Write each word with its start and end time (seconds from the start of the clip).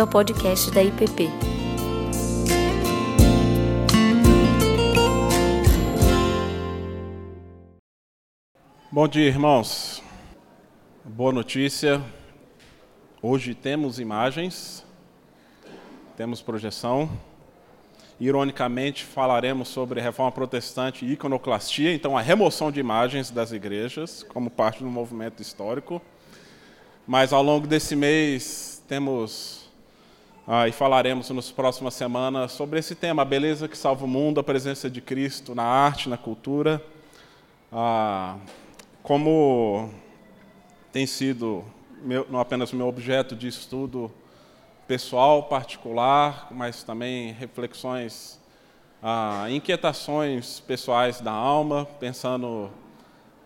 bem-vindo 0.00 0.02
ao 0.02 0.06
podcast 0.06 0.70
da 0.70 0.82
IPP. 0.82 1.28
Bom 8.90 9.06
dia, 9.08 9.26
irmãos. 9.26 10.02
Boa 11.04 11.32
notícia. 11.32 12.02
Hoje 13.20 13.54
temos 13.54 13.98
imagens, 13.98 14.84
temos 16.16 16.40
projeção. 16.40 17.10
Ironicamente, 18.18 19.04
falaremos 19.04 19.68
sobre 19.68 20.00
reforma 20.00 20.32
protestante 20.32 21.04
e 21.04 21.12
iconoclastia, 21.12 21.94
então 21.94 22.16
a 22.16 22.20
remoção 22.20 22.70
de 22.70 22.80
imagens 22.80 23.30
das 23.30 23.52
igrejas, 23.52 24.22
como 24.22 24.50
parte 24.50 24.82
do 24.82 24.90
movimento 24.90 25.40
histórico. 25.40 26.02
Mas 27.06 27.32
ao 27.32 27.42
longo 27.42 27.66
desse 27.66 27.96
mês 27.96 28.82
temos 28.86 29.69
ah, 30.52 30.66
e 30.66 30.72
falaremos 30.72 31.30
nas 31.30 31.52
próximas 31.52 31.94
semanas 31.94 32.50
sobre 32.50 32.80
esse 32.80 32.96
tema, 32.96 33.22
a 33.22 33.24
beleza 33.24 33.68
que 33.68 33.78
salva 33.78 34.04
o 34.04 34.08
mundo, 34.08 34.40
a 34.40 34.42
presença 34.42 34.90
de 34.90 35.00
Cristo 35.00 35.54
na 35.54 35.62
arte, 35.62 36.08
na 36.08 36.16
cultura. 36.16 36.84
Ah, 37.72 38.36
como 39.00 39.94
tem 40.90 41.06
sido 41.06 41.64
meu, 42.02 42.26
não 42.28 42.40
apenas 42.40 42.72
meu 42.72 42.88
objeto 42.88 43.36
de 43.36 43.46
estudo 43.46 44.10
pessoal, 44.88 45.44
particular, 45.44 46.48
mas 46.50 46.82
também 46.82 47.30
reflexões, 47.30 48.40
ah, 49.00 49.46
inquietações 49.50 50.58
pessoais 50.58 51.20
da 51.20 51.30
alma, 51.30 51.86
pensando 52.00 52.72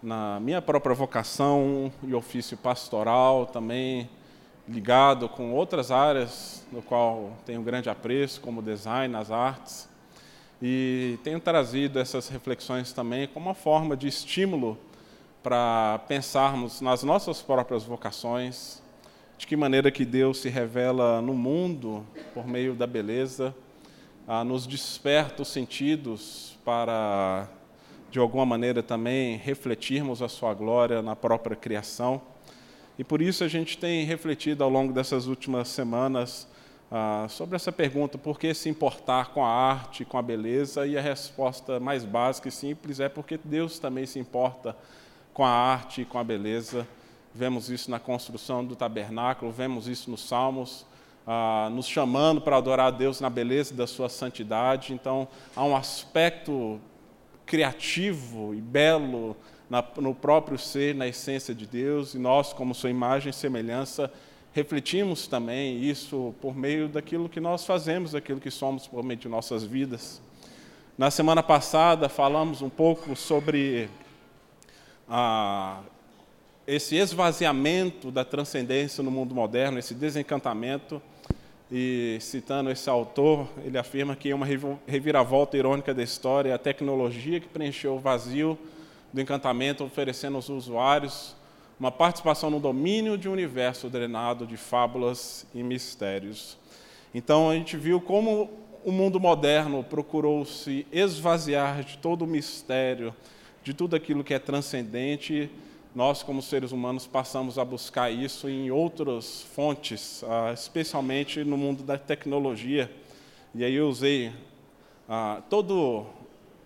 na 0.03 0.41
minha 0.41 0.63
própria 0.63 0.95
vocação 0.95 1.93
e 2.03 2.15
ofício 2.15 2.57
pastoral, 2.57 3.45
também 3.45 4.09
ligado 4.69 5.29
com 5.29 5.53
outras 5.53 5.91
áreas 5.91 6.67
no 6.73 6.83
qual 6.83 7.33
tenho 7.45 7.63
grande 7.63 7.91
apreço, 7.91 8.41
como 8.41 8.63
design, 8.63 9.15
as 9.17 9.31
artes, 9.31 9.89
e 10.63 11.19
tenho 11.23 11.39
trazido 11.39 11.99
essas 11.99 12.29
reflexões 12.29 12.93
também 12.93 13.29
como 13.29 13.47
uma 13.47 13.55
forma 13.55 13.97
de 13.97 14.09
estímulo 14.09 14.79
para 15.43 16.01
pensarmos 16.09 16.81
nas 16.81 17.03
nossas 17.03 17.43
próprias 17.43 17.85
vocações, 17.85 18.83
de 19.37 19.47
que 19.47 19.57
maneira 19.57 19.91
que 19.91 20.05
Deus 20.05 20.39
se 20.39 20.49
revela 20.49 21.21
no 21.21 21.35
mundo 21.35 22.07
por 22.33 22.47
meio 22.47 22.75
da 22.75 22.87
beleza, 22.87 23.55
nos 24.47 24.67
desperta 24.67 25.43
os 25.43 25.49
sentidos 25.49 26.57
para 26.65 27.47
de 28.11 28.19
alguma 28.19 28.47
maneira 28.47 28.83
também 28.83 29.37
refletirmos 29.37 30.23
a 30.23 30.29
sua 30.29 30.55
glória 30.55 31.03
na 31.03 31.15
própria 31.15 31.57
criação. 31.57 32.23
E 32.99 33.05
por 33.05 33.21
isso 33.21 33.43
a 33.43 33.49
gente 33.49 33.77
tem 33.77 34.05
refletido 34.05 34.63
ao 34.63 34.71
longo 34.71 34.93
dessas 34.93 35.27
últimas 35.27 35.69
semanas 35.69 36.47
ah, 36.91 37.27
sobre 37.29 37.57
essa 37.57 37.73
pergunta: 37.73 38.17
por 38.17 38.39
que 38.39 38.55
se 38.55 38.69
importar 38.69 39.31
com 39.31 39.45
a 39.45 39.49
arte, 39.49 40.05
com 40.05 40.17
a 40.17 40.23
beleza? 40.23 40.87
E 40.87 40.97
a 40.97 41.01
resposta 41.01 41.81
mais 41.81 42.05
básica 42.05 42.49
e 42.49 42.53
simples 42.53 43.01
é 43.01 43.09
porque 43.09 43.39
Deus 43.43 43.79
também 43.79 44.07
se 44.07 44.19
importa 44.19 44.77
com 45.33 45.45
a 45.45 45.51
arte 45.51 46.03
e 46.03 46.05
com 46.05 46.19
a 46.19 46.25
beleza. 46.25 46.87
Vemos 47.35 47.69
isso 47.69 47.91
na 47.91 47.99
construção 47.99 48.65
do 48.65 48.77
tabernáculo, 48.77 49.51
vemos 49.51 49.89
isso 49.89 50.09
nos 50.09 50.21
Salmos, 50.29 50.87
ah, 51.27 51.69
nos 51.73 51.89
chamando 51.89 52.41
para 52.41 52.57
adorar 52.57 52.87
a 52.87 52.91
Deus 52.93 53.21
na 53.21 53.29
beleza 53.29 53.75
da 53.75 53.89
sua 53.89 54.09
santidade. 54.09 54.93
Então, 54.93 55.27
há 55.57 55.65
um 55.65 55.75
aspecto 55.75 56.81
criativo 57.45 58.55
e 58.55 58.61
belo 58.61 59.37
na, 59.69 59.85
no 59.97 60.15
próprio 60.15 60.59
ser, 60.59 60.95
na 60.95 61.07
essência 61.07 61.55
de 61.55 61.67
Deus, 61.67 62.15
e 62.15 62.19
nós, 62.19 62.53
como 62.53 62.75
sua 62.75 62.91
imagem 62.91 63.31
e 63.31 63.33
semelhança, 63.33 64.11
refletimos 64.53 65.27
também 65.27 65.83
isso 65.83 66.35
por 66.41 66.57
meio 66.57 66.89
daquilo 66.89 67.29
que 67.29 67.41
nós 67.41 67.67
fazemos, 67.67 68.13
daquilo 68.13 68.41
que 68.41 68.51
somos 68.51 68.87
por 68.87 69.03
meio 69.03 69.19
de 69.19 69.29
nossas 69.29 69.65
vidas. 69.65 70.23
Na 70.97 71.11
semana 71.11 71.43
passada 71.43 72.09
falamos 72.09 72.63
um 72.63 72.69
pouco 72.69 73.17
sobre 73.17 73.89
ah, 75.09 75.81
esse 76.67 76.95
esvaziamento 76.95 78.13
da 78.13 78.25
transcendência 78.25 79.03
no 79.03 79.11
mundo 79.11 79.35
moderno, 79.35 79.79
esse 79.79 79.93
desencantamento 79.93 81.03
e 81.71 82.19
citando 82.21 82.71
esse 82.71 82.89
autor, 82.89 83.49
ele 83.65 83.77
afirma 83.77 84.15
que 84.15 84.31
é 84.31 84.35
uma 84.35 84.47
reviravolta 84.87 85.57
irônica 85.57 85.93
da 85.93 86.03
história, 86.03 86.55
a 86.55 86.59
tecnologia 86.59 87.41
que 87.41 87.49
preencheu 87.49 87.97
o 87.97 87.99
vazio 87.99 88.57
do 89.15 89.21
encantamento, 89.21 89.85
oferecendo 89.85 90.35
aos 90.35 90.49
usuários 90.49 91.37
uma 91.79 91.93
participação 91.93 92.51
no 92.51 92.59
domínio 92.59 93.17
de 93.17 93.29
um 93.29 93.33
universo 93.33 93.89
drenado 93.89 94.45
de 94.45 94.57
fábulas 94.57 95.47
e 95.55 95.63
mistérios. 95.63 96.59
Então 97.15 97.49
a 97.49 97.55
gente 97.55 97.77
viu 97.77 98.01
como 98.01 98.51
o 98.85 98.91
mundo 98.91 99.21
moderno 99.21 99.85
procurou 99.85 100.45
se 100.45 100.85
esvaziar 100.91 101.85
de 101.85 101.97
todo 101.99 102.23
o 102.23 102.27
mistério, 102.27 103.15
de 103.63 103.73
tudo 103.73 103.95
aquilo 103.95 104.25
que 104.25 104.35
é 104.35 104.39
transcendente 104.41 105.49
nós, 105.95 106.25
como 106.25 106.43
seres 106.43 106.73
humanos, 106.73 107.07
passamos 107.07 107.57
a 107.57 107.65
buscar 107.65 108.11
isso 108.11 108.49
em 108.49 108.69
outras 108.69 109.43
fontes, 109.43 110.25
ah, 110.25 110.53
especialmente 110.53 111.45
no 111.45 111.57
mundo 111.57 111.85
da 111.85 111.97
tecnologia. 111.97 112.91
E 113.55 113.63
aí 113.63 113.75
eu 113.75 113.89
usei 113.89 114.33
ah, 115.09 115.41
todo 115.49 116.05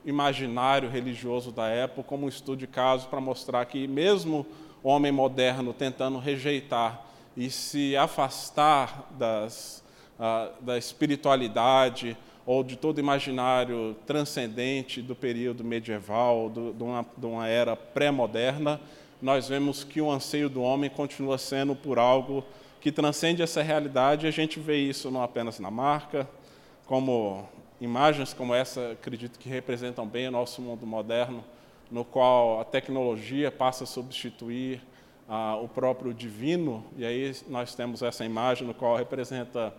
imaginário 0.09 0.89
religioso 0.89 1.53
da 1.53 1.69
época 1.69 2.09
como 2.09 2.27
um 2.27 2.29
estudo 2.29 2.59
de 2.59 2.67
caso 2.67 3.09
para 3.09 3.21
mostrar 3.21 3.65
que, 3.67 3.87
mesmo 3.87 4.47
o 4.83 4.89
homem 4.89 5.13
moderno 5.13 5.73
tentando 5.73 6.19
rejeitar 6.19 7.05
e 7.37 7.51
se 7.51 7.97
afastar 7.97 9.07
das, 9.19 9.85
ah, 10.19 10.51
da 10.61 10.79
espiritualidade 10.79 12.17
ou 12.47 12.65
de 12.65 12.77
todo 12.77 12.99
imaginário 12.99 13.95
transcendente 14.07 15.03
do 15.03 15.15
período 15.15 15.63
medieval, 15.63 16.49
do, 16.49 16.73
de, 16.73 16.83
uma, 16.83 17.07
de 17.17 17.27
uma 17.27 17.47
era 17.47 17.77
pré-moderna, 17.77 18.81
nós 19.21 19.49
vemos 19.49 19.85
que 19.85 20.01
o 20.01 20.11
anseio 20.11 20.49
do 20.49 20.63
homem 20.63 20.89
continua 20.89 21.37
sendo 21.37 21.77
por 21.77 21.99
algo 21.99 22.43
que 22.81 22.91
transcende 22.91 23.43
essa 23.43 23.63
realidade, 23.63 24.25
e 24.25 24.29
a 24.29 24.33
gente 24.33 24.59
vê 24.59 24.79
isso 24.79 25.11
não 25.11 25.23
apenas 25.23 25.59
na 25.61 25.71
marca, 25.71 26.27
como 26.87 27.47
imagens 27.81 28.33
como 28.33 28.55
essa, 28.55 28.93
acredito 28.93 29.39
que 29.39 29.49
representam 29.49 30.07
bem 30.07 30.29
o 30.29 30.31
nosso 30.31 30.61
mundo 30.61 30.87
moderno, 30.87 31.45
no 31.91 32.05
qual 32.05 32.61
a 32.61 32.65
tecnologia 32.65 33.51
passa 33.51 33.85
a 33.85 33.87
substituir 33.87 34.81
ah, 35.29 35.57
o 35.57 35.69
próprio 35.69 36.13
divino, 36.13 36.85
e 36.97 37.05
aí 37.05 37.35
nós 37.49 37.75
temos 37.75 38.03
essa 38.03 38.25
imagem 38.25 38.67
no 38.67 38.75
qual 38.75 38.97
representa 38.97 39.75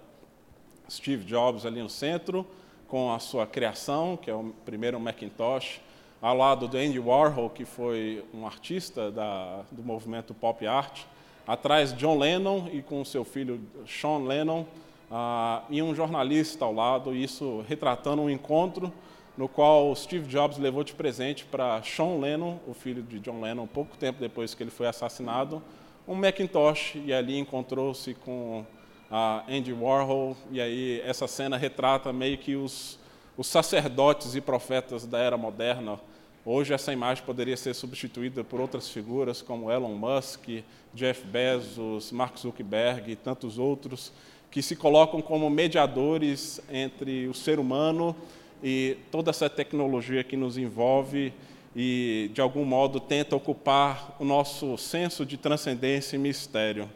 Steve 0.90 1.24
Jobs 1.26 1.66
ali 1.66 1.82
no 1.82 1.90
centro, 1.90 2.46
com 2.88 3.14
a 3.14 3.20
sua 3.20 3.46
criação, 3.46 4.18
que 4.18 4.30
é 4.32 4.34
o 4.34 4.54
primeiro 4.66 5.00
Macintosh, 5.00 5.82
ao 6.22 6.36
lado 6.36 6.68
do 6.68 6.78
Andy 6.78 7.00
Warhol, 7.00 7.50
que 7.50 7.64
foi 7.64 8.26
um 8.34 8.46
artista 8.46 9.12
da, 9.12 9.62
do 9.72 9.84
movimento 9.84 10.34
pop 10.34 10.66
art, 10.66 11.04
atrás 11.48 11.94
John 11.94 12.18
Lennon 12.18 12.68
e 12.72 12.82
com 12.82 13.04
seu 13.06 13.24
filho 13.24 13.62
Sean 13.88 14.26
Lennon, 14.26 14.66
uh, 15.10 15.64
e 15.70 15.82
um 15.82 15.94
jornalista 15.94 16.66
ao 16.66 16.74
lado, 16.74 17.16
isso 17.16 17.64
retratando 17.68 18.22
um 18.22 18.30
encontro 18.30 18.92
no 19.38 19.48
qual 19.48 19.96
Steve 19.96 20.28
Jobs 20.28 20.58
levou 20.58 20.84
de 20.84 20.94
presente 20.94 21.46
para 21.46 21.82
Sean 21.82 22.20
Lennon, 22.20 22.58
o 22.68 22.74
filho 22.74 23.02
de 23.02 23.20
John 23.20 23.40
Lennon, 23.40 23.68
pouco 23.68 23.96
tempo 23.98 24.20
depois 24.20 24.54
que 24.54 24.62
ele 24.62 24.70
foi 24.70 24.88
assassinado, 24.88 25.62
um 26.08 26.16
Macintosh, 26.16 26.96
e 27.06 27.14
ali 27.14 27.38
encontrou-se 27.38 28.14
com 28.16 28.66
uh, 29.10 29.44
Andy 29.50 29.72
Warhol, 29.72 30.36
e 30.52 30.60
aí 30.60 31.02
essa 31.06 31.28
cena 31.28 31.56
retrata 31.56 32.12
meio 32.12 32.38
que 32.38 32.56
os, 32.56 33.00
os 33.38 33.48
sacerdotes 33.48 34.36
e 34.36 34.42
profetas 34.42 35.06
da 35.06 35.20
era 35.20 35.38
moderna, 35.38 36.00
Hoje 36.46 36.74
essa 36.74 36.94
imagem 36.94 37.24
poderia 37.26 37.58
ser 37.58 37.74
substituída 37.74 38.44
por 38.44 38.62
outras 38.62 38.90
figuras 38.90 39.42
como 39.42 39.70
Elon 39.70 39.94
Musk, 39.94 40.64
Jeff 40.94 41.24
Bezos, 41.28 42.12
Mark 42.14 42.38
Zuckerberg 42.40 43.12
e 43.12 43.16
tantos 43.16 43.60
outros 43.60 44.12
que 44.52 44.62
se 44.62 44.76
colocam 44.76 45.22
como 45.22 45.50
mediadores 45.50 46.60
entre 46.72 47.28
o 47.28 47.34
ser 47.34 47.60
humano 47.60 48.16
e 48.64 48.98
toda 49.12 49.30
essa 49.30 49.50
tecnologia 49.50 50.24
que 50.24 50.36
nos 50.36 50.58
envolve 50.58 51.34
e 51.76 52.32
de 52.34 52.42
algum 52.42 52.66
modo 52.66 53.00
tenta 53.00 53.36
ocupar 53.36 54.16
o 54.20 54.26
nosso 54.26 54.78
senso 54.78 55.26
de 55.26 55.38
transcendência 55.38 56.16
e 56.16 56.20
mistério. 56.20 56.90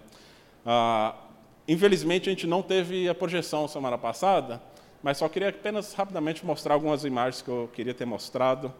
Ah, 0.65 1.15
infelizmente 1.67 2.29
a 2.29 2.31
gente 2.31 2.47
não 2.47 2.61
teve 2.61 3.07
a 3.07 3.13
projeção 3.13 3.67
semana 3.67 3.97
passada, 3.97 4.61
mas 5.01 5.17
só 5.17 5.29
queria 5.29 5.49
apenas 5.49 5.93
rapidamente 5.93 6.45
mostrar 6.45 6.73
algumas 6.73 7.05
imagens 7.05 7.41
que 7.41 7.49
eu 7.49 7.69
queria 7.73 7.93
ter 7.93 8.05
mostrado 8.05 8.73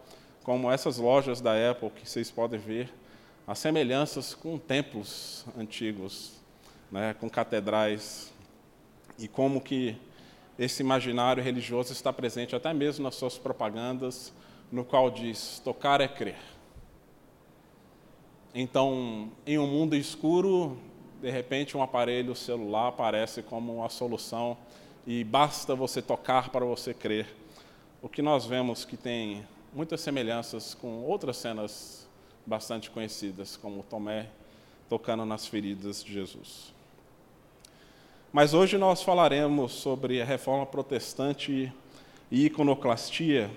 como 0.44 0.72
essas 0.72 0.98
lojas 0.98 1.40
da 1.40 1.72
Apple 1.72 1.90
que 1.92 2.10
vocês 2.10 2.30
podem 2.30 2.60
ver, 2.60 2.92
as 3.48 3.60
semelhanças 3.60 4.34
com 4.34 4.58
templos 4.58 5.46
antigos, 5.58 6.34
né, 6.92 7.14
com 7.20 7.30
catedrais, 7.30 8.34
e 9.18 9.28
como 9.28 9.62
que 9.62 9.96
esse 10.58 10.84
imaginário 10.84 11.44
religioso 11.44 11.92
está 11.92 12.14
presente 12.14 12.56
até 12.56 12.74
mesmo 12.74 13.04
nas 13.04 13.16
suas 13.16 13.38
propagandas, 13.38 14.34
no 14.72 14.84
qual 14.84 15.10
diz: 15.10 15.62
tocar 15.64 16.02
é 16.02 16.08
crer. 16.08 16.40
Então, 18.54 19.32
em 19.48 19.58
um 19.58 19.66
mundo 19.66 19.96
escuro, 19.96 20.78
de 21.22 21.32
repente, 21.32 21.76
um 21.76 21.82
aparelho 21.82 22.36
celular 22.36 22.90
aparece 22.90 23.42
como 23.42 23.78
uma 23.78 23.90
solução 23.90 24.58
e 25.08 25.24
basta 25.24 25.74
você 25.74 26.02
tocar 26.02 26.50
para 26.50 26.64
você 26.64 26.94
crer. 26.94 27.28
O 28.02 28.08
que 28.08 28.22
nós 28.22 28.46
vemos 28.46 28.86
que 28.86 28.96
tem 28.96 29.46
muitas 29.74 30.02
semelhanças 30.02 30.74
com 30.74 31.04
outras 31.04 31.38
cenas 31.38 32.08
bastante 32.46 32.92
conhecidas, 32.92 33.58
como 33.58 33.84
Tomé 33.84 34.30
tocando 34.90 35.26
nas 35.26 35.48
feridas 35.48 36.04
de 36.04 36.14
Jesus. 36.14 36.73
Mas 38.34 38.56
hoje 38.56 38.80
nós 38.80 39.04
falaremos 39.04 39.74
sobre 39.74 40.20
a 40.20 40.26
reforma 40.26 40.66
protestante 40.66 41.72
e 42.32 42.46
iconoclastia, 42.48 43.48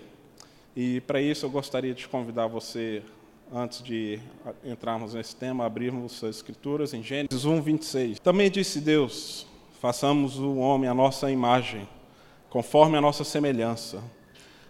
e 0.77 1.01
para 1.01 1.19
isso 1.19 1.47
eu 1.47 1.51
gostaria 1.51 1.95
de 1.95 2.07
convidar 2.07 2.47
você, 2.47 3.03
antes 3.51 3.83
de 3.83 4.21
entrarmos 4.63 5.15
nesse 5.15 5.35
tema, 5.35 5.65
abrirmos 5.65 6.23
as 6.23 6.37
Escrituras 6.37 6.93
em 6.93 7.03
Gênesis 7.03 7.47
1, 7.47 7.63
26. 7.63 8.19
Também 8.19 8.51
disse 8.51 8.79
Deus: 8.79 9.47
façamos 9.81 10.39
o 10.39 10.57
homem 10.57 10.91
a 10.91 10.95
nossa 10.95 11.31
imagem, 11.31 11.89
conforme 12.51 12.99
a 12.99 13.01
nossa 13.01 13.25
semelhança 13.25 14.03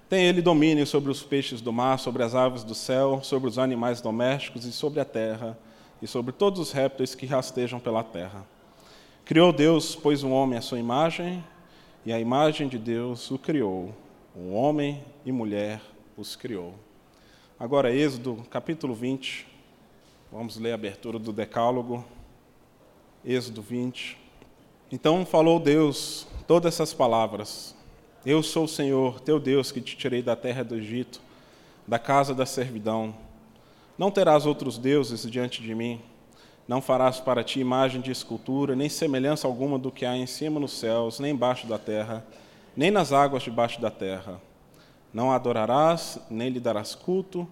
tem 0.09 0.25
ele 0.25 0.41
domínio 0.41 0.87
sobre 0.87 1.11
os 1.11 1.25
peixes 1.25 1.61
do 1.61 1.73
mar, 1.73 1.99
sobre 1.99 2.23
as 2.23 2.33
aves 2.33 2.63
do 2.63 2.77
céu, 2.77 3.19
sobre 3.25 3.49
os 3.49 3.59
animais 3.59 4.01
domésticos 4.01 4.65
e 4.65 4.71
sobre 4.71 5.01
a 5.01 5.05
terra, 5.05 5.59
e 6.01 6.07
sobre 6.07 6.31
todos 6.31 6.61
os 6.61 6.71
répteis 6.71 7.13
que 7.17 7.27
rastejam 7.27 7.81
pela 7.81 8.05
terra. 8.05 8.47
Criou 9.27 9.53
Deus, 9.53 9.95
pois, 9.95 10.23
um 10.23 10.33
homem 10.33 10.59
à 10.59 10.63
sua 10.63 10.79
imagem, 10.79 11.45
e 12.07 12.13
a 12.13 12.19
imagem 12.19 12.67
de 12.67 12.79
Deus 12.79 13.31
o 13.31 13.39
criou. 13.39 13.95
O 14.35 14.55
homem 14.55 15.05
e 15.23 15.31
mulher 15.31 15.83
os 16.17 16.35
criou. 16.35 16.75
Agora, 17.61 17.95
Êxodo, 17.95 18.43
capítulo 18.49 18.95
20. 18.95 19.47
Vamos 20.33 20.57
ler 20.57 20.73
a 20.73 20.77
abertura 20.77 21.19
do 21.19 21.31
Decálogo. 21.31 22.03
Êxodo 23.23 23.61
20. 23.61 24.17
Então 24.91 25.27
falou 25.27 25.61
Deus 25.61 26.27
todas 26.47 26.73
essas 26.73 26.95
palavras 26.95 27.77
eu 28.27 28.43
sou 28.43 28.65
o 28.65 28.69
Senhor, 28.69 29.21
teu 29.21 29.39
Deus, 29.39 29.71
que 29.71 29.81
te 29.81 29.97
tirei 29.97 30.21
da 30.21 30.35
terra 30.35 30.65
do 30.65 30.75
Egito, 30.75 31.21
da 31.87 31.97
casa 31.97 32.35
da 32.35 32.45
servidão. 32.45 33.15
Não 33.97 34.11
terás 34.11 34.45
outros 34.45 34.79
deuses 34.79 35.31
diante 35.31 35.63
de 35.63 35.73
mim. 35.77 36.03
Não 36.67 36.83
farás 36.83 37.21
para 37.21 37.45
ti 37.45 37.61
imagem 37.61 38.01
de 38.01 38.11
escultura, 38.11 38.75
nem 38.75 38.89
semelhança 38.89 39.47
alguma 39.47 39.79
do 39.79 39.93
que 39.93 40.05
há 40.05 40.17
em 40.17 40.27
cima 40.27 40.59
nos 40.59 40.73
céus, 40.73 41.21
nem 41.21 41.33
embaixo 41.33 41.67
da 41.67 41.79
terra, 41.79 42.27
nem 42.77 42.91
nas 42.91 43.13
águas 43.13 43.45
debaixo 43.45 43.81
da 43.81 43.91
terra. 43.91 44.41
Não 45.15 45.31
adorarás, 45.31 46.19
nem 46.29 46.49
lhe 46.49 46.59
darás 46.59 46.95
culto, 46.95 47.47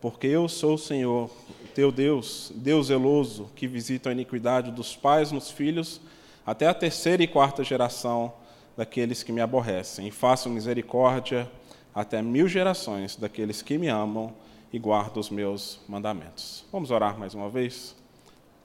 porque 0.00 0.28
eu 0.28 0.48
sou 0.48 0.74
o 0.74 0.78
Senhor, 0.78 1.28
teu 1.74 1.90
Deus, 1.90 2.52
Deus 2.54 2.86
zeloso, 2.86 3.50
que 3.56 3.66
visita 3.66 4.08
a 4.08 4.12
iniquidade 4.12 4.70
dos 4.70 4.96
pais 4.96 5.32
nos 5.32 5.50
filhos, 5.50 6.00
até 6.46 6.68
a 6.68 6.74
terceira 6.74 7.22
e 7.22 7.28
quarta 7.28 7.62
geração 7.64 8.32
daqueles 8.76 9.22
que 9.22 9.32
me 9.32 9.40
aborrecem, 9.40 10.06
e 10.06 10.10
faço 10.10 10.48
misericórdia 10.48 11.50
até 11.92 12.22
mil 12.22 12.48
gerações 12.48 13.16
daqueles 13.16 13.62
que 13.62 13.76
me 13.76 13.88
amam 13.88 14.32
e 14.72 14.78
guardam 14.78 15.20
os 15.20 15.28
meus 15.28 15.80
mandamentos. 15.88 16.64
Vamos 16.72 16.90
orar 16.90 17.18
mais 17.18 17.34
uma 17.34 17.50
vez? 17.50 17.99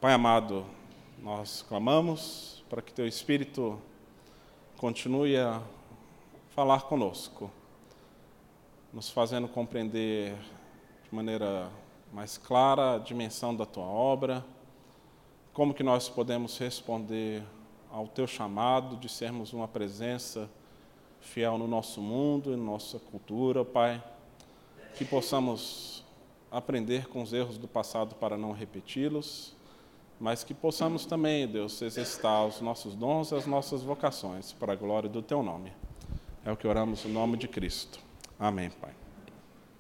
Pai 0.06 0.14
amado, 0.14 0.64
nós 1.18 1.66
clamamos 1.68 2.64
para 2.70 2.80
que 2.80 2.94
Teu 2.94 3.08
Espírito 3.08 3.82
continue 4.78 5.36
a 5.36 5.64
falar 6.50 6.84
conosco, 6.84 7.50
nos 8.94 9.10
fazendo 9.10 9.48
compreender 9.48 10.36
de 11.04 11.10
maneira 11.16 11.72
mais 12.14 12.38
clara 12.38 12.94
a 12.94 12.98
dimensão 13.00 13.56
da 13.56 13.66
Tua 13.66 13.86
obra, 13.86 14.46
como 15.52 15.74
que 15.74 15.82
nós 15.82 16.08
podemos 16.08 16.56
responder 16.60 17.42
ao 17.92 18.08
teu 18.08 18.28
chamado 18.28 18.98
de 18.98 19.10
sermos 19.10 19.54
uma 19.54 19.68
presença 19.68 20.48
fiel 21.20 21.58
no 21.58 21.68
nosso 21.68 22.00
mundo 22.00 22.54
e 22.54 22.56
nossa 22.56 23.00
cultura, 23.00 23.66
Pai. 23.66 24.04
Que 24.96 25.04
possamos 25.04 26.06
aprender 26.52 27.08
com 27.08 27.24
os 27.24 27.34
erros 27.34 27.58
do 27.58 27.68
passado 27.68 28.14
para 28.14 28.38
não 28.38 28.52
repeti-los, 28.52 29.55
mas 30.20 30.44
que 30.44 30.54
possamos 30.54 31.06
também, 31.06 31.48
Deus, 31.48 31.82
exercitar 31.82 32.46
os 32.46 32.62
nossos 32.62 32.96
dons 32.96 33.32
e 33.32 33.36
as 33.36 33.46
nossas 33.46 33.82
vocações 33.82 34.54
para 34.54 34.74
a 34.74 34.76
glória 34.76 35.10
do 35.10 35.22
teu 35.22 35.44
nome. 35.44 35.72
É 36.44 36.52
o 36.52 36.58
que 36.58 36.68
oramos 36.68 37.04
no 37.04 37.12
nome 37.12 37.38
de 37.38 37.48
Cristo. 37.48 38.00
Amém, 38.40 38.70
Pai. 38.70 38.92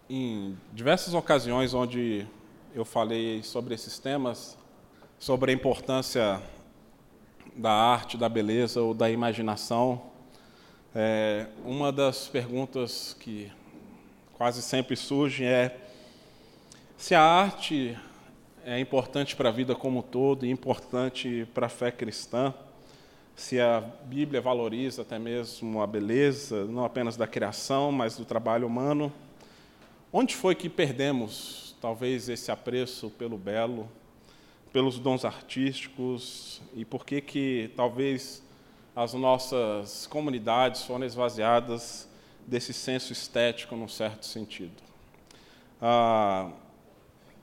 Em 0.09 0.57
diversas 0.73 1.13
ocasiões 1.13 1.73
onde 1.73 2.27
eu 2.73 2.83
falei 2.83 3.41
sobre 3.43 3.73
esses 3.73 3.97
temas, 3.97 4.57
sobre 5.17 5.51
a 5.51 5.53
importância 5.53 6.41
da 7.55 7.71
arte, 7.71 8.17
da 8.17 8.27
beleza 8.27 8.81
ou 8.81 8.93
da 8.93 9.09
imaginação, 9.09 10.01
é, 10.93 11.47
uma 11.63 11.91
das 11.91 12.27
perguntas 12.27 13.15
que 13.19 13.51
quase 14.33 14.61
sempre 14.61 14.95
surge 14.95 15.43
é 15.43 15.77
se 16.97 17.13
a 17.13 17.21
arte 17.21 17.97
é 18.65 18.79
importante 18.79 19.35
para 19.35 19.49
a 19.49 19.51
vida 19.51 19.75
como 19.75 19.99
um 19.99 20.01
todo 20.01 20.43
e 20.43 20.49
importante 20.49 21.47
para 21.53 21.67
a 21.67 21.69
fé 21.69 21.91
cristã, 21.91 22.51
se 23.35 23.59
a 23.61 23.79
Bíblia 23.79 24.41
valoriza 24.41 25.03
até 25.03 25.19
mesmo 25.19 25.83
a 25.83 25.87
beleza, 25.87 26.65
não 26.65 26.83
apenas 26.83 27.15
da 27.15 27.27
criação, 27.27 27.91
mas 27.91 28.17
do 28.17 28.25
trabalho 28.25 28.65
humano. 28.65 29.13
Onde 30.11 30.35
foi 30.35 30.55
que 30.55 30.67
perdemos, 30.67 31.75
talvez, 31.79 32.27
esse 32.27 32.49
apreço 32.49 33.11
pelo 33.11 33.37
belo, 33.37 33.87
pelos 34.73 34.97
dons 34.97 35.25
artísticos 35.25 36.59
e 36.73 36.83
por 36.83 37.05
que 37.05 37.21
que 37.21 37.71
talvez 37.75 38.41
as 38.95 39.13
nossas 39.13 40.07
comunidades 40.07 40.83
foram 40.85 41.05
esvaziadas 41.05 42.09
desse 42.47 42.73
senso 42.73 43.13
estético 43.13 43.75
num 43.75 43.87
certo 43.87 44.25
sentido. 44.25 44.81
Ah, 45.79 46.49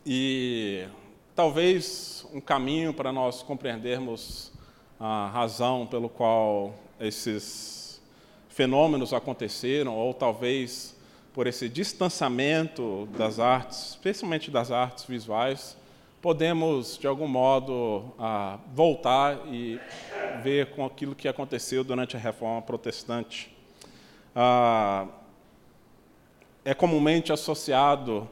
e 0.04 0.88
talvez 1.34 2.26
um 2.32 2.40
caminho 2.40 2.92
para 2.92 3.12
nós 3.12 3.42
compreendermos 3.42 4.52
a 4.98 5.28
razão 5.28 5.86
pelo 5.86 6.08
qual 6.08 6.74
esses 7.00 8.00
fenômenos 8.48 9.12
aconteceram, 9.12 9.96
ou 9.96 10.12
talvez 10.12 10.94
por 11.32 11.46
esse 11.46 11.68
distanciamento 11.68 13.08
das 13.16 13.38
artes, 13.38 13.90
especialmente 13.90 14.50
das 14.50 14.70
artes 14.70 15.04
visuais, 15.04 15.76
podemos, 16.20 16.98
de 16.98 17.06
algum 17.06 17.26
modo, 17.26 18.04
voltar 18.74 19.40
e 19.46 19.80
ver 20.42 20.66
com 20.74 20.84
aquilo 20.84 21.14
que 21.14 21.26
aconteceu 21.26 21.82
durante 21.82 22.16
a 22.16 22.20
Reforma 22.20 22.60
Protestante. 22.62 23.50
Ah, 24.36 25.06
é 26.64 26.74
comumente 26.74 27.32
associado 27.32 28.28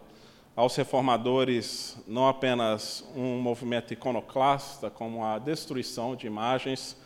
aos 0.61 0.77
reformadores 0.77 1.97
não 2.07 2.29
apenas 2.29 3.03
um 3.17 3.41
movimento 3.41 3.95
iconoclasta, 3.95 4.91
como 4.91 5.25
a 5.25 5.39
destruição 5.39 6.15
de 6.15 6.27
imagens, 6.27 6.99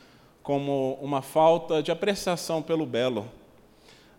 como 0.43 0.99
uma 1.01 1.23
falta 1.23 1.81
de 1.81 1.93
apreciação 1.93 2.61
pelo 2.61 2.85
belo. 2.85 3.31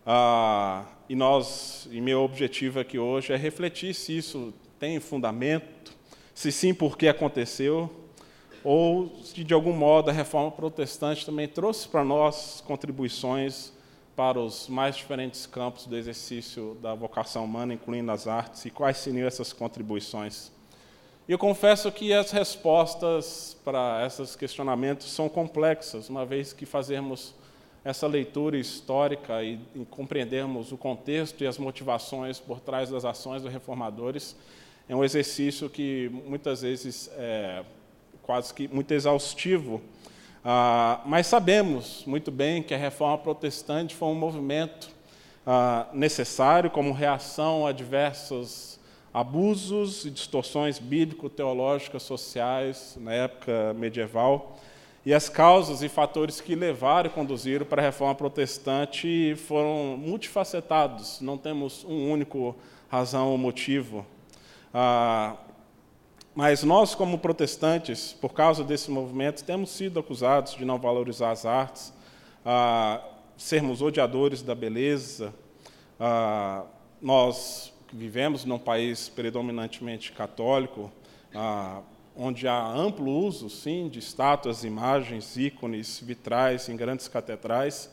Ah, 0.06 0.86
e 1.10 1.16
nós, 1.16 1.86
e 1.92 2.00
meu 2.00 2.22
objetivo 2.22 2.80
aqui 2.80 2.98
hoje 2.98 3.34
é 3.34 3.36
refletir 3.36 3.94
se 3.94 4.18
isso 4.18 4.54
tem 4.80 5.02
fundamento, 5.02 5.94
se 6.34 6.50
sim, 6.50 6.74
por 6.74 6.98
que 6.98 7.06
aconteceu, 7.06 7.92
ou 8.64 9.22
se 9.22 9.44
de 9.44 9.54
algum 9.54 9.74
modo 9.74 10.10
a 10.10 10.14
reforma 10.14 10.50
protestante 10.50 11.26
também 11.26 11.50
trouxe 11.50 11.90
para 11.90 12.06
nós 12.06 12.64
contribuições 12.66 13.74
para 14.16 14.40
os 14.40 14.68
mais 14.70 14.96
diferentes 14.96 15.46
campos 15.46 15.86
do 15.86 15.98
exercício 15.98 16.78
da 16.82 16.96
vocação 16.96 17.44
humana, 17.44 17.74
incluindo 17.74 18.12
as 18.12 18.28
artes, 18.28 18.66
e 18.66 18.70
quais 18.70 18.98
seriam 18.98 19.28
essas 19.28 19.52
contribuições. 19.52 20.52
E 21.28 21.32
eu 21.32 21.38
confesso 21.38 21.92
que 21.92 22.14
as 22.14 22.32
respostas 22.32 23.58
para 23.64 24.06
esses 24.06 24.36
questionamentos 24.36 25.12
são 25.12 25.28
complexas, 25.28 26.08
uma 26.10 26.26
vez 26.26 26.54
que 26.54 26.66
fazermos 26.66 27.34
essa 27.84 28.08
leitura 28.08 28.58
histórica 28.58 29.44
e, 29.44 29.60
e 29.76 29.86
compreendermos 29.86 30.72
o 30.72 30.78
contexto 30.78 31.44
e 31.44 31.48
as 31.48 31.58
motivações 31.58 32.40
por 32.40 32.60
trás 32.60 32.90
das 32.90 33.06
ações 33.06 33.42
dos 33.42 33.52
reformadores, 33.52 34.36
é 34.88 34.96
um 34.96 35.04
exercício 35.04 35.70
que 35.70 36.10
muitas 36.26 36.62
vezes 36.62 37.10
é 37.14 37.64
quase 38.22 38.54
que 38.54 38.68
muito 38.68 38.92
exaustivo, 38.92 39.82
ah, 40.48 41.02
mas 41.08 41.26
sabemos 41.26 42.04
muito 42.06 42.30
bem 42.30 42.62
que 42.62 42.72
a 42.72 42.78
reforma 42.78 43.18
protestante 43.18 43.96
foi 43.96 44.10
um 44.10 44.14
movimento 44.14 44.92
ah, 45.44 45.88
necessário 45.92 46.70
como 46.70 46.94
reação 46.94 47.66
a 47.66 47.72
diversos 47.72 48.80
abusos 49.12 50.06
e 50.06 50.12
distorções 50.12 50.78
bíblico-teológicas 50.78 52.04
sociais 52.04 52.96
na 53.02 53.12
época 53.12 53.74
medieval. 53.74 54.56
E 55.04 55.16
as 55.16 55.30
causas 55.30 55.82
e 55.82 55.90
fatores 55.90 56.40
que 56.40 56.54
levaram 56.54 57.10
e 57.10 57.14
conduziram 57.14 57.66
para 57.66 57.82
a 57.82 57.86
reforma 57.86 58.14
protestante 58.14 59.34
foram 59.48 59.98
multifacetados, 59.98 61.22
não 61.22 61.40
temos 61.40 61.84
um 61.86 62.12
único 62.12 62.56
razão 62.88 63.30
ou 63.30 63.38
motivo. 63.40 64.06
Ah, 64.72 65.38
Mas 66.36 66.64
nós, 66.64 66.94
como 66.94 67.18
protestantes, 67.18 68.12
por 68.12 68.34
causa 68.34 68.62
desse 68.62 68.92
movimento, 68.92 69.42
temos 69.46 69.70
sido 69.70 70.02
acusados 70.02 70.54
de 70.56 70.66
não 70.66 70.78
valorizar 70.78 71.32
as 71.32 71.46
artes, 71.46 71.94
sermos 73.38 73.82
odiadores 73.82 74.42
da 74.42 74.54
beleza. 74.54 75.34
A, 75.98 76.66
nós 77.02 77.74
vivemos 77.94 78.44
num 78.44 78.60
país 78.60 79.08
predominantemente 79.08 80.12
católico, 80.12 80.92
onde 82.14 82.50
há 82.50 82.68
amplo 82.68 83.10
uso, 83.12 83.50
sim, 83.50 83.88
de 83.88 84.00
estátuas, 84.00 84.66
imagens, 84.66 85.38
ícones, 85.38 86.02
vitrais 86.02 86.68
em 86.68 86.76
grandes 86.76 87.08
catedrais, 87.08 87.90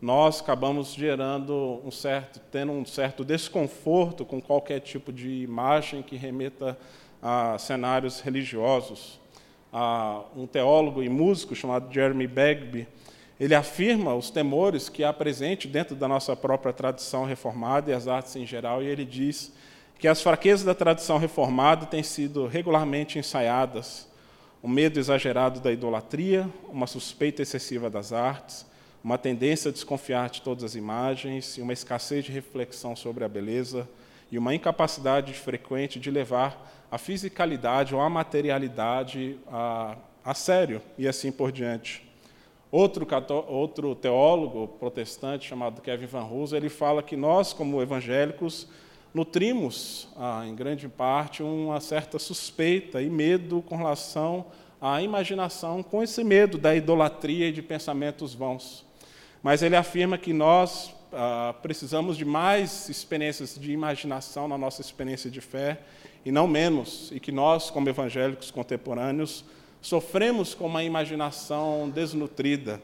nós 0.00 0.42
acabamos 0.42 0.92
gerando 0.92 1.80
um 1.82 1.90
certo, 1.90 2.40
tendo 2.52 2.72
um 2.72 2.84
certo 2.84 3.24
desconforto 3.24 4.26
com 4.26 4.40
qualquer 4.42 4.80
tipo 4.80 5.10
de 5.10 5.42
imagem 5.42 6.02
que 6.02 6.16
remeta 6.16 6.72
a 6.72 6.76
cenários 7.58 8.20
religiosos. 8.20 9.20
um 10.34 10.46
teólogo 10.46 11.02
e 11.02 11.08
músico 11.08 11.54
chamado 11.54 11.92
Jeremy 11.92 12.26
Bagby, 12.26 12.88
ele 13.38 13.54
afirma 13.54 14.14
os 14.14 14.30
temores 14.30 14.88
que 14.88 15.04
há 15.04 15.12
presente 15.12 15.68
dentro 15.68 15.94
da 15.94 16.08
nossa 16.08 16.34
própria 16.34 16.72
tradição 16.72 17.24
reformada 17.24 17.90
e 17.90 17.94
as 17.94 18.08
artes 18.08 18.34
em 18.36 18.46
geral, 18.46 18.82
e 18.82 18.86
ele 18.86 19.04
diz 19.04 19.52
que 19.98 20.08
as 20.08 20.22
fraquezas 20.22 20.64
da 20.64 20.74
tradição 20.74 21.18
reformada 21.18 21.86
têm 21.86 22.02
sido 22.02 22.46
regularmente 22.46 23.18
ensaiadas, 23.18 24.08
o 24.62 24.68
medo 24.68 24.98
exagerado 24.98 25.60
da 25.60 25.70
idolatria, 25.70 26.48
uma 26.68 26.86
suspeita 26.86 27.42
excessiva 27.42 27.90
das 27.90 28.12
artes, 28.12 28.66
uma 29.04 29.18
tendência 29.18 29.68
a 29.68 29.72
desconfiar 29.72 30.30
de 30.30 30.42
todas 30.42 30.64
as 30.64 30.74
imagens 30.74 31.56
e 31.56 31.60
uma 31.60 31.72
escassez 31.72 32.24
de 32.24 32.32
reflexão 32.32 32.96
sobre 32.96 33.24
a 33.24 33.28
beleza 33.28 33.88
e 34.30 34.38
uma 34.38 34.54
incapacidade 34.54 35.32
frequente 35.32 36.00
de 36.00 36.10
levar 36.10 36.86
a 36.90 36.98
fisicalidade 36.98 37.94
ou 37.94 38.00
a 38.00 38.08
materialidade 38.08 39.38
a, 39.48 39.96
a 40.24 40.34
sério 40.34 40.80
e 40.98 41.06
assim 41.06 41.30
por 41.30 41.52
diante. 41.52 42.06
Outro, 42.70 43.06
outro 43.48 43.94
teólogo 43.94 44.68
protestante 44.68 45.48
chamado 45.48 45.80
Kevin 45.80 46.06
Van 46.06 46.24
Hooser, 46.24 46.58
ele 46.58 46.68
fala 46.68 47.02
que 47.02 47.16
nós, 47.16 47.52
como 47.52 47.80
evangélicos, 47.80 48.68
nutrimos, 49.14 50.08
ah, 50.16 50.44
em 50.46 50.54
grande 50.54 50.88
parte, 50.88 51.42
uma 51.42 51.80
certa 51.80 52.18
suspeita 52.18 53.00
e 53.00 53.08
medo 53.08 53.62
com 53.62 53.76
relação 53.76 54.46
à 54.80 55.00
imaginação, 55.00 55.82
com 55.82 56.02
esse 56.02 56.22
medo 56.24 56.58
da 56.58 56.74
idolatria 56.74 57.48
e 57.48 57.52
de 57.52 57.62
pensamentos 57.62 58.34
vãos. 58.34 58.84
Mas 59.42 59.62
ele 59.62 59.76
afirma 59.76 60.18
que 60.18 60.32
nós 60.32 60.94
ah, 61.18 61.54
precisamos 61.62 62.18
de 62.18 62.26
mais 62.26 62.90
experiências 62.90 63.58
de 63.58 63.72
imaginação 63.72 64.46
na 64.46 64.58
nossa 64.58 64.82
experiência 64.82 65.30
de 65.30 65.40
fé 65.40 65.80
e 66.26 66.30
não 66.30 66.46
menos, 66.46 67.10
e 67.10 67.18
que 67.18 67.32
nós, 67.32 67.70
como 67.70 67.88
evangélicos 67.88 68.50
contemporâneos, 68.50 69.42
sofremos 69.80 70.52
com 70.52 70.66
uma 70.66 70.84
imaginação 70.84 71.88
desnutrida. 71.88 72.82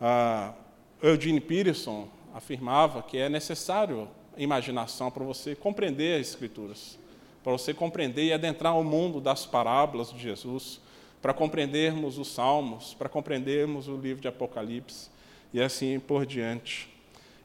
Ah, 0.00 0.52
Eugene 1.00 1.40
Peterson 1.40 2.08
afirmava 2.34 3.04
que 3.04 3.16
é 3.16 3.28
necessário 3.28 4.08
imaginação 4.36 5.08
para 5.08 5.24
você 5.24 5.54
compreender 5.54 6.20
as 6.20 6.28
Escrituras, 6.28 6.98
para 7.44 7.52
você 7.52 7.72
compreender 7.72 8.24
e 8.24 8.32
adentrar 8.32 8.76
o 8.76 8.82
mundo 8.82 9.20
das 9.20 9.46
parábolas 9.46 10.12
de 10.12 10.18
Jesus, 10.18 10.80
para 11.22 11.32
compreendermos 11.32 12.18
os 12.18 12.26
Salmos, 12.26 12.94
para 12.94 13.08
compreendermos 13.08 13.86
o 13.86 13.96
livro 13.96 14.20
de 14.20 14.26
Apocalipse 14.26 15.08
e 15.54 15.60
assim 15.60 16.00
por 16.00 16.26
diante. 16.26 16.89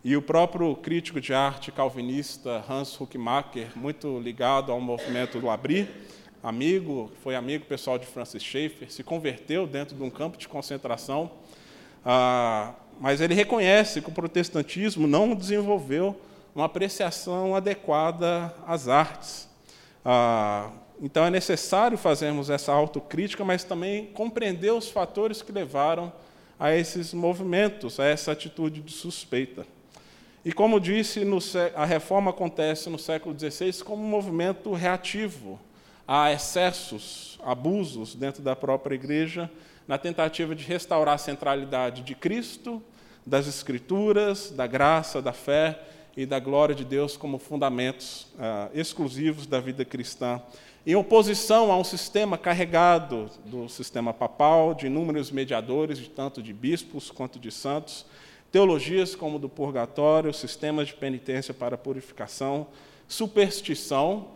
E 0.07 0.15
o 0.15 0.21
próprio 0.21 0.75
crítico 0.75 1.19
de 1.19 1.33
arte 1.33 1.71
calvinista 1.71 2.63
Hans 2.69 2.95
Huckmacher, 3.01 3.69
muito 3.75 4.19
ligado 4.19 4.71
ao 4.71 4.79
movimento 4.79 5.39
do 5.39 5.49
Abrir, 5.49 5.89
amigo, 6.43 7.11
foi 7.23 7.35
amigo 7.35 7.65
pessoal 7.65 7.97
de 7.97 8.05
Francis 8.05 8.43
Schaeffer, 8.43 8.91
se 8.91 9.03
converteu 9.03 9.65
dentro 9.65 9.95
de 9.95 10.03
um 10.03 10.11
campo 10.11 10.37
de 10.37 10.47
concentração, 10.47 11.31
ah, 12.05 12.75
mas 12.99 13.19
ele 13.19 13.33
reconhece 13.33 13.99
que 13.99 14.07
o 14.07 14.11
protestantismo 14.11 15.07
não 15.07 15.33
desenvolveu 15.33 16.15
uma 16.53 16.65
apreciação 16.65 17.55
adequada 17.55 18.53
às 18.67 18.87
artes. 18.87 19.49
Ah, 20.05 20.69
então 21.01 21.25
é 21.25 21.31
necessário 21.31 21.97
fazermos 21.97 22.51
essa 22.51 22.71
autocrítica, 22.71 23.43
mas 23.43 23.63
também 23.63 24.05
compreender 24.13 24.71
os 24.71 24.87
fatores 24.87 25.41
que 25.41 25.51
levaram 25.51 26.13
a 26.59 26.75
esses 26.75 27.11
movimentos, 27.11 27.99
a 27.99 28.05
essa 28.05 28.31
atitude 28.31 28.81
de 28.81 28.91
suspeita. 28.91 29.65
E 30.45 30.53
como 30.53 30.79
disse, 30.79 31.21
a 31.73 31.85
reforma 31.85 32.29
acontece 32.29 32.87
no 32.87 32.99
século 32.99 33.35
XVI 33.37 33.83
como 33.83 34.03
um 34.03 34.07
movimento 34.07 34.71
reativo 34.73 35.59
a 36.07 36.31
excessos, 36.31 37.39
abusos 37.43 38.13
dentro 38.13 38.43
da 38.43 38.55
própria 38.55 38.93
igreja, 38.93 39.49
na 39.87 39.97
tentativa 39.97 40.53
de 40.53 40.63
restaurar 40.63 41.15
a 41.15 41.17
centralidade 41.17 42.03
de 42.03 42.13
Cristo, 42.13 42.79
das 43.25 43.47
Escrituras, 43.47 44.51
da 44.51 44.67
graça, 44.67 45.19
da 45.19 45.33
fé 45.33 45.79
e 46.15 46.27
da 46.27 46.39
glória 46.39 46.75
de 46.75 46.85
Deus 46.85 47.17
como 47.17 47.39
fundamentos 47.39 48.27
ah, 48.37 48.69
exclusivos 48.71 49.47
da 49.47 49.59
vida 49.59 49.83
cristã, 49.83 50.39
em 50.85 50.95
oposição 50.95 51.71
a 51.71 51.77
um 51.77 51.83
sistema 51.83 52.37
carregado 52.37 53.31
do 53.45 53.67
sistema 53.67 54.13
papal, 54.13 54.75
de 54.75 54.85
inúmeros 54.85 55.31
mediadores, 55.31 55.97
de 55.97 56.07
tanto 56.07 56.43
de 56.43 56.53
bispos 56.53 57.09
quanto 57.09 57.39
de 57.39 57.49
santos, 57.51 58.05
teologias 58.51 59.15
como 59.15 59.39
do 59.39 59.49
purgatório, 59.49 60.33
sistemas 60.33 60.87
de 60.87 60.93
penitência 60.93 61.53
para 61.53 61.77
purificação, 61.77 62.67
superstição, 63.07 64.27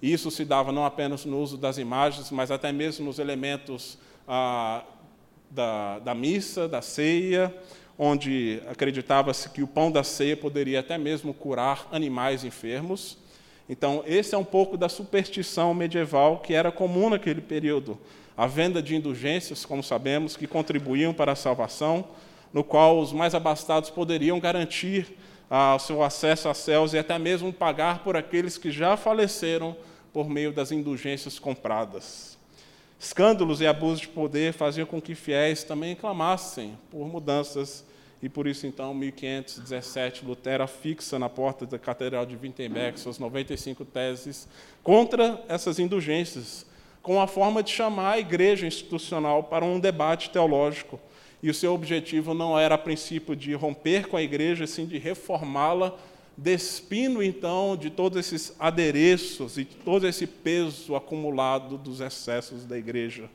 e 0.00 0.12
isso 0.12 0.30
se 0.30 0.44
dava 0.44 0.72
não 0.72 0.84
apenas 0.84 1.24
no 1.24 1.40
uso 1.40 1.56
das 1.56 1.78
imagens, 1.78 2.30
mas 2.30 2.50
até 2.50 2.72
mesmo 2.72 3.06
nos 3.06 3.18
elementos 3.18 3.98
ah, 4.28 4.82
da, 5.50 5.98
da 6.00 6.14
missa, 6.14 6.68
da 6.68 6.82
ceia, 6.82 7.54
onde 7.98 8.60
acreditava-se 8.68 9.48
que 9.48 9.62
o 9.62 9.66
pão 9.66 9.90
da 9.90 10.04
ceia 10.04 10.36
poderia 10.36 10.80
até 10.80 10.98
mesmo 10.98 11.32
curar 11.32 11.88
animais 11.90 12.44
enfermos. 12.44 13.18
Então, 13.68 14.04
esse 14.06 14.34
é 14.34 14.38
um 14.38 14.44
pouco 14.44 14.76
da 14.76 14.88
superstição 14.88 15.72
medieval 15.74 16.38
que 16.38 16.54
era 16.54 16.70
comum 16.70 17.10
naquele 17.10 17.40
período. 17.40 17.98
A 18.36 18.46
venda 18.46 18.82
de 18.82 18.94
indulgências, 18.94 19.64
como 19.64 19.82
sabemos, 19.82 20.36
que 20.36 20.46
contribuíam 20.46 21.14
para 21.14 21.32
a 21.32 21.36
salvação, 21.36 22.04
no 22.52 22.64
qual 22.64 22.98
os 22.98 23.12
mais 23.12 23.34
abastados 23.34 23.90
poderiam 23.90 24.40
garantir 24.40 25.16
ah, 25.50 25.74
o 25.76 25.78
seu 25.78 26.02
acesso 26.02 26.48
aos 26.48 26.58
céus 26.58 26.92
e 26.92 26.98
até 26.98 27.18
mesmo 27.18 27.52
pagar 27.52 28.02
por 28.02 28.16
aqueles 28.16 28.58
que 28.58 28.70
já 28.70 28.96
faleceram 28.96 29.76
por 30.12 30.28
meio 30.28 30.52
das 30.52 30.72
indulgências 30.72 31.38
compradas. 31.38 32.36
Escândalos 32.98 33.60
e 33.60 33.66
abuso 33.66 34.00
de 34.00 34.08
poder 34.08 34.52
faziam 34.52 34.86
com 34.86 35.00
que 35.00 35.14
fiéis 35.14 35.62
também 35.62 35.94
clamassem 35.94 36.78
por 36.90 37.06
mudanças 37.06 37.84
e 38.22 38.28
por 38.28 38.46
isso, 38.46 38.66
então, 38.66 38.92
em 38.92 38.96
1517, 38.96 40.24
Lutero 40.24 40.66
fixa 40.66 41.18
na 41.18 41.28
porta 41.28 41.66
da 41.66 41.78
Catedral 41.78 42.24
de 42.24 42.34
Wittenberg 42.34 42.98
suas 42.98 43.18
95 43.18 43.84
teses 43.84 44.48
contra 44.82 45.44
essas 45.48 45.78
indulgências, 45.78 46.64
com 47.02 47.20
a 47.20 47.26
forma 47.26 47.62
de 47.62 47.70
chamar 47.70 48.12
a 48.12 48.18
igreja 48.18 48.66
institucional 48.66 49.44
para 49.44 49.64
um 49.64 49.78
debate 49.78 50.30
teológico 50.30 50.98
e 51.42 51.50
o 51.50 51.54
seu 51.54 51.74
objetivo 51.74 52.34
não 52.34 52.58
era, 52.58 52.74
a 52.74 52.78
princípio, 52.78 53.36
de 53.36 53.52
romper 53.54 54.08
com 54.08 54.16
a 54.16 54.22
igreja, 54.22 54.66
sim 54.66 54.86
de 54.86 54.98
reformá-la, 54.98 55.96
despindo, 56.36 57.22
então, 57.22 57.76
de 57.76 57.90
todos 57.90 58.18
esses 58.18 58.54
adereços 58.58 59.56
e 59.56 59.64
todo 59.64 60.06
esse 60.06 60.26
peso 60.26 60.94
acumulado 60.94 61.78
dos 61.78 62.00
excessos 62.00 62.64
da 62.64 62.76
igreja. 62.76 63.30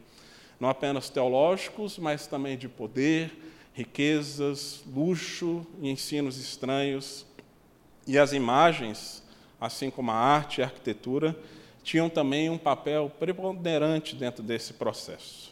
Não 0.60 0.70
apenas 0.70 1.10
teológicos, 1.10 1.98
mas 1.98 2.27
também 2.27 2.58
de 2.58 2.67
poder, 2.67 3.31
riquezas, 3.74 4.84
luxo 4.93 5.65
e 5.81 5.89
ensinos 5.89 6.38
estranhos. 6.38 7.25
E 8.05 8.17
as 8.17 8.34
imagens, 8.34 9.24
assim 9.60 9.89
como 9.89 10.12
a 10.12 10.15
arte 10.15 10.60
e 10.60 10.63
a 10.63 10.67
arquitetura, 10.67 11.36
tinham 11.84 12.10
também 12.10 12.50
um 12.50 12.58
papel 12.58 13.12
preponderante 13.20 14.15
dentro 14.15 14.43
desse 14.43 14.74
processo. 14.74 15.51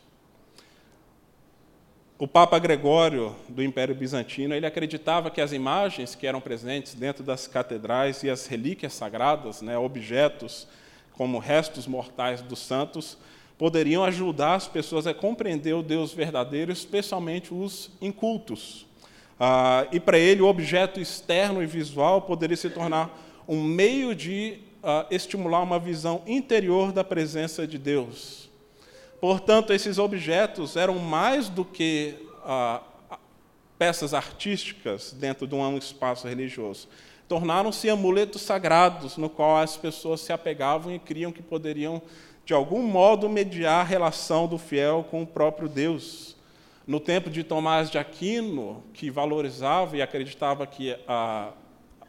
O 2.22 2.28
Papa 2.28 2.60
Gregório 2.60 3.34
do 3.48 3.64
Império 3.64 3.96
Bizantino, 3.96 4.54
ele 4.54 4.66
acreditava 4.66 5.32
que 5.32 5.40
as 5.40 5.54
imagens 5.54 6.16
que 6.16 6.28
eram 6.28 6.42
presentes 6.42 6.94
dentro 6.94 7.24
das 7.24 7.48
catedrais 7.48 8.24
e 8.24 8.30
as 8.30 8.46
relíquias 8.46 8.92
sagradas, 8.92 9.62
né, 9.62 9.78
objetos 9.78 10.68
como 11.14 11.40
restos 11.40 11.88
mortais 11.88 12.42
dos 12.42 12.60
santos, 12.60 13.18
poderiam 13.58 14.04
ajudar 14.04 14.56
as 14.56 14.68
pessoas 14.68 15.08
a 15.08 15.14
compreender 15.14 15.74
o 15.74 15.82
Deus 15.82 16.12
verdadeiro, 16.12 16.74
especialmente 16.74 17.54
os 17.54 17.90
incultos. 18.02 18.86
Ah, 19.40 19.88
e 19.90 19.98
para 19.98 20.18
ele, 20.18 20.42
o 20.42 20.48
objeto 20.48 21.00
externo 21.00 21.64
e 21.64 21.66
visual 21.66 22.24
poderia 22.24 22.58
se 22.58 22.70
tornar 22.70 23.18
um 23.48 23.64
meio 23.64 24.14
de 24.14 24.60
ah, 24.84 25.06
estimular 25.10 25.62
uma 25.62 25.80
visão 25.80 26.22
interior 26.28 26.92
da 26.92 27.02
presença 27.02 27.66
de 27.66 27.78
Deus, 27.78 28.49
Portanto, 29.20 29.74
esses 29.74 29.98
objetos 29.98 30.76
eram 30.76 30.98
mais 30.98 31.50
do 31.50 31.66
que 31.66 32.16
ah, 32.46 32.82
peças 33.78 34.14
artísticas 34.14 35.14
dentro 35.14 35.46
de 35.46 35.56
um 35.56 35.78
espaço 35.78 36.28
religioso. 36.28 36.88
Tornaram-se 37.28 37.90
amuletos 37.90 38.42
sagrados, 38.42 39.16
no 39.16 39.30
qual 39.30 39.58
as 39.58 39.78
pessoas 39.78 40.22
se 40.22 40.34
apegavam 40.34 40.94
e 40.94 41.00
criam 41.00 41.32
que 41.32 41.42
poderiam, 41.42 42.02
de 42.44 42.54
algum 42.54 42.82
modo, 42.82 43.30
mediar 43.30 43.82
a 43.82 43.84
relação 43.84 44.48
do 44.48 44.58
fiel 44.58 45.06
com 45.12 45.22
o 45.22 45.28
próprio 45.28 45.70
Deus. 45.70 46.36
No 46.88 47.00
tempo 47.00 47.30
de 47.30 47.44
Tomás 47.44 47.92
de 47.92 48.00
Aquino, 48.00 48.84
que 48.94 49.12
valorizava 49.12 49.96
e 49.96 50.02
acreditava 50.02 50.66
que 50.66 50.98
a, 51.08 51.52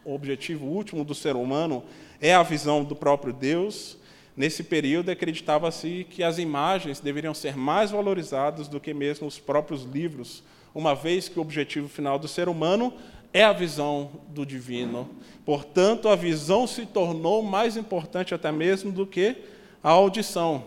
o 0.04 0.14
objetivo 0.14 0.64
último 0.66 1.04
do 1.04 1.14
ser 1.14 1.36
humano 1.36 1.84
é 2.20 2.34
a 2.34 2.42
visão 2.42 2.82
do 2.82 2.96
próprio 2.96 3.32
Deus, 3.32 3.98
nesse 4.36 4.62
período 4.62 5.10
acreditava-se 5.10 6.06
que 6.10 6.22
as 6.22 6.38
imagens 6.38 7.00
deveriam 7.00 7.34
ser 7.34 7.56
mais 7.56 7.90
valorizadas 7.90 8.68
do 8.68 8.80
que 8.80 8.94
mesmo 8.94 9.26
os 9.26 9.38
próprios 9.38 9.84
livros, 9.84 10.42
uma 10.74 10.94
vez 10.94 11.28
que 11.28 11.38
o 11.38 11.42
objetivo 11.42 11.88
final 11.88 12.18
do 12.18 12.28
ser 12.28 12.48
humano 12.48 12.92
é 13.32 13.44
a 13.44 13.52
visão 13.52 14.10
do 14.28 14.44
divino. 14.44 15.08
Portanto, 15.44 16.08
a 16.08 16.16
visão 16.16 16.66
se 16.66 16.86
tornou 16.86 17.42
mais 17.42 17.76
importante 17.76 18.34
até 18.34 18.50
mesmo 18.50 18.90
do 18.92 19.06
que 19.06 19.36
a 19.82 19.90
audição. 19.90 20.64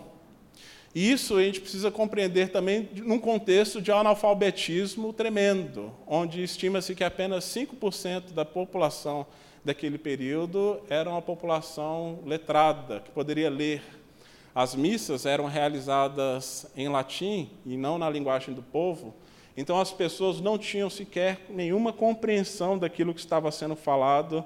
E 0.96 1.12
isso 1.12 1.38
a 1.38 1.44
gente 1.44 1.60
precisa 1.60 1.90
compreender 1.90 2.50
também 2.50 2.88
num 2.98 3.18
contexto 3.18 3.82
de 3.82 3.92
analfabetismo 3.92 5.12
tremendo, 5.12 5.92
onde 6.06 6.44
estima-se 6.44 6.94
que 6.94 7.04
apenas 7.04 7.46
5% 7.46 8.32
da 8.32 8.46
população 8.46 9.26
daquele 9.64 9.98
período 9.98 10.80
era 10.90 11.10
uma 11.10 11.22
população 11.22 12.20
letrada, 12.26 13.00
que 13.00 13.12
poderia 13.12 13.50
ler. 13.50 13.82
As 14.54 14.76
missas 14.76 15.26
eram 15.26 15.46
realizadas 15.46 16.68
em 16.76 16.88
latim 16.88 17.50
e 17.66 17.76
não 17.76 17.98
na 17.98 18.10
linguagem 18.10 18.54
do 18.54 18.62
povo, 18.62 19.14
então 19.56 19.80
as 19.80 19.92
pessoas 19.92 20.40
não 20.40 20.58
tinham 20.58 20.90
sequer 20.90 21.46
nenhuma 21.50 21.94
compreensão 21.94 22.78
daquilo 22.78 23.14
que 23.14 23.20
estava 23.20 23.52
sendo 23.52 23.76
falado 23.76 24.44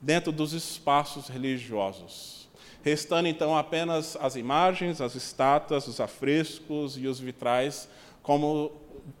dentro 0.00 0.30
dos 0.30 0.52
espaços 0.52 1.28
religiosos. 1.28 2.48
Restando 2.82 3.28
então 3.28 3.56
apenas 3.56 4.16
as 4.20 4.36
imagens, 4.36 5.00
as 5.00 5.14
estátuas, 5.14 5.86
os 5.88 6.00
afrescos 6.00 6.96
e 6.96 7.06
os 7.06 7.18
vitrais, 7.18 7.88
como 8.22 8.72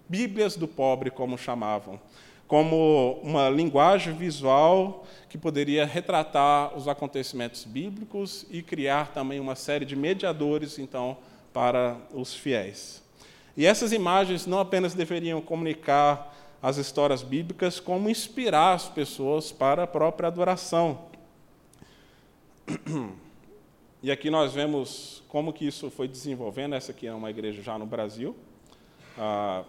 Bíblias 0.08 0.56
do 0.56 0.68
pobre, 0.68 1.10
como 1.10 1.36
chamavam, 1.36 2.00
como 2.48 3.20
uma 3.22 3.50
linguagem 3.50 4.14
visual 4.14 5.06
que 5.28 5.36
poderia 5.36 5.84
retratar 5.84 6.74
os 6.74 6.88
acontecimentos 6.88 7.64
bíblicos 7.64 8.46
e 8.50 8.62
criar 8.62 9.12
também 9.12 9.38
uma 9.38 9.54
série 9.54 9.84
de 9.84 9.94
mediadores, 9.94 10.78
então, 10.78 11.18
para 11.52 11.98
os 12.12 12.34
fiéis. 12.34 13.02
E 13.54 13.66
essas 13.66 13.92
imagens 13.92 14.46
não 14.46 14.58
apenas 14.58 14.94
deveriam 14.94 15.42
comunicar 15.42 16.34
as 16.62 16.78
histórias 16.78 17.22
bíblicas, 17.22 17.78
como 17.78 18.08
inspirar 18.08 18.72
as 18.72 18.88
pessoas 18.88 19.52
para 19.52 19.82
a 19.82 19.86
própria 19.86 20.26
adoração. 20.26 21.06
E 24.00 24.12
aqui 24.12 24.30
nós 24.30 24.54
vemos 24.54 25.24
como 25.26 25.52
que 25.52 25.66
isso 25.66 25.90
foi 25.90 26.06
desenvolvendo. 26.06 26.76
Essa 26.76 26.92
aqui 26.92 27.08
é 27.08 27.12
uma 27.12 27.30
igreja 27.30 27.60
já 27.60 27.76
no 27.76 27.84
Brasil. 27.84 28.36
Ah, 29.18 29.64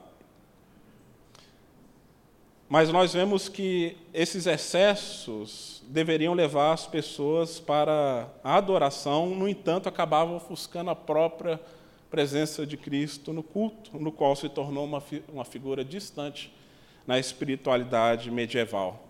mas 2.70 2.90
nós 2.90 3.14
vemos 3.14 3.50
que 3.50 3.98
esses 4.14 4.46
excessos 4.46 5.82
deveriam 5.88 6.36
levar 6.36 6.72
as 6.72 6.86
pessoas 6.86 7.60
para 7.60 8.30
a 8.44 8.58
adoração, 8.58 9.32
no 9.32 9.50
entanto, 9.50 9.90
acabavam 9.90 10.36
ofuscando 10.36 10.92
a 10.92 10.96
própria 10.96 11.60
presença 12.12 12.68
de 12.68 12.78
Cristo 12.78 13.34
no 13.34 13.42
culto, 13.42 14.00
no 14.00 14.12
qual 14.12 14.36
se 14.36 14.48
tornou 14.48 14.86
uma, 14.86 15.02
uma 15.34 15.44
figura 15.44 15.84
distante 15.84 16.54
na 17.08 17.18
espiritualidade 17.18 18.30
medieval. 18.30 19.04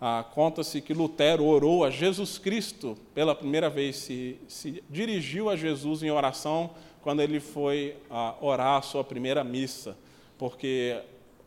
Ah, 0.00 0.24
Conta-se 0.32 0.80
que 0.80 0.94
Lutero 0.94 1.44
orou 1.44 1.84
a 1.84 1.90
Jesus 1.90 2.38
Cristo 2.38 2.96
pela 3.14 3.34
primeira 3.34 3.68
vez, 3.68 3.96
se, 3.96 4.38
se 4.48 4.82
dirigiu 4.88 5.50
a 5.50 5.56
Jesus 5.56 6.02
em 6.02 6.10
oração 6.10 6.70
quando 7.02 7.20
ele 7.20 7.40
foi 7.40 7.94
ah, 8.10 8.34
orar 8.40 8.78
a 8.78 8.82
sua 8.82 9.04
primeira 9.04 9.44
missa, 9.44 9.98
porque 10.38 10.98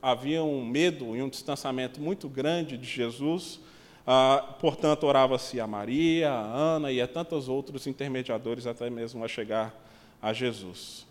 havia 0.06 0.44
um 0.44 0.64
medo 0.64 1.16
e 1.16 1.22
um 1.24 1.28
distanciamento 1.28 2.00
muito 2.00 2.30
grande 2.30 2.78
de 2.78 2.86
Jesus. 2.86 3.60
Ah, 4.06 4.56
portanto, 4.60 5.04
orava-se 5.06 5.60
a 5.60 5.66
Maria, 5.66 6.30
a 6.30 6.44
Ana 6.44 6.92
e 6.92 7.02
a 7.02 7.08
tantos 7.08 7.50
outros 7.50 7.88
intermediadores 7.88 8.68
até 8.68 8.88
mesmo 8.88 9.26
a 9.26 9.28
chegar 9.28 9.74
a 10.22 10.32
Jesus. 10.32 11.08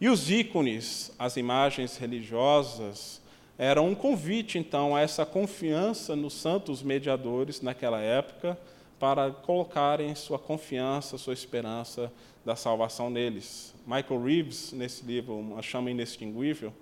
E 0.00 0.08
os 0.08 0.30
ícones, 0.30 1.10
as 1.18 1.36
imagens 1.36 1.96
religiosas, 1.96 3.20
eram 3.58 3.88
um 3.88 3.96
convite, 3.96 4.58
então, 4.58 4.94
a 4.94 5.00
essa 5.00 5.26
confiança 5.26 6.14
nos 6.14 6.34
santos 6.34 6.84
mediadores 6.84 7.60
naquela 7.60 8.00
época, 8.00 8.56
para 8.96 9.32
colocarem 9.32 10.14
sua 10.14 10.38
confiança, 10.38 11.18
sua 11.18 11.34
esperança 11.34 12.12
da 12.44 12.54
salvação 12.54 13.10
neles. 13.10 13.74
Michael 13.84 14.22
Reeves, 14.22 14.72
nesse 14.72 15.04
livro, 15.04 15.36
Uma 15.36 15.62
Chama 15.62 15.90
Inextinguível, 15.90 16.72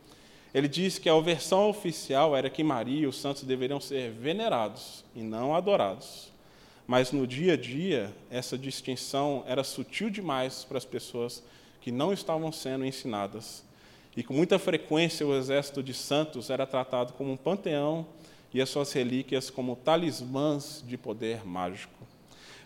ele 0.54 0.68
diz 0.68 0.98
que 0.98 1.08
a 1.08 1.20
versão 1.20 1.68
oficial 1.68 2.36
era 2.36 2.48
que 2.48 2.62
Maria 2.62 3.00
e 3.00 3.06
os 3.06 3.20
santos 3.20 3.42
deveriam 3.42 3.80
ser 3.80 4.12
venerados 4.12 5.04
e 5.14 5.20
não 5.20 5.54
adorados. 5.54 6.32
Mas 6.86 7.10
no 7.10 7.26
dia 7.26 7.54
a 7.54 7.56
dia, 7.56 8.14
essa 8.30 8.56
distinção 8.56 9.42
era 9.48 9.64
sutil 9.64 10.08
demais 10.08 10.62
para 10.62 10.78
as 10.78 10.84
pessoas 10.84 11.42
que 11.80 11.90
não 11.90 12.12
estavam 12.12 12.52
sendo 12.52 12.84
ensinadas. 12.86 13.64
E 14.16 14.22
com 14.22 14.32
muita 14.32 14.58
frequência 14.58 15.26
o 15.26 15.34
exército 15.34 15.82
de 15.82 15.92
santos 15.92 16.50
era 16.50 16.66
tratado 16.66 17.14
como 17.14 17.32
um 17.32 17.36
panteão 17.36 18.06
e 18.52 18.62
as 18.62 18.68
suas 18.68 18.92
relíquias 18.92 19.50
como 19.50 19.74
talismãs 19.74 20.84
de 20.86 20.96
poder 20.96 21.44
mágico. 21.44 21.92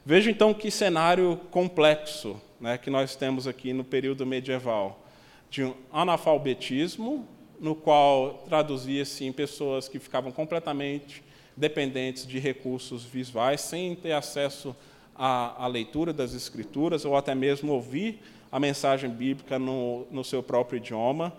Veja 0.04 0.30
então 0.30 0.52
que 0.52 0.70
cenário 0.70 1.40
complexo 1.50 2.40
né, 2.60 2.76
que 2.76 2.90
nós 2.90 3.16
temos 3.16 3.46
aqui 3.46 3.72
no 3.72 3.84
período 3.84 4.26
medieval, 4.26 5.04
de 5.50 5.64
um 5.64 5.74
analfabetismo, 5.92 7.26
no 7.60 7.74
qual 7.74 8.44
traduzia-se 8.48 9.24
em 9.24 9.32
pessoas 9.32 9.88
que 9.88 9.98
ficavam 9.98 10.30
completamente 10.30 11.22
dependentes 11.56 12.26
de 12.26 12.38
recursos 12.38 13.04
visuais, 13.04 13.60
sem 13.60 13.94
ter 13.94 14.12
acesso 14.12 14.74
à, 15.14 15.64
à 15.64 15.66
leitura 15.66 16.12
das 16.12 16.34
escrituras 16.34 17.04
ou 17.04 17.16
até 17.16 17.34
mesmo 17.34 17.72
ouvir 17.72 18.20
a 18.50 18.60
mensagem 18.60 19.10
bíblica 19.10 19.58
no, 19.58 20.06
no 20.10 20.24
seu 20.24 20.42
próprio 20.42 20.78
idioma. 20.78 21.32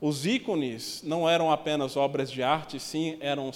Os 0.00 0.26
ícones 0.26 1.00
não 1.04 1.28
eram 1.28 1.50
apenas 1.50 1.96
obras 1.96 2.30
de 2.30 2.42
arte, 2.42 2.78
sim, 2.80 3.16
eram 3.20 3.50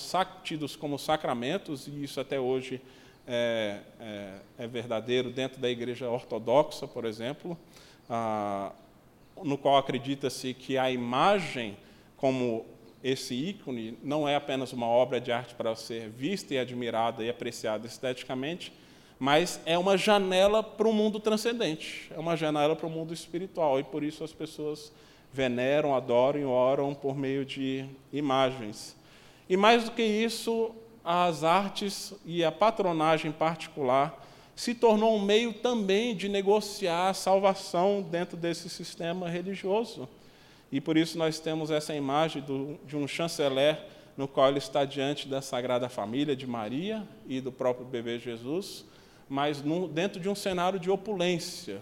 tidos 0.44 0.76
como 0.76 0.98
sacramentos, 0.98 1.88
e 1.88 2.04
isso 2.04 2.20
até 2.20 2.38
hoje 2.38 2.80
é, 3.26 3.80
é, 4.00 4.34
é 4.58 4.66
verdadeiro 4.66 5.30
dentro 5.30 5.60
da 5.60 5.68
igreja 5.68 6.08
ortodoxa, 6.08 6.86
por 6.86 7.04
exemplo, 7.04 7.58
ah, 8.08 8.70
no 9.42 9.58
qual 9.58 9.76
acredita-se 9.76 10.54
que 10.54 10.78
a 10.78 10.90
imagem, 10.90 11.76
como 12.16 12.64
esse 13.02 13.34
ícone, 13.34 13.98
não 14.02 14.28
é 14.28 14.34
apenas 14.34 14.72
uma 14.72 14.86
obra 14.86 15.20
de 15.20 15.30
arte 15.30 15.54
para 15.54 15.74
ser 15.76 16.08
vista 16.08 16.54
e 16.54 16.58
admirada 16.58 17.22
e 17.22 17.30
apreciada 17.30 17.86
esteticamente, 17.86 18.72
mas 19.18 19.60
é 19.64 19.78
uma 19.78 19.96
janela 19.96 20.62
para 20.62 20.88
o 20.88 20.92
mundo 20.92 21.20
transcendente, 21.20 22.10
é 22.14 22.18
uma 22.18 22.36
janela 22.36 22.74
para 22.74 22.86
o 22.86 22.90
mundo 22.90 23.14
espiritual, 23.14 23.78
e 23.78 23.84
por 23.84 24.02
isso 24.02 24.24
as 24.24 24.32
pessoas 24.32 24.92
veneram, 25.32 25.94
adoram 25.94 26.40
e 26.40 26.44
oram 26.44 26.94
por 26.94 27.16
meio 27.16 27.44
de 27.44 27.86
imagens. 28.12 28.96
E 29.48 29.56
mais 29.56 29.84
do 29.84 29.92
que 29.92 30.02
isso, 30.02 30.74
as 31.04 31.44
artes 31.44 32.12
e 32.24 32.44
a 32.44 32.50
patronagem 32.50 33.30
particular 33.30 34.24
se 34.56 34.74
tornou 34.74 35.14
um 35.14 35.22
meio 35.22 35.52
também 35.52 36.16
de 36.16 36.28
negociar 36.28 37.10
a 37.10 37.14
salvação 37.14 38.02
dentro 38.02 38.36
desse 38.36 38.68
sistema 38.68 39.28
religioso. 39.28 40.08
E 40.70 40.80
por 40.80 40.96
isso 40.96 41.16
nós 41.16 41.38
temos 41.38 41.70
essa 41.70 41.94
imagem 41.94 42.42
do, 42.42 42.78
de 42.86 42.96
um 42.96 43.06
chanceler 43.06 43.78
no 44.16 44.26
qual 44.26 44.48
ele 44.48 44.58
está 44.58 44.84
diante 44.84 45.28
da 45.28 45.42
Sagrada 45.42 45.88
Família 45.88 46.34
de 46.34 46.46
Maria 46.46 47.06
e 47.28 47.40
do 47.40 47.52
próprio 47.52 47.86
bebê 47.86 48.18
Jesus, 48.18 48.84
mas 49.28 49.62
num, 49.62 49.86
dentro 49.86 50.18
de 50.18 50.28
um 50.28 50.34
cenário 50.34 50.80
de 50.80 50.90
opulência, 50.90 51.80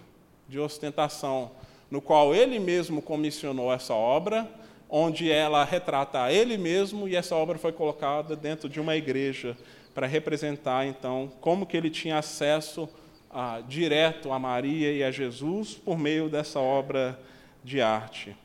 de 0.49 0.59
ostentação, 0.59 1.53
no 1.90 2.01
qual 2.01 2.35
ele 2.35 2.59
mesmo 2.59 3.01
comissionou 3.01 3.73
essa 3.73 3.94
obra, 3.94 4.51
onde 4.88 5.31
ela 5.31 5.64
retrata 5.64 6.23
a 6.23 6.33
ele 6.33 6.57
mesmo 6.57 7.09
e 7.09 7.16
essa 7.16 7.35
obra 7.35 7.57
foi 7.57 7.73
colocada 7.73 8.37
dentro 8.37 8.68
de 8.68 8.81
uma 8.81 8.97
igreja 8.97 9.57
para 9.94 10.07
representar 10.07 10.87
então 10.87 11.33
como 11.40 11.66
que 11.66 11.77
ele 11.77 11.88
tinha 11.88 12.18
acesso 12.18 12.88
ah, 13.31 13.62
direto 13.66 14.33
a 14.33 14.38
Maria 14.38 14.92
e 14.92 15.03
a 15.03 15.11
Jesus 15.11 15.75
por 15.75 15.99
meio 15.99 16.29
dessa 16.29 16.59
obra 16.59 17.18
de 17.62 17.81
arte. 17.81 18.37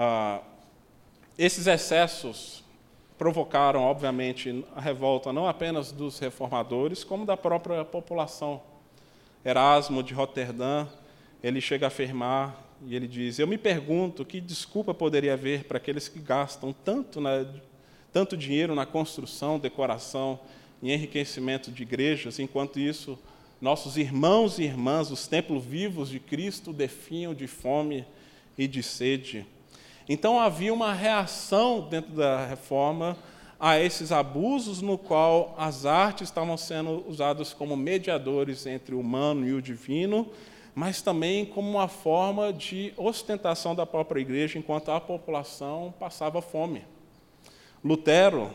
Ah, 0.00 0.40
esses 1.36 1.66
excessos 1.66 2.62
provocaram, 3.18 3.82
obviamente, 3.82 4.64
a 4.76 4.80
revolta 4.80 5.32
não 5.32 5.48
apenas 5.48 5.90
dos 5.90 6.20
reformadores, 6.20 7.02
como 7.02 7.26
da 7.26 7.36
própria 7.36 7.84
população. 7.84 8.62
Erasmo 9.44 10.00
de 10.00 10.14
Roterdã, 10.14 10.86
ele 11.42 11.60
chega 11.60 11.86
a 11.86 11.88
afirmar 11.88 12.64
e 12.86 12.94
ele 12.94 13.08
diz: 13.08 13.40
Eu 13.40 13.48
me 13.48 13.58
pergunto 13.58 14.24
que 14.24 14.40
desculpa 14.40 14.94
poderia 14.94 15.32
haver 15.32 15.64
para 15.64 15.78
aqueles 15.78 16.06
que 16.06 16.20
gastam 16.20 16.72
tanto, 16.72 17.20
na, 17.20 17.44
tanto 18.12 18.36
dinheiro 18.36 18.76
na 18.76 18.86
construção, 18.86 19.58
decoração 19.58 20.38
e 20.80 20.92
enriquecimento 20.92 21.72
de 21.72 21.82
igrejas, 21.82 22.38
enquanto 22.38 22.78
isso 22.78 23.18
nossos 23.60 23.96
irmãos 23.96 24.60
e 24.60 24.62
irmãs, 24.62 25.10
os 25.10 25.26
templos 25.26 25.64
vivos 25.64 26.08
de 26.08 26.20
Cristo, 26.20 26.72
definham 26.72 27.34
de 27.34 27.48
fome 27.48 28.06
e 28.56 28.68
de 28.68 28.80
sede. 28.80 29.44
Então 30.08 30.40
havia 30.40 30.72
uma 30.72 30.92
reação 30.92 31.86
dentro 31.88 32.12
da 32.12 32.46
reforma 32.46 33.16
a 33.60 33.78
esses 33.78 34.10
abusos, 34.10 34.80
no 34.80 34.96
qual 34.96 35.54
as 35.58 35.84
artes 35.84 36.28
estavam 36.28 36.56
sendo 36.56 37.04
usadas 37.06 37.52
como 37.52 37.76
mediadores 37.76 38.64
entre 38.66 38.94
o 38.94 39.00
humano 39.00 39.46
e 39.46 39.52
o 39.52 39.60
divino, 39.60 40.28
mas 40.74 41.02
também 41.02 41.44
como 41.44 41.68
uma 41.68 41.88
forma 41.88 42.52
de 42.52 42.94
ostentação 42.96 43.74
da 43.74 43.84
própria 43.84 44.20
igreja 44.20 44.58
enquanto 44.58 44.90
a 44.90 45.00
população 45.00 45.92
passava 45.98 46.40
fome. 46.40 46.84
Lutero, 47.84 48.50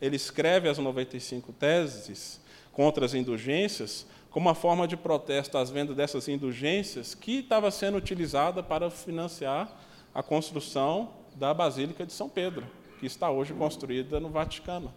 ele 0.00 0.16
escreve 0.16 0.68
as 0.68 0.78
95 0.78 1.52
teses 1.52 2.40
contra 2.72 3.06
as 3.06 3.14
indulgências 3.14 4.06
como 4.30 4.48
uma 4.48 4.54
forma 4.54 4.86
de 4.86 4.96
protesto 4.96 5.58
às 5.58 5.70
vendas 5.70 5.96
dessas 5.96 6.28
indulgências 6.28 7.14
que 7.14 7.38
estava 7.40 7.70
sendo 7.70 7.96
utilizada 7.96 8.62
para 8.62 8.90
financiar 8.90 9.68
a 10.14 10.22
construção 10.22 11.10
da 11.34 11.54
Basílica 11.54 12.04
de 12.04 12.12
São 12.12 12.28
Pedro, 12.28 12.66
que 12.98 13.06
está 13.06 13.30
hoje 13.30 13.52
construída 13.54 14.20
no 14.20 14.28
Vaticano. 14.28 14.92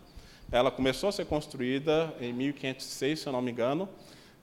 Ela 0.52 0.69
começou 0.69 1.10
a 1.10 1.12
ser 1.12 1.26
construída 1.26 2.13
em 2.19 2.34
1506, 2.34 3.19
se 3.19 3.28
eu 3.28 3.34
não 3.34 3.41
me 3.41 3.52
engano, 3.52 3.88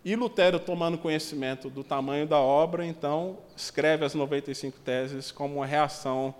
e 0.03 0.17
Lutero, 0.17 0.59
tomando 0.59 0.97
conhecimento 0.97 1.69
do 1.69 1.85
tamanho 1.85 2.27
da 2.27 2.39
obra, 2.39 2.87
então 2.87 3.39
escreve 3.55 4.05
as 4.05 4.15
95 4.15 4.81
teses 4.81 5.31
como 5.31 5.57
uma 5.57 5.67
reação 5.67 6.35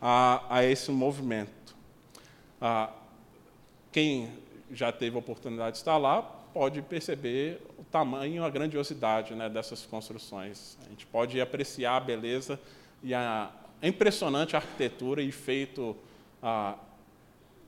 a, 0.00 0.44
a 0.50 0.64
esse 0.64 0.90
movimento. 0.90 1.76
Ah, 2.60 2.90
quem 3.92 4.28
já 4.72 4.90
teve 4.90 5.14
a 5.14 5.20
oportunidade 5.20 5.72
de 5.72 5.78
estar 5.78 5.96
lá 5.96 6.22
pode 6.22 6.82
perceber 6.82 7.60
o 7.78 7.84
tamanho, 7.84 8.44
a 8.44 8.50
grandiosidade 8.50 9.32
né, 9.34 9.48
dessas 9.48 9.86
construções. 9.86 10.76
A 10.84 10.88
gente 10.88 11.06
pode 11.06 11.40
apreciar 11.40 11.96
a 11.96 12.00
beleza 12.00 12.58
e 13.00 13.14
a 13.14 13.48
impressionante 13.82 14.56
arquitetura 14.56 15.22
e 15.22 15.30
feito 15.30 15.96
ah, 16.42 16.76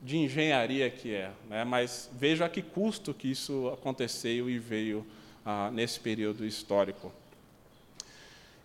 de 0.01 0.17
engenharia 0.17 0.89
que 0.89 1.13
é. 1.13 1.31
Né, 1.49 1.63
mas 1.63 2.09
veja 2.13 2.45
a 2.45 2.49
que 2.49 2.61
custo 2.61 3.13
que 3.13 3.29
isso 3.29 3.69
aconteceu 3.69 4.49
e 4.49 4.57
veio 4.59 5.05
ah, 5.45 5.69
nesse 5.71 5.99
período 5.99 6.45
histórico. 6.45 7.11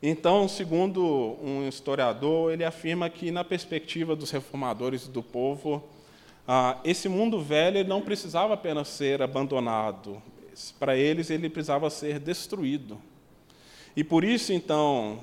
Então, 0.03 0.49
segundo 0.49 1.39
um 1.41 1.69
historiador, 1.69 2.53
ele 2.53 2.65
afirma 2.65 3.09
que, 3.09 3.31
na 3.31 3.45
perspectiva 3.45 4.17
dos 4.17 4.33
reformadores 4.33 5.07
do 5.07 5.23
povo, 5.23 5.89
ah, 6.47 6.81
esse 6.83 7.09
mundo 7.09 7.41
velho 7.41 7.87
não 7.87 8.03
precisava 8.03 8.55
apenas 8.55 8.89
ser 8.89 9.23
abandonado, 9.23 10.21
para 10.79 10.97
eles 10.97 11.31
ele 11.31 11.49
precisava 11.49 11.89
ser 11.89 12.19
destruído. 12.19 13.01
E 13.97 14.03
por 14.03 14.25
isso, 14.25 14.53
então, 14.53 15.23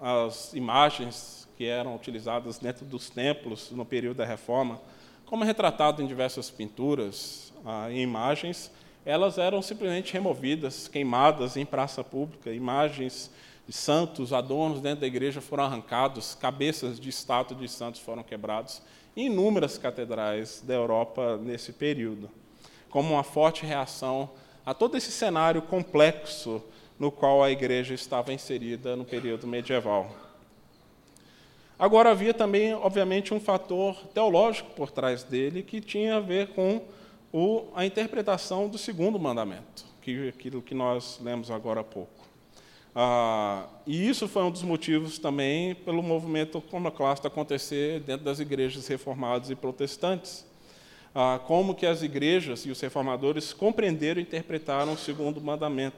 as 0.00 0.54
imagens 0.54 1.39
que 1.60 1.66
eram 1.66 1.94
utilizadas 1.94 2.58
dentro 2.58 2.86
dos 2.86 3.10
templos 3.10 3.70
no 3.70 3.84
período 3.84 4.16
da 4.16 4.24
Reforma, 4.24 4.80
como 5.26 5.44
é 5.44 5.46
retratado 5.46 6.02
em 6.02 6.06
diversas 6.06 6.48
pinturas 6.48 7.52
ah, 7.66 7.90
e 7.90 8.00
imagens, 8.00 8.70
elas 9.04 9.36
eram 9.36 9.60
simplesmente 9.60 10.10
removidas, 10.10 10.88
queimadas 10.88 11.58
em 11.58 11.66
praça 11.66 12.02
pública. 12.02 12.50
Imagens 12.50 13.30
de 13.68 13.74
santos, 13.74 14.32
adornos 14.32 14.80
dentro 14.80 15.02
da 15.02 15.06
igreja 15.06 15.42
foram 15.42 15.64
arrancados, 15.64 16.34
cabeças 16.34 16.98
de 16.98 17.10
estátua 17.10 17.54
de 17.54 17.68
santos 17.68 18.00
foram 18.00 18.22
quebrados. 18.22 18.80
Em 19.14 19.26
inúmeras 19.26 19.76
catedrais 19.76 20.62
da 20.66 20.72
Europa 20.72 21.36
nesse 21.36 21.74
período, 21.74 22.30
como 22.88 23.12
uma 23.12 23.22
forte 23.22 23.66
reação 23.66 24.30
a 24.64 24.72
todo 24.72 24.96
esse 24.96 25.12
cenário 25.12 25.60
complexo 25.60 26.62
no 26.98 27.12
qual 27.12 27.44
a 27.44 27.50
igreja 27.50 27.92
estava 27.92 28.32
inserida 28.32 28.96
no 28.96 29.04
período 29.04 29.46
medieval. 29.46 30.29
Agora 31.80 32.10
havia 32.10 32.34
também, 32.34 32.74
obviamente, 32.74 33.32
um 33.32 33.40
fator 33.40 33.96
teológico 34.12 34.70
por 34.72 34.90
trás 34.90 35.22
dele 35.22 35.62
que 35.62 35.80
tinha 35.80 36.16
a 36.16 36.20
ver 36.20 36.48
com 36.48 36.82
o, 37.32 37.68
a 37.74 37.86
interpretação 37.86 38.68
do 38.68 38.76
segundo 38.76 39.18
mandamento, 39.18 39.86
que 40.02 40.28
aquilo 40.28 40.60
que 40.60 40.74
nós 40.74 41.18
lemos 41.22 41.50
agora 41.50 41.80
há 41.80 41.84
pouco. 41.84 42.28
Ah, 42.94 43.64
e 43.86 44.06
isso 44.06 44.28
foi 44.28 44.42
um 44.42 44.50
dos 44.50 44.62
motivos 44.62 45.18
também 45.18 45.74
pelo 45.74 46.02
movimento 46.02 46.58
iconoclasta 46.58 47.28
acontecer 47.28 48.00
dentro 48.00 48.26
das 48.26 48.40
igrejas 48.40 48.86
reformadas 48.86 49.48
e 49.48 49.54
protestantes. 49.54 50.44
Ah, 51.14 51.40
como 51.46 51.74
que 51.74 51.86
as 51.86 52.02
igrejas 52.02 52.66
e 52.66 52.70
os 52.70 52.78
reformadores 52.78 53.54
compreenderam 53.54 54.20
e 54.20 54.22
interpretaram 54.22 54.92
o 54.92 54.98
segundo 54.98 55.40
mandamento. 55.40 55.96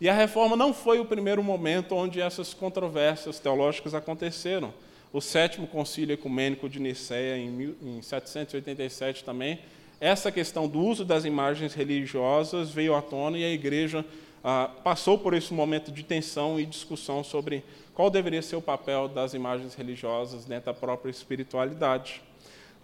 E 0.00 0.08
a 0.08 0.14
reforma 0.14 0.56
não 0.56 0.72
foi 0.72 0.98
o 0.98 1.04
primeiro 1.04 1.42
momento 1.42 1.94
onde 1.94 2.22
essas 2.22 2.54
controvérsias 2.54 3.38
teológicas 3.38 3.92
aconteceram. 3.92 4.72
O 5.14 5.20
sétimo 5.20 5.68
concílio 5.68 6.14
ecumênico 6.14 6.68
de 6.68 6.80
Nicéia, 6.80 7.38
em 7.38 8.02
787 8.02 9.22
também, 9.22 9.60
essa 10.00 10.32
questão 10.32 10.66
do 10.66 10.80
uso 10.80 11.04
das 11.04 11.24
imagens 11.24 11.72
religiosas 11.72 12.72
veio 12.72 12.96
à 12.96 13.00
tona 13.00 13.38
e 13.38 13.44
a 13.44 13.48
igreja 13.48 14.04
ah, 14.42 14.68
passou 14.82 15.16
por 15.16 15.32
esse 15.32 15.54
momento 15.54 15.92
de 15.92 16.02
tensão 16.02 16.58
e 16.58 16.66
discussão 16.66 17.22
sobre 17.22 17.62
qual 17.94 18.10
deveria 18.10 18.42
ser 18.42 18.56
o 18.56 18.60
papel 18.60 19.06
das 19.06 19.34
imagens 19.34 19.76
religiosas 19.76 20.46
dentro 20.46 20.66
da 20.66 20.74
própria 20.74 21.12
espiritualidade. 21.12 22.20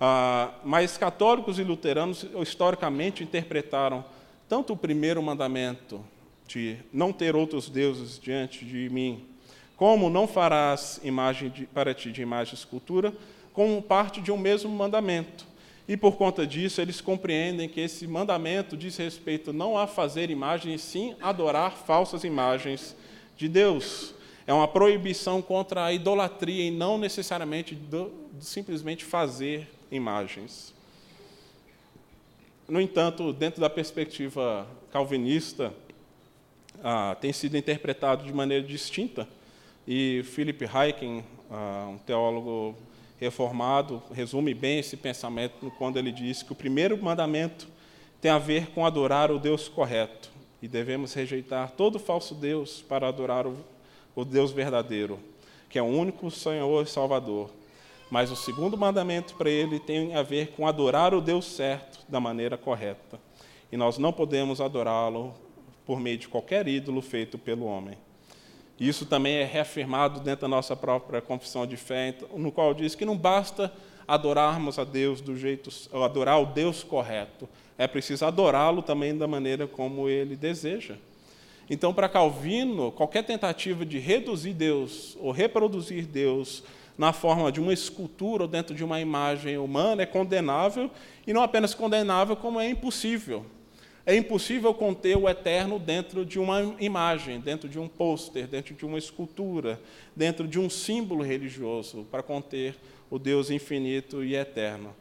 Ah, 0.01 0.55
mas 0.65 0.97
católicos 0.97 1.59
e 1.59 1.65
luteranos, 1.65 2.25
historicamente, 2.41 3.25
interpretaram 3.25 4.05
tanto 4.49 4.75
o 4.75 4.77
primeiro 4.77 5.21
mandamento, 5.21 6.01
de 6.47 6.77
não 6.93 7.13
ter 7.13 7.35
outros 7.35 7.69
deuses 7.69 8.21
diante 8.21 8.65
de 8.65 8.89
mim, 8.89 9.27
como 9.81 10.11
não 10.11 10.27
farás 10.27 11.01
imagem 11.03 11.49
de, 11.49 11.65
para 11.65 11.95
ti 11.95 12.13
de 12.13 12.21
imagem 12.21 12.53
e 12.53 12.59
escultura, 12.59 13.15
como 13.51 13.81
parte 13.81 14.21
de 14.21 14.31
um 14.31 14.37
mesmo 14.37 14.69
mandamento. 14.69 15.47
E 15.89 15.97
por 15.97 16.19
conta 16.19 16.47
disso, 16.47 16.83
eles 16.83 17.01
compreendem 17.01 17.67
que 17.67 17.81
esse 17.81 18.07
mandamento 18.07 18.77
diz 18.77 18.99
respeito 18.99 19.55
não 19.55 19.79
a 19.79 19.87
fazer 19.87 20.29
imagens, 20.29 20.83
sim 20.83 21.17
adorar 21.19 21.79
falsas 21.79 22.25
imagens 22.25 22.95
de 23.39 23.49
Deus. 23.49 24.15
É 24.47 24.53
uma 24.53 24.69
proibição 24.69 25.41
contra 25.41 25.87
a 25.87 25.93
idolatria 25.95 26.67
e 26.67 26.71
não 26.71 26.99
necessariamente 26.99 27.75
do, 27.75 28.13
simplesmente 28.39 29.03
fazer 29.03 29.67
imagens. 29.91 30.75
No 32.69 32.83
entanto, 32.83 33.33
dentro 33.33 33.63
da 33.63 33.71
perspectiva 33.71 34.67
calvinista, 34.93 35.73
ah, 36.85 37.17
tem 37.19 37.33
sido 37.33 37.57
interpretado 37.57 38.27
de 38.27 38.33
maneira 38.35 38.63
distinta. 38.63 39.27
E 39.93 40.23
Philip 40.23 40.65
Hayek, 40.73 41.25
ah, 41.51 41.89
um 41.91 41.99
teólogo 41.99 42.77
reformado 43.19 44.01
resume 44.13 44.55
bem 44.55 44.79
esse 44.79 44.97
pensamento 44.97 45.69
quando 45.79 45.99
ele 45.99 46.13
diz 46.13 46.45
que 46.45 46.53
o 46.53 46.55
primeiro 46.55 46.97
mandamento 47.03 47.67
tem 48.21 48.31
a 48.31 48.39
ver 48.39 48.69
com 48.69 48.87
adorar 48.87 49.33
o 49.33 49.39
Deus 49.41 49.69
correto 49.69 50.31
e 50.63 50.69
devemos 50.69 51.13
rejeitar 51.13 51.73
todo 51.73 51.99
falso 51.99 52.37
Deus 52.37 52.81
para 52.81 53.09
adorar 53.09 53.49
o, 53.49 53.57
o 54.15 54.25
Deus 54.25 54.53
verdadeiro, 54.53 55.19
que 55.69 55.77
é 55.77 55.83
o 55.83 55.87
único 55.87 56.31
Senhor 56.31 56.85
e 56.85 56.89
Salvador. 56.89 57.51
Mas 58.09 58.31
o 58.31 58.37
segundo 58.37 58.79
mandamento 58.79 59.35
para 59.35 59.51
ele 59.51 59.81
tem 59.81 60.15
a 60.15 60.23
ver 60.23 60.53
com 60.53 60.69
adorar 60.69 61.13
o 61.13 61.21
Deus 61.21 61.47
certo 61.47 61.99
da 62.09 62.21
maneira 62.21 62.57
correta. 62.57 63.19
E 63.73 63.77
nós 63.77 63.99
não 63.99 64.13
podemos 64.13 64.61
adorá-lo 64.61 65.35
por 65.85 65.99
meio 65.99 66.17
de 66.17 66.29
qualquer 66.29 66.69
ídolo 66.69 67.03
feito 67.03 67.37
pelo 67.37 67.65
homem. 67.65 67.99
Isso 68.81 69.05
também 69.05 69.35
é 69.35 69.45
reafirmado 69.45 70.21
dentro 70.21 70.41
da 70.41 70.49
nossa 70.49 70.75
própria 70.75 71.21
confissão 71.21 71.67
de 71.67 71.77
fé, 71.77 72.15
no 72.35 72.51
qual 72.51 72.73
diz 72.73 72.95
que 72.95 73.05
não 73.05 73.17
basta 73.17 73.71
adorarmos 74.09 74.79
a 74.79 74.85
Deus 74.85 75.21
do 75.21 75.37
jeito, 75.37 75.71
adorar 75.93 76.41
o 76.41 76.47
Deus 76.47 76.83
correto, 76.83 77.47
é 77.77 77.87
preciso 77.87 78.25
adorá-lo 78.25 78.83
também 78.83 79.17
da 79.17 79.29
maneira 79.29 79.67
como 79.67 80.09
ele 80.09 80.35
deseja. 80.35 80.97
Então, 81.69 81.95
para 81.95 82.09
Calvino, 82.09 82.91
qualquer 82.91 83.23
tentativa 83.23 83.87
de 83.87 83.99
reduzir 83.99 84.55
Deus 84.55 85.17
ou 85.21 85.31
reproduzir 85.31 86.07
Deus 86.07 86.65
na 86.99 87.13
forma 87.13 87.53
de 87.53 87.61
uma 87.61 87.73
escultura 87.73 88.43
ou 88.43 88.49
dentro 88.49 88.75
de 88.75 88.83
uma 88.83 89.01
imagem 89.01 89.57
humana 89.57 90.03
é 90.03 90.07
condenável, 90.07 90.91
e 91.27 91.33
não 91.33 91.43
apenas 91.43 91.73
condenável, 91.73 92.35
como 92.35 92.59
é 92.59 92.69
impossível. 92.69 93.47
É 94.07 94.17
impossível 94.17 94.73
conter 94.73 95.17
o 95.17 95.29
eterno 95.29 95.79
dentro 95.79 96.25
de 96.25 96.39
uma 96.39 96.75
imagem, 96.81 97.39
dentro 97.39 97.69
de 97.69 97.79
um 97.79 97.87
pôster, 97.87 98.47
dentro 98.47 98.75
de 98.75 98.85
uma 98.87 98.99
escultura, 98.99 99.81
dentro 100.17 100.49
de 100.49 100.59
um 100.59 100.71
símbolo 100.71 101.23
religioso, 101.23 102.07
para 102.11 102.23
conter 102.23 102.77
o 103.11 103.19
Deus 103.19 103.51
infinito 103.51 104.25
e 104.25 104.35
eterno. 104.35 104.95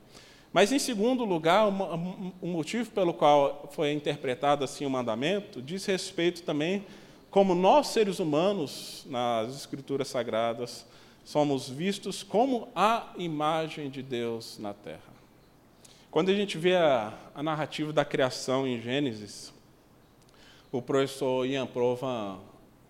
Mas, 0.52 0.72
em 0.72 0.80
segundo 0.80 1.24
lugar, 1.24 1.68
o 1.68 2.48
motivo 2.48 2.90
pelo 2.92 3.14
qual 3.14 3.70
foi 3.72 3.92
interpretado 3.92 4.64
assim 4.64 4.86
o 4.86 4.90
mandamento 4.90 5.62
diz 5.62 5.86
respeito 5.86 6.42
também 6.42 6.84
como 7.30 7.54
nós, 7.54 7.90
seres 7.90 8.18
humanos, 8.18 9.06
nas 9.08 9.56
Escrituras 9.56 10.08
Sagradas, 10.08 10.84
somos 11.24 11.70
vistos 11.70 12.24
como 12.24 12.70
a 12.76 13.14
imagem 13.20 13.88
de 13.88 14.02
Deus 14.02 14.58
na 14.58 14.74
terra. 14.74 15.19
Quando 16.12 16.30
a 16.30 16.34
gente 16.34 16.58
vê 16.58 16.76
a, 16.76 17.14
a 17.36 17.44
narrativa 17.44 17.94
da 17.94 18.04
criação 18.04 18.68
em 18.68 18.82
Gênesis, 18.82 19.54
O 20.72 20.82
professor 20.82 21.46
Ian 21.46 21.68
Provan 21.68 22.40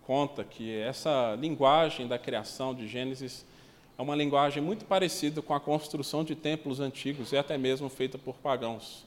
conta 0.03 0.41
que 0.45 0.73
essa 0.79 1.35
linguagem 1.37 2.07
da 2.07 2.17
criação 2.17 2.73
de 2.73 2.87
Gênesis 2.87 3.45
é 3.97 4.01
uma 4.01 4.15
linguagem 4.15 4.63
muito 4.63 4.85
parecida 4.85 5.41
com 5.41 5.53
a 5.53 5.59
construção 5.59 6.23
de 6.23 6.33
templos 6.33 6.79
antigos 6.79 7.33
e 7.33 7.37
até 7.37 7.57
mesmo 7.57 7.89
feita 7.89 8.17
por 8.17 8.35
pagãos, 8.35 9.05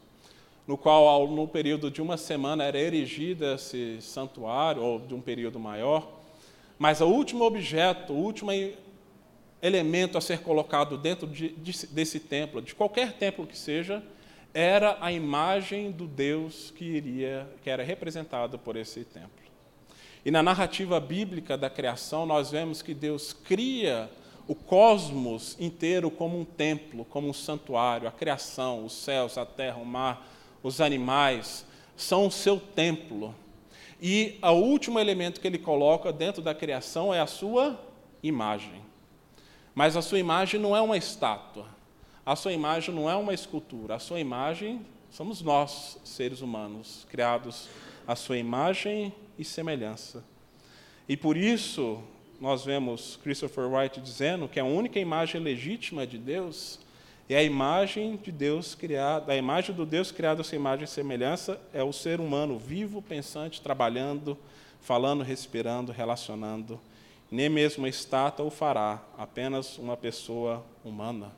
no 0.67 0.77
qual, 0.77 1.27
no 1.27 1.49
período 1.49 1.91
de 1.91 2.03
uma 2.03 2.19
semana, 2.19 2.65
era 2.65 2.79
erigida 2.79 3.55
esse 3.55 3.97
santuário, 4.03 4.83
ou 4.83 4.99
de 4.99 5.15
um 5.15 5.23
período 5.23 5.59
maior, 5.59 6.07
mas 6.79 7.01
o 7.01 7.07
último 7.07 7.45
objeto, 7.45 8.13
o 8.13 8.17
último 8.17 8.51
elemento 9.63 10.19
a 10.19 10.21
ser 10.21 10.41
colocado 10.41 10.99
dentro 10.99 11.27
de, 11.27 11.51
de, 11.51 11.87
desse 11.87 12.19
templo, 12.19 12.61
de 12.61 12.75
qualquer 12.75 13.13
templo 13.13 13.47
que 13.47 13.57
seja, 13.57 14.03
era 14.53 14.99
a 15.01 15.13
imagem 15.13 15.91
do 15.91 16.07
Deus 16.07 16.73
que 16.77 16.85
iria, 16.85 17.49
que 17.63 17.71
era 17.71 17.83
representado 17.83 18.59
por 18.59 18.77
esse 18.77 19.05
templo. 19.05 19.31
E 20.25 20.31
na 20.31 20.43
narrativa 20.43 21.01
bíblica 21.01 21.57
da 21.57 21.71
criação, 21.71 22.27
nós 22.27 22.51
vemos 22.51 22.83
que 22.83 22.93
Deus 22.93 23.33
cria 23.33 24.11
o 24.47 24.55
cosmos 24.55 25.57
inteiro 25.59 26.11
como 26.11 26.39
um 26.39 26.45
templo, 26.45 27.05
como 27.05 27.29
um 27.29 27.33
santuário, 27.33 28.09
a 28.09 28.13
criação, 28.13 28.85
os 28.85 28.93
céus, 28.93 29.39
a 29.39 29.47
terra, 29.47 29.79
o 29.79 29.87
mar, 29.87 30.29
os 30.63 30.81
animais, 30.81 31.65
são 31.97 32.27
o 32.27 32.31
seu 32.31 32.59
templo. 32.59 33.35
E 34.01 34.39
o 34.43 34.53
último 34.53 34.99
elemento 34.99 35.41
que 35.41 35.47
ele 35.47 35.59
coloca 35.59 36.13
dentro 36.13 36.43
da 36.43 36.55
criação 36.55 37.15
é 37.15 37.21
a 37.21 37.27
sua 37.27 37.81
imagem. 38.23 38.92
Mas 39.75 39.97
a 39.97 40.03
sua 40.03 40.19
imagem 40.19 40.61
não 40.61 40.77
é 40.77 40.81
uma 40.81 40.97
estátua, 40.97 41.67
a 42.25 42.37
sua 42.37 42.53
imagem 42.53 42.95
não 42.95 43.09
é 43.09 43.17
uma 43.17 43.33
escultura, 43.33 43.97
a 43.97 43.99
sua 43.99 44.21
imagem 44.21 44.85
somos 45.11 45.43
nós, 45.43 45.99
seres 46.05 46.41
humanos, 46.41 47.07
criados 47.11 47.69
à 48.07 48.15
sua 48.15 48.39
imagem 48.39 49.13
e 49.39 49.45
semelhança. 49.45 50.25
E 51.09 51.17
por 51.17 51.37
isso, 51.37 52.03
nós 52.41 52.65
vemos 52.65 53.19
Christopher 53.23 53.67
Wright 53.69 54.01
dizendo 54.01 54.49
que 54.49 54.61
a 54.61 54.65
única 54.65 54.99
imagem 54.99 55.41
legítima 55.41 56.07
de 56.07 56.19
Deus 56.19 56.79
é 57.29 57.37
a 57.37 57.43
imagem 57.43 58.17
de 58.17 58.31
Deus 58.31 58.75
criada, 58.75 59.33
a 59.33 59.37
imagem 59.37 59.75
do 59.75 59.87
Deus 59.87 60.13
criado 60.13 60.41
à 60.41 60.45
sua 60.45 60.57
imagem 60.57 60.85
e 60.85 60.89
semelhança 60.89 61.61
é 61.73 61.83
o 61.83 61.93
ser 61.93 62.21
humano 62.21 62.59
vivo, 62.59 63.01
pensante, 63.01 63.61
trabalhando, 63.61 64.37
falando, 64.81 65.23
respirando, 65.23 65.93
relacionando. 65.93 66.81
Nem 67.33 67.49
mesmo 67.49 67.87
a 67.87 67.89
estátua 67.89 68.45
o 68.45 68.51
fará, 68.51 69.03
apenas 69.17 69.79
uma 69.79 69.97
pessoa 69.97 70.63
humana. 70.85 71.33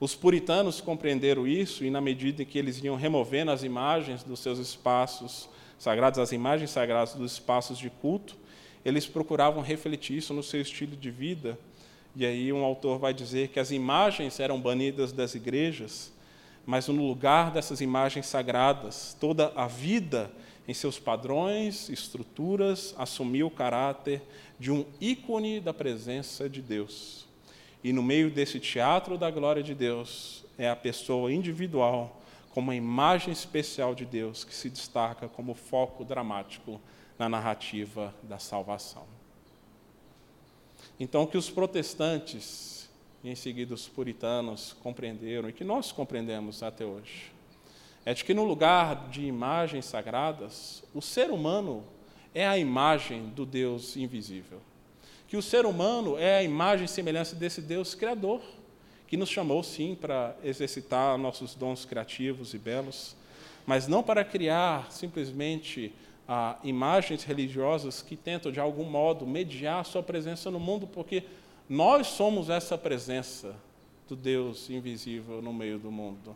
Os 0.00 0.16
puritanos 0.16 0.80
compreenderam 0.80 1.46
isso 1.46 1.84
e, 1.84 1.90
na 1.90 2.00
medida 2.00 2.42
em 2.42 2.44
que 2.44 2.58
eles 2.58 2.82
iam 2.82 2.96
removendo 2.96 3.52
as 3.52 3.62
imagens 3.62 4.24
dos 4.24 4.40
seus 4.40 4.58
espaços 4.58 5.48
sagrados, 5.78 6.18
as 6.18 6.32
imagens 6.32 6.70
sagradas 6.70 7.14
dos 7.14 7.34
espaços 7.34 7.78
de 7.78 7.88
culto, 7.88 8.36
eles 8.84 9.06
procuravam 9.06 9.62
refletir 9.62 10.16
isso 10.16 10.34
no 10.34 10.42
seu 10.42 10.60
estilo 10.60 10.96
de 10.96 11.12
vida. 11.12 11.56
E 12.16 12.26
aí 12.26 12.52
um 12.52 12.64
autor 12.64 12.98
vai 12.98 13.14
dizer 13.14 13.50
que 13.50 13.60
as 13.60 13.70
imagens 13.70 14.40
eram 14.40 14.60
banidas 14.60 15.12
das 15.12 15.32
igrejas, 15.32 16.12
mas 16.66 16.88
no 16.88 17.06
lugar 17.06 17.52
dessas 17.52 17.80
imagens 17.80 18.26
sagradas, 18.26 19.16
toda 19.20 19.52
a 19.54 19.68
vida 19.68 20.28
em 20.66 20.74
seus 20.74 20.98
padrões, 20.98 21.88
estruturas, 21.88 22.94
assumiu 22.98 23.46
o 23.46 23.50
caráter 23.50 24.20
de 24.58 24.72
um 24.72 24.84
ícone 25.00 25.60
da 25.60 25.72
presença 25.72 26.48
de 26.48 26.60
Deus. 26.60 27.26
E 27.82 27.92
no 27.92 28.02
meio 28.02 28.30
desse 28.30 28.58
teatro 28.58 29.16
da 29.16 29.30
glória 29.30 29.62
de 29.62 29.74
Deus, 29.74 30.44
é 30.58 30.68
a 30.68 30.74
pessoa 30.74 31.32
individual, 31.32 32.20
como 32.50 32.68
uma 32.68 32.74
imagem 32.74 33.32
especial 33.32 33.94
de 33.94 34.04
Deus, 34.04 34.42
que 34.42 34.54
se 34.54 34.68
destaca 34.68 35.28
como 35.28 35.54
foco 35.54 36.04
dramático 36.04 36.80
na 37.16 37.28
narrativa 37.28 38.12
da 38.22 38.38
salvação. 38.38 39.04
Então, 40.98 41.26
que 41.26 41.38
os 41.38 41.48
protestantes, 41.48 42.88
e 43.22 43.30
em 43.30 43.36
seguida 43.36 43.74
os 43.74 43.86
puritanos, 43.86 44.74
compreenderam, 44.82 45.48
e 45.48 45.52
que 45.52 45.62
nós 45.62 45.92
compreendemos 45.92 46.62
até 46.62 46.84
hoje, 46.84 47.32
é 48.04 48.12
de 48.12 48.24
que 48.24 48.34
no 48.34 48.42
lugar 48.42 49.08
de 49.08 49.24
imagens 49.24 49.84
sagradas, 49.84 50.82
o 50.92 51.00
ser 51.00 51.30
humano 51.30 51.84
é 52.34 52.46
a 52.46 52.58
imagem 52.58 53.28
do 53.28 53.44
Deus 53.44 53.96
invisível. 53.96 54.60
Que 55.26 55.36
o 55.36 55.42
ser 55.42 55.66
humano 55.66 56.16
é 56.18 56.38
a 56.38 56.42
imagem 56.42 56.86
e 56.86 56.88
semelhança 56.88 57.36
desse 57.36 57.60
Deus 57.60 57.94
criador, 57.94 58.40
que 59.06 59.16
nos 59.16 59.28
chamou, 59.28 59.62
sim, 59.62 59.96
para 59.98 60.36
exercitar 60.44 61.16
nossos 61.18 61.54
dons 61.54 61.84
criativos 61.84 62.54
e 62.54 62.58
belos, 62.58 63.16
mas 63.66 63.86
não 63.86 64.02
para 64.02 64.24
criar 64.24 64.90
simplesmente 64.90 65.92
ah, 66.26 66.58
imagens 66.62 67.24
religiosas 67.24 68.02
que 68.02 68.16
tentam, 68.16 68.52
de 68.52 68.60
algum 68.60 68.84
modo, 68.84 69.26
mediar 69.26 69.84
sua 69.84 70.02
presença 70.02 70.50
no 70.50 70.60
mundo, 70.60 70.86
porque 70.86 71.24
nós 71.68 72.06
somos 72.06 72.50
essa 72.50 72.76
presença 72.76 73.54
do 74.08 74.16
Deus 74.16 74.70
invisível 74.70 75.42
no 75.42 75.52
meio 75.52 75.78
do 75.78 75.90
mundo. 75.90 76.34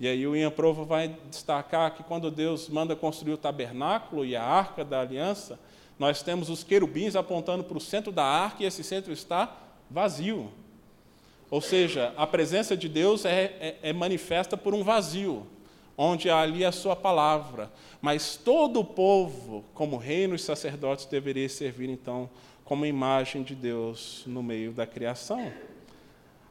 E 0.00 0.08
aí 0.08 0.26
o 0.26 0.34
Ian 0.34 0.50
Provo 0.50 0.84
vai 0.84 1.16
destacar 1.30 1.94
que 1.94 2.02
quando 2.02 2.30
Deus 2.30 2.68
manda 2.68 2.96
construir 2.96 3.32
o 3.32 3.38
tabernáculo 3.38 4.24
e 4.24 4.34
a 4.34 4.42
arca 4.42 4.84
da 4.84 5.00
aliança, 5.00 5.58
nós 5.98 6.22
temos 6.22 6.50
os 6.50 6.64
querubins 6.64 7.14
apontando 7.14 7.62
para 7.62 7.76
o 7.76 7.80
centro 7.80 8.10
da 8.10 8.24
arca 8.24 8.62
e 8.62 8.66
esse 8.66 8.82
centro 8.82 9.12
está 9.12 9.56
vazio. 9.90 10.50
Ou 11.50 11.60
seja, 11.60 12.12
a 12.16 12.26
presença 12.26 12.76
de 12.76 12.88
Deus 12.88 13.24
é, 13.24 13.44
é, 13.60 13.78
é 13.82 13.92
manifesta 13.92 14.56
por 14.56 14.74
um 14.74 14.82
vazio 14.82 15.46
onde 15.96 16.30
há 16.30 16.40
ali 16.40 16.64
a 16.64 16.72
sua 16.72 16.96
palavra. 16.96 17.70
Mas 18.00 18.36
todo 18.36 18.80
o 18.80 18.84
povo, 18.84 19.64
como 19.74 19.96
reino 19.96 20.34
e 20.34 20.38
sacerdotes, 20.38 21.06
deveria 21.06 21.48
servir 21.48 21.88
então 21.88 22.28
como 22.64 22.86
imagem 22.86 23.42
de 23.42 23.54
Deus 23.54 24.24
no 24.26 24.42
meio 24.42 24.72
da 24.72 24.86
criação. 24.86 25.52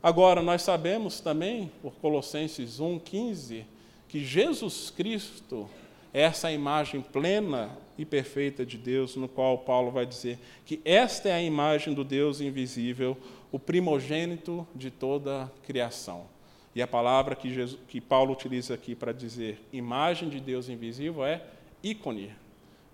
Agora, 0.03 0.41
nós 0.41 0.63
sabemos 0.63 1.19
também, 1.19 1.71
por 1.79 1.93
Colossenses 1.93 2.79
1,15, 2.79 3.65
que 4.07 4.25
Jesus 4.25 4.89
Cristo 4.89 5.69
é 6.11 6.21
essa 6.21 6.51
imagem 6.51 7.01
plena 7.01 7.69
e 7.99 8.03
perfeita 8.03 8.65
de 8.65 8.79
Deus, 8.79 9.15
no 9.15 9.27
qual 9.27 9.59
Paulo 9.59 9.91
vai 9.91 10.07
dizer 10.07 10.39
que 10.65 10.81
esta 10.83 11.29
é 11.29 11.33
a 11.33 11.41
imagem 11.41 11.93
do 11.93 12.03
Deus 12.03 12.41
invisível, 12.41 13.15
o 13.51 13.59
primogênito 13.59 14.67
de 14.73 14.89
toda 14.89 15.43
a 15.43 15.49
criação. 15.67 16.25
E 16.73 16.81
a 16.81 16.87
palavra 16.87 17.35
que, 17.35 17.53
Jesus, 17.53 17.79
que 17.87 18.01
Paulo 18.01 18.33
utiliza 18.33 18.73
aqui 18.73 18.95
para 18.95 19.11
dizer 19.11 19.61
imagem 19.71 20.29
de 20.29 20.39
Deus 20.39 20.67
invisível 20.67 21.23
é 21.23 21.43
ícone. 21.83 22.31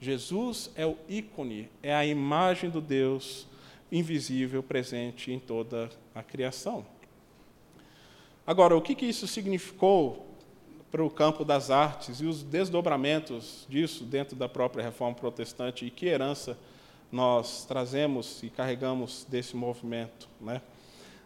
Jesus 0.02 0.70
é 0.76 0.86
o 0.86 0.98
ícone, 1.08 1.70
é 1.82 1.96
a 1.96 2.06
imagem 2.06 2.70
do 2.70 2.82
Deus 2.82 3.48
invisível 3.90 4.62
presente 4.62 5.32
em 5.32 5.40
toda 5.40 5.90
a 6.14 6.22
criação. 6.22 6.97
Agora, 8.48 8.78
o 8.78 8.82
que, 8.82 8.96
que 8.96 9.06
isso 9.06 9.28
significou 9.28 10.26
para 10.90 11.04
o 11.04 11.10
campo 11.10 11.44
das 11.44 11.70
artes 11.70 12.22
e 12.22 12.26
os 12.26 12.42
desdobramentos 12.42 13.66
disso 13.68 14.06
dentro 14.06 14.38
da 14.38 14.48
própria 14.48 14.82
reforma 14.82 15.14
protestante 15.14 15.86
e 15.86 15.92
que 15.92 16.06
herança 16.06 16.58
nós 17.12 17.66
trazemos 17.66 18.42
e 18.42 18.50
carregamos 18.50 19.26
desse 19.30 19.54
movimento, 19.54 20.30
né? 20.40 20.62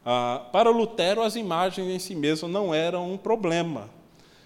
Ah, 0.04 0.48
para 0.52 0.72
Lutero, 0.72 1.22
as 1.22 1.36
imagens 1.36 1.88
em 1.88 2.00
si 2.00 2.16
mesmas 2.16 2.50
não 2.50 2.74
eram 2.74 3.14
um 3.14 3.18
problema. 3.18 3.88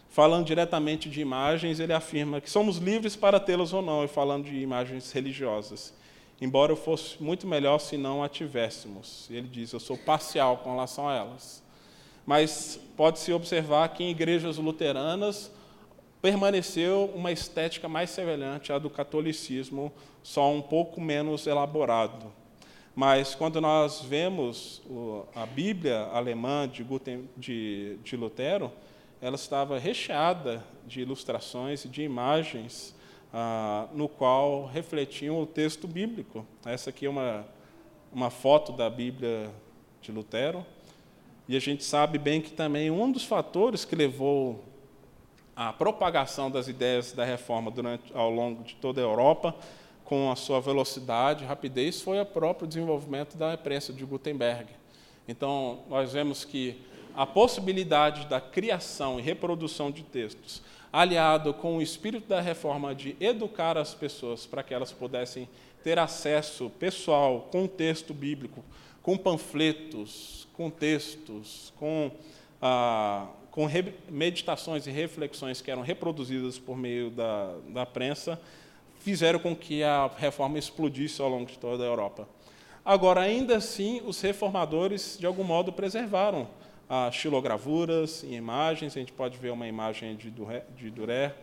Falando 0.09 0.45
diretamente 0.45 1.09
de 1.09 1.21
imagens, 1.21 1.79
ele 1.79 1.93
afirma 1.93 2.41
que 2.41 2.49
somos 2.49 2.77
livres 2.77 3.15
para 3.15 3.39
tê-las 3.39 3.71
ou 3.71 3.81
não, 3.81 4.03
e 4.03 4.07
falando 4.09 4.45
de 4.45 4.57
imagens 4.57 5.13
religiosas. 5.13 5.93
Embora 6.41 6.73
eu 6.73 6.75
fosse 6.75 7.21
muito 7.23 7.47
melhor 7.47 7.79
se 7.79 7.95
não 7.95 8.21
a 8.21 8.27
tivéssemos. 8.27 9.27
Ele 9.29 9.47
diz: 9.47 9.71
eu 9.71 9.79
sou 9.79 9.97
parcial 9.97 10.57
com 10.57 10.71
relação 10.71 11.07
a 11.07 11.15
elas. 11.15 11.64
Mas 12.25 12.79
pode-se 12.97 13.31
observar 13.31 13.89
que 13.89 14.03
em 14.03 14.09
igrejas 14.09 14.57
luteranas 14.57 15.51
permaneceu 16.21 17.11
uma 17.13 17.31
estética 17.31 17.87
mais 17.87 18.09
semelhante 18.09 18.73
à 18.73 18.79
do 18.79 18.89
catolicismo, 18.89 19.93
só 20.23 20.51
um 20.51 20.61
pouco 20.61 20.99
menos 20.99 21.45
elaborado. 21.45 22.33
Mas 22.95 23.35
quando 23.35 23.59
nós 23.59 24.01
vemos 24.01 24.81
a 25.35 25.45
Bíblia 25.45 26.09
alemã 26.13 26.67
de, 26.67 26.81
Guten, 26.83 27.29
de, 27.37 27.97
de 28.03 28.15
Lutero, 28.15 28.71
ela 29.21 29.35
estava 29.35 29.77
recheada 29.77 30.63
de 30.87 31.01
ilustrações 31.01 31.83
e 31.85 31.89
de 31.89 32.03
imagens 32.03 32.95
ah, 33.33 33.87
no 33.93 34.07
qual 34.07 34.65
refletiam 34.65 35.41
o 35.41 35.45
texto 35.45 35.87
bíblico. 35.87 36.45
Essa 36.65 36.89
aqui 36.89 37.05
é 37.05 37.09
uma, 37.09 37.45
uma 38.13 38.29
foto 38.29 38.71
da 38.71 38.89
Bíblia 38.89 39.51
de 40.01 40.11
Lutero. 40.11 40.65
E 41.47 41.55
a 41.55 41.59
gente 41.59 41.83
sabe 41.83 42.17
bem 42.17 42.41
que 42.41 42.51
também 42.51 42.89
um 42.89 43.11
dos 43.11 43.23
fatores 43.23 43.85
que 43.85 43.95
levou 43.95 44.63
à 45.55 45.71
propagação 45.71 46.49
das 46.49 46.67
ideias 46.67 47.11
da 47.11 47.23
reforma 47.23 47.69
durante, 47.69 48.11
ao 48.13 48.29
longo 48.29 48.63
de 48.63 48.75
toda 48.75 48.99
a 48.99 49.03
Europa 49.03 49.55
com 50.05 50.31
a 50.31 50.35
sua 50.35 50.61
velocidade 50.61 51.43
rapidez 51.43 52.01
foi 52.01 52.19
o 52.21 52.25
próprio 52.25 52.67
desenvolvimento 52.67 53.35
da 53.35 53.55
imprensa 53.55 53.91
de 53.91 54.05
Gutenberg. 54.05 54.67
Então, 55.27 55.79
nós 55.89 56.13
vemos 56.13 56.45
que 56.45 56.79
a 57.15 57.25
possibilidade 57.25 58.27
da 58.27 58.39
criação 58.39 59.19
e 59.19 59.23
reprodução 59.23 59.89
de 59.89 60.03
textos, 60.03 60.61
aliado 60.93 61.53
com 61.53 61.77
o 61.77 61.81
espírito 61.81 62.27
da 62.27 62.39
reforma 62.39 62.93
de 62.93 63.15
educar 63.19 63.77
as 63.77 63.93
pessoas 63.93 64.45
para 64.45 64.61
que 64.61 64.73
elas 64.73 64.91
pudessem 64.91 65.49
ter 65.83 65.97
acesso 65.97 66.69
pessoal 66.79 67.47
com 67.51 67.67
texto 67.67 68.13
bíblico, 68.13 68.63
com 69.05 69.15
panfletos, 69.15 70.47
com 70.53 70.67
textos, 70.67 71.71
com, 71.77 72.09
ah, 72.59 73.27
com 73.51 73.67
meditações 74.09 74.87
e 74.87 74.91
reflexões 74.91 75.61
que 75.61 75.69
eram 75.69 75.83
reproduzidas 75.83 76.57
por 76.57 76.75
meio 76.75 77.11
da, 77.11 77.53
da 77.69 77.85
prensa, 77.85 78.41
fizeram 79.01 79.37
com 79.37 79.55
que 79.55 79.83
a 79.83 80.09
reforma 80.17 80.57
explodisse 80.57 81.21
ao 81.21 81.29
longo 81.29 81.45
de 81.45 81.59
toda 81.59 81.83
a 81.83 81.85
Europa. 81.85 82.27
Agora, 82.83 83.21
ainda 83.21 83.57
assim, 83.57 84.01
os 84.03 84.19
reformadores, 84.21 85.17
de 85.19 85.27
algum 85.27 85.43
modo, 85.43 85.71
preservaram 85.71 86.47
as 86.89 87.13
xilogravuras 87.13 88.23
em 88.23 88.33
imagens, 88.33 88.97
a 88.97 88.99
gente 88.99 89.13
pode 89.13 89.37
ver 89.37 89.51
uma 89.51 89.67
imagem 89.67 90.15
de 90.15 90.31
Duré, 90.31 91.35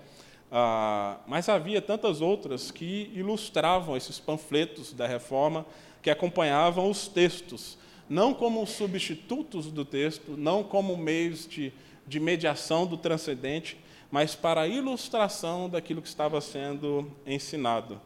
ah, 0.54 1.16
mas 1.26 1.48
havia 1.48 1.80
tantas 1.80 2.20
outras 2.20 2.70
que 2.70 3.10
ilustravam 3.14 3.96
esses 3.96 4.20
panfletos 4.20 4.92
da 4.92 5.06
reforma, 5.06 5.64
que 6.02 6.10
acompanhavam 6.10 6.90
os 6.90 7.08
textos, 7.08 7.78
não 8.06 8.34
como 8.34 8.66
substitutos 8.66 9.72
do 9.72 9.82
texto, 9.82 10.36
não 10.36 10.62
como 10.62 10.94
meios 10.94 11.48
de, 11.48 11.72
de 12.06 12.20
mediação 12.20 12.86
do 12.86 12.98
transcendente, 12.98 13.78
mas 14.10 14.34
para 14.34 14.60
a 14.60 14.68
ilustração 14.68 15.70
daquilo 15.70 16.02
que 16.02 16.08
estava 16.08 16.38
sendo 16.42 17.10
ensinado. 17.26 17.98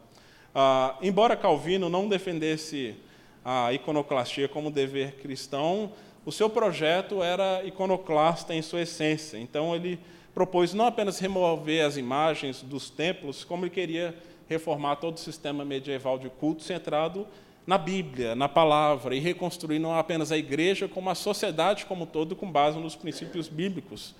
Ah, 0.55 0.97
embora 1.01 1.35
Calvino 1.35 1.89
não 1.89 2.07
defendesse 2.07 2.95
a 3.43 3.73
iconoclastia 3.73 4.47
como 4.47 4.71
dever 4.71 5.15
cristão, 5.15 5.91
o 6.25 6.31
seu 6.31 6.49
projeto 6.49 7.21
era 7.21 7.61
iconoclasta 7.65 8.55
em 8.55 8.61
sua 8.61 8.83
essência. 8.83 9.37
Então, 9.37 9.75
ele 9.75 9.99
propôs 10.37 10.71
não 10.71 10.85
apenas 10.85 11.17
remover 11.17 11.83
as 11.83 11.97
imagens 11.97 12.61
dos 12.61 12.91
templos, 12.91 13.43
como 13.43 13.63
ele 13.65 13.71
queria 13.71 14.15
reformar 14.47 14.97
todo 14.97 15.17
o 15.17 15.19
sistema 15.19 15.65
medieval 15.65 16.19
de 16.19 16.29
culto 16.29 16.61
centrado 16.61 17.25
na 17.65 17.75
Bíblia, 17.75 18.35
na 18.35 18.47
palavra, 18.47 19.15
e 19.15 19.19
reconstruir 19.19 19.79
não 19.79 19.97
apenas 19.97 20.31
a 20.31 20.37
igreja, 20.37 20.87
como 20.87 21.09
a 21.09 21.15
sociedade 21.15 21.87
como 21.87 22.05
todo, 22.05 22.35
com 22.35 22.51
base 22.51 22.77
nos 22.77 22.95
princípios 22.95 23.47
bíblicos. 23.47 24.13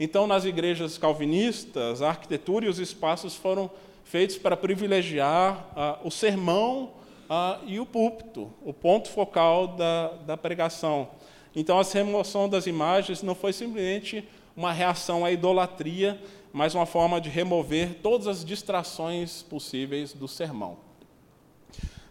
Então, 0.00 0.26
nas 0.26 0.44
igrejas 0.44 0.98
calvinistas, 0.98 2.02
a 2.02 2.08
arquitetura 2.08 2.66
e 2.66 2.68
os 2.68 2.80
espaços 2.80 3.36
foram 3.36 3.70
feitos 4.02 4.36
para 4.36 4.56
privilegiar 4.56 5.68
ah, 5.76 6.00
o 6.02 6.10
sermão 6.10 6.94
ah, 7.28 7.60
e 7.64 7.78
o 7.78 7.86
púlpito, 7.86 8.52
o 8.64 8.72
ponto 8.72 9.08
focal 9.08 9.68
da, 9.68 10.08
da 10.26 10.36
pregação. 10.36 11.10
Então, 11.54 11.78
a 11.78 11.84
remoção 11.84 12.48
das 12.48 12.66
imagens 12.66 13.22
não 13.22 13.36
foi 13.36 13.52
simplesmente 13.52 14.24
uma 14.60 14.72
reação 14.74 15.24
à 15.24 15.32
idolatria, 15.32 16.20
mas 16.52 16.74
uma 16.74 16.84
forma 16.84 17.18
de 17.18 17.30
remover 17.30 17.94
todas 18.02 18.26
as 18.26 18.44
distrações 18.44 19.42
possíveis 19.42 20.12
do 20.12 20.28
sermão. 20.28 20.76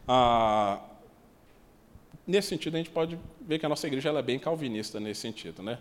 Ah, 0.07 0.79
nesse 2.25 2.47
sentido, 2.47 2.73
a 2.73 2.77
gente 2.79 2.89
pode 2.89 3.19
ver 3.39 3.59
que 3.59 3.67
a 3.67 3.69
nossa 3.69 3.85
igreja 3.85 4.09
é 4.09 4.21
bem 4.23 4.39
calvinista 4.39 4.99
nesse 4.99 5.21
sentido, 5.21 5.61
né? 5.61 5.77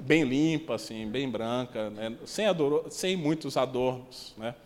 Bem 0.00 0.24
limpa, 0.24 0.74
assim, 0.74 1.06
bem 1.06 1.30
branca, 1.30 1.88
né? 1.90 2.16
sem, 2.24 2.46
adoro, 2.46 2.86
sem 2.90 3.16
muitos 3.16 3.56
adornos, 3.56 4.34
né? 4.36 4.56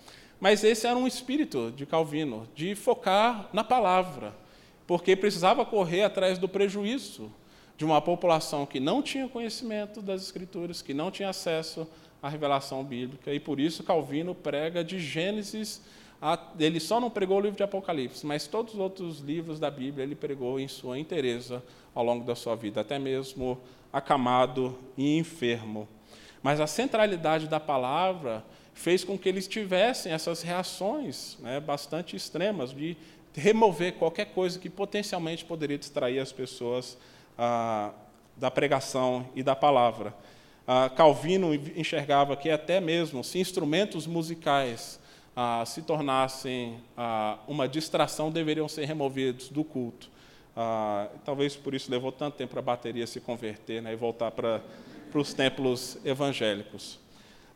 Mas 0.40 0.64
esse 0.64 0.87
era 0.87 0.96
um 0.96 1.07
espírito 1.07 1.70
de 1.77 1.85
Calvino, 1.85 2.49
de 2.55 2.75
focar 2.75 3.51
na 3.53 3.62
palavra, 3.62 4.35
porque 4.87 5.14
precisava 5.14 5.66
correr 5.66 6.03
atrás 6.03 6.38
do 6.38 6.49
prejuízo 6.49 7.31
de 7.76 7.84
uma 7.84 8.00
população 8.00 8.64
que 8.64 8.80
não 8.80 9.02
tinha 9.02 9.28
conhecimento 9.28 10.00
das 10.00 10.22
Escrituras, 10.22 10.80
que 10.80 10.94
não 10.94 11.10
tinha 11.10 11.28
acesso 11.28 11.86
à 12.22 12.28
revelação 12.28 12.82
bíblica, 12.82 13.32
e 13.32 13.38
por 13.38 13.60
isso 13.60 13.82
Calvino 13.82 14.34
prega 14.34 14.82
de 14.82 14.98
Gênesis. 14.98 15.82
A, 16.20 16.38
ele 16.58 16.80
só 16.80 16.98
não 16.98 17.10
pregou 17.10 17.36
o 17.36 17.40
livro 17.40 17.56
de 17.56 17.62
Apocalipse, 17.62 18.24
mas 18.24 18.46
todos 18.46 18.74
os 18.74 18.80
outros 18.80 19.20
livros 19.20 19.60
da 19.60 19.70
Bíblia 19.70 20.02
ele 20.02 20.14
pregou 20.14 20.58
em 20.58 20.66
sua 20.66 20.98
inteireza 20.98 21.62
ao 21.94 22.02
longo 22.02 22.24
da 22.24 22.34
sua 22.34 22.56
vida, 22.56 22.80
até 22.80 22.98
mesmo 22.98 23.58
acamado 23.92 24.78
e 24.96 25.18
enfermo. 25.18 25.86
Mas 26.42 26.60
a 26.60 26.66
centralidade 26.66 27.48
da 27.48 27.60
palavra 27.60 28.42
fez 28.72 29.04
com 29.04 29.18
que 29.18 29.28
eles 29.28 29.46
tivessem 29.48 30.12
essas 30.12 30.42
reações 30.42 31.36
né, 31.40 31.60
bastante 31.60 32.14
extremas 32.16 32.72
de 32.72 32.96
remover 33.34 33.94
qualquer 33.94 34.26
coisa 34.26 34.58
que 34.58 34.70
potencialmente 34.70 35.44
poderia 35.44 35.76
distrair 35.76 36.18
as 36.18 36.32
pessoas 36.32 36.96
ah, 37.38 37.90
da 38.37 38.51
pregação 38.51 39.29
e 39.35 39.42
da 39.42 39.55
palavra. 39.57 40.14
Ah, 40.66 40.90
Calvino 40.94 41.55
enxergava 41.55 42.37
que 42.37 42.51
até 42.51 42.81
mesmo 42.81 43.22
se 43.22 43.38
instrumentos 43.38 44.07
musicais 44.07 45.01
ah, 45.35 45.64
se 45.66 45.83
tornassem 45.83 46.79
uma 47.46 47.68
distração, 47.68 48.31
deveriam 48.31 48.68
ser 48.68 48.87
removidos 48.87 49.49
do 49.49 49.62
culto. 49.62 50.11
Talvez 51.27 51.55
por 51.55 51.75
isso 51.75 51.90
levou 51.90 52.11
tanto 52.11 52.38
tempo 52.38 52.53
para 52.53 52.61
a 52.61 52.62
bateria 52.62 53.07
se 53.07 53.20
converter 53.20 53.83
né, 53.83 53.92
e 53.92 53.96
voltar 53.96 54.31
para 54.31 54.62
os 55.12 55.35
templos 55.35 55.99
evangélicos. 56.03 56.99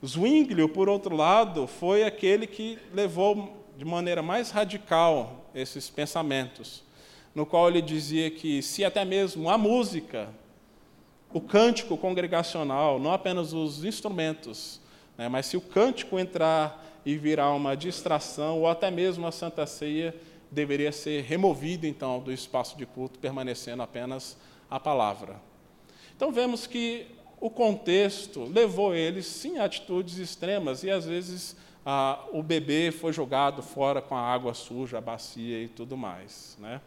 Zwinglio, 0.05 0.69
por 0.69 0.89
outro 0.89 1.17
lado, 1.17 1.67
foi 1.67 2.05
aquele 2.05 2.47
que 2.47 2.79
levou 2.93 3.65
de 3.77 3.85
maneira 3.87 4.23
mais 4.23 4.51
radical 4.51 5.51
esses 5.55 5.89
pensamentos, 5.89 6.83
no 7.35 7.47
qual 7.47 7.69
ele 7.69 7.81
dizia 7.81 8.31
que 8.31 8.63
se 8.63 8.85
até 8.85 9.05
mesmo 9.05 9.49
a 9.49 9.57
música, 9.57 10.29
o 11.33 11.41
cântico 11.41 11.97
congregacional, 11.97 12.99
não 12.99 13.13
apenas 13.13 13.53
os 13.53 13.85
instrumentos, 13.85 14.81
né, 15.17 15.29
mas 15.29 15.47
se 15.47 15.57
o 15.57 15.61
cântico 15.61 16.19
entrar 16.19 16.87
e 17.05 17.17
virar 17.17 17.53
uma 17.53 17.77
distração, 17.77 18.59
ou 18.61 18.69
até 18.69 18.91
mesmo 18.91 19.27
a 19.27 19.33
Santa 19.33 19.67
Ceia, 19.67 20.15
deveria 20.51 20.91
ser 20.91 21.23
removido 21.23 21.87
então 21.87 22.21
do 22.21 22.33
espaço 22.33 22.77
de 22.77 22.85
culto, 22.85 23.19
permanecendo 23.19 23.83
apenas 23.83 24.37
a 24.69 24.81
palavra. 24.81 25.37
Então 26.17 26.33
vemos 26.33 26.67
que 26.67 27.07
o 27.41 27.49
contexto 27.49 28.45
levou 28.45 28.95
eles, 28.95 29.27
sim, 29.27 29.59
a 29.59 29.65
atitudes 29.65 30.19
extremas, 30.19 30.83
e 30.83 30.91
às 30.91 31.07
vezes 31.07 31.57
ah, 31.85 32.25
o 32.33 32.43
bebê 32.43 32.91
foi 32.91 33.13
jogado 33.13 33.63
fora 33.63 34.03
com 34.03 34.15
a 34.15 34.21
água 34.21 34.55
suja, 34.55 34.99
a 34.99 35.01
bacia 35.01 35.63
e 35.63 35.69
tudo 35.69 35.97
mais. 35.97 36.57
Né? 36.61 36.81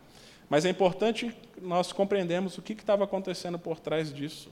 Mas 0.50 0.66
é 0.66 0.70
importante 0.70 1.36
nós 1.62 1.92
compreendermos 1.92 2.58
o 2.58 2.62
que 2.62 2.74
estava 2.74 3.04
acontecendo 3.04 3.58
por 3.58 3.80
trás 3.80 4.14
disso. 4.14 4.52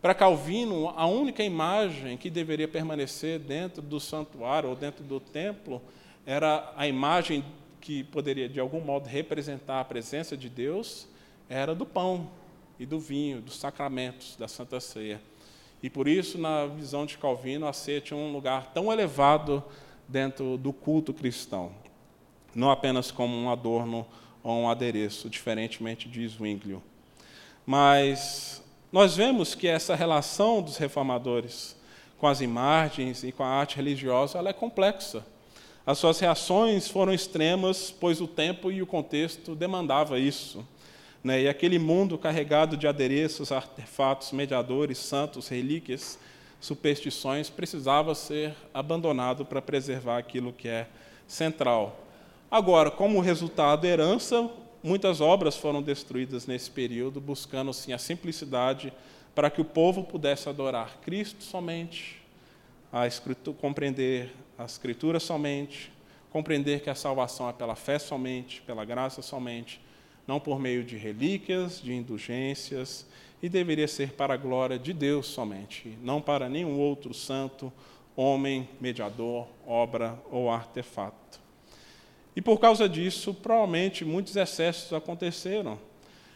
Para 0.00 0.14
Calvino, 0.14 0.88
a 0.96 1.06
única 1.06 1.44
imagem 1.44 2.16
que 2.16 2.28
deveria 2.28 2.66
permanecer 2.66 3.38
dentro 3.38 3.80
do 3.80 4.00
santuário 4.00 4.68
ou 4.68 4.76
dentro 4.76 5.04
do 5.04 5.20
templo 5.20 5.80
era 6.26 6.72
a 6.76 6.86
imagem 6.88 7.44
que 7.80 8.04
poderia, 8.04 8.48
de 8.48 8.60
algum 8.60 8.80
modo, 8.80 9.08
representar 9.08 9.80
a 9.80 9.84
presença 9.84 10.36
de 10.36 10.48
Deus, 10.48 11.08
era 11.48 11.74
do 11.74 11.84
pão 11.84 12.30
e 12.78 12.86
do 12.86 12.98
vinho, 12.98 13.40
dos 13.40 13.56
sacramentos 13.58 14.36
da 14.36 14.48
Santa 14.48 14.80
Ceia. 14.80 15.20
E 15.82 15.90
por 15.90 16.06
isso, 16.06 16.38
na 16.38 16.66
visão 16.66 17.04
de 17.04 17.18
Calvino, 17.18 17.66
a 17.66 17.72
ceia 17.72 18.00
tinha 18.00 18.16
um 18.16 18.32
lugar 18.32 18.72
tão 18.72 18.92
elevado 18.92 19.62
dentro 20.06 20.56
do 20.56 20.72
culto 20.72 21.12
cristão, 21.12 21.72
não 22.54 22.70
apenas 22.70 23.10
como 23.10 23.36
um 23.36 23.50
adorno 23.50 24.06
ou 24.42 24.60
um 24.60 24.68
adereço, 24.68 25.28
diferentemente 25.28 26.08
de 26.08 26.26
Zwinglio. 26.28 26.82
Mas 27.66 28.62
nós 28.92 29.16
vemos 29.16 29.54
que 29.54 29.66
essa 29.66 29.94
relação 29.94 30.62
dos 30.62 30.76
reformadores 30.76 31.76
com 32.18 32.26
as 32.28 32.40
imagens 32.40 33.24
e 33.24 33.32
com 33.32 33.42
a 33.42 33.48
arte 33.48 33.76
religiosa 33.76 34.38
ela 34.38 34.50
é 34.50 34.52
complexa. 34.52 35.24
As 35.84 35.98
suas 35.98 36.20
reações 36.20 36.86
foram 36.86 37.12
extremas, 37.12 37.90
pois 37.90 38.20
o 38.20 38.28
tempo 38.28 38.70
e 38.70 38.80
o 38.80 38.86
contexto 38.86 39.56
demandava 39.56 40.18
isso. 40.20 40.64
Né? 41.22 41.42
E 41.42 41.48
aquele 41.48 41.78
mundo 41.78 42.18
carregado 42.18 42.76
de 42.76 42.86
adereços, 42.86 43.52
artefatos, 43.52 44.32
mediadores, 44.32 44.98
santos, 44.98 45.48
relíquias, 45.48 46.18
superstições, 46.60 47.50
precisava 47.50 48.14
ser 48.14 48.54
abandonado 48.72 49.44
para 49.44 49.62
preservar 49.62 50.18
aquilo 50.18 50.52
que 50.52 50.68
é 50.68 50.86
central. 51.26 52.04
Agora, 52.50 52.90
como 52.90 53.20
resultado, 53.20 53.86
herança, 53.86 54.50
muitas 54.82 55.20
obras 55.20 55.56
foram 55.56 55.80
destruídas 55.80 56.46
nesse 56.46 56.70
período, 56.70 57.20
buscando 57.20 57.72
sim 57.72 57.92
a 57.92 57.98
simplicidade 57.98 58.92
para 59.34 59.50
que 59.50 59.60
o 59.60 59.64
povo 59.64 60.04
pudesse 60.04 60.48
adorar 60.48 60.98
Cristo 61.02 61.42
somente, 61.42 62.20
a 62.92 63.04
compreender 63.58 64.32
a 64.58 64.64
Escritura 64.64 65.18
somente, 65.18 65.90
compreender 66.30 66.80
que 66.80 66.90
a 66.90 66.94
salvação 66.94 67.48
é 67.48 67.52
pela 67.52 67.74
fé 67.74 67.98
somente, 67.98 68.60
pela 68.62 68.84
graça 68.84 69.22
somente, 69.22 69.80
não 70.26 70.38
por 70.38 70.58
meio 70.58 70.84
de 70.84 70.96
relíquias, 70.96 71.80
de 71.80 71.92
indulgências, 71.92 73.06
e 73.42 73.48
deveria 73.48 73.88
ser 73.88 74.12
para 74.12 74.34
a 74.34 74.36
glória 74.36 74.78
de 74.78 74.92
Deus 74.92 75.26
somente, 75.26 75.98
não 76.02 76.20
para 76.20 76.48
nenhum 76.48 76.78
outro 76.78 77.12
santo, 77.12 77.72
homem, 78.14 78.68
mediador, 78.80 79.48
obra 79.66 80.18
ou 80.30 80.50
artefato. 80.50 81.40
E 82.36 82.40
por 82.40 82.58
causa 82.58 82.88
disso, 82.88 83.34
provavelmente 83.34 84.04
muitos 84.04 84.36
excessos 84.36 84.92
aconteceram. 84.92 85.78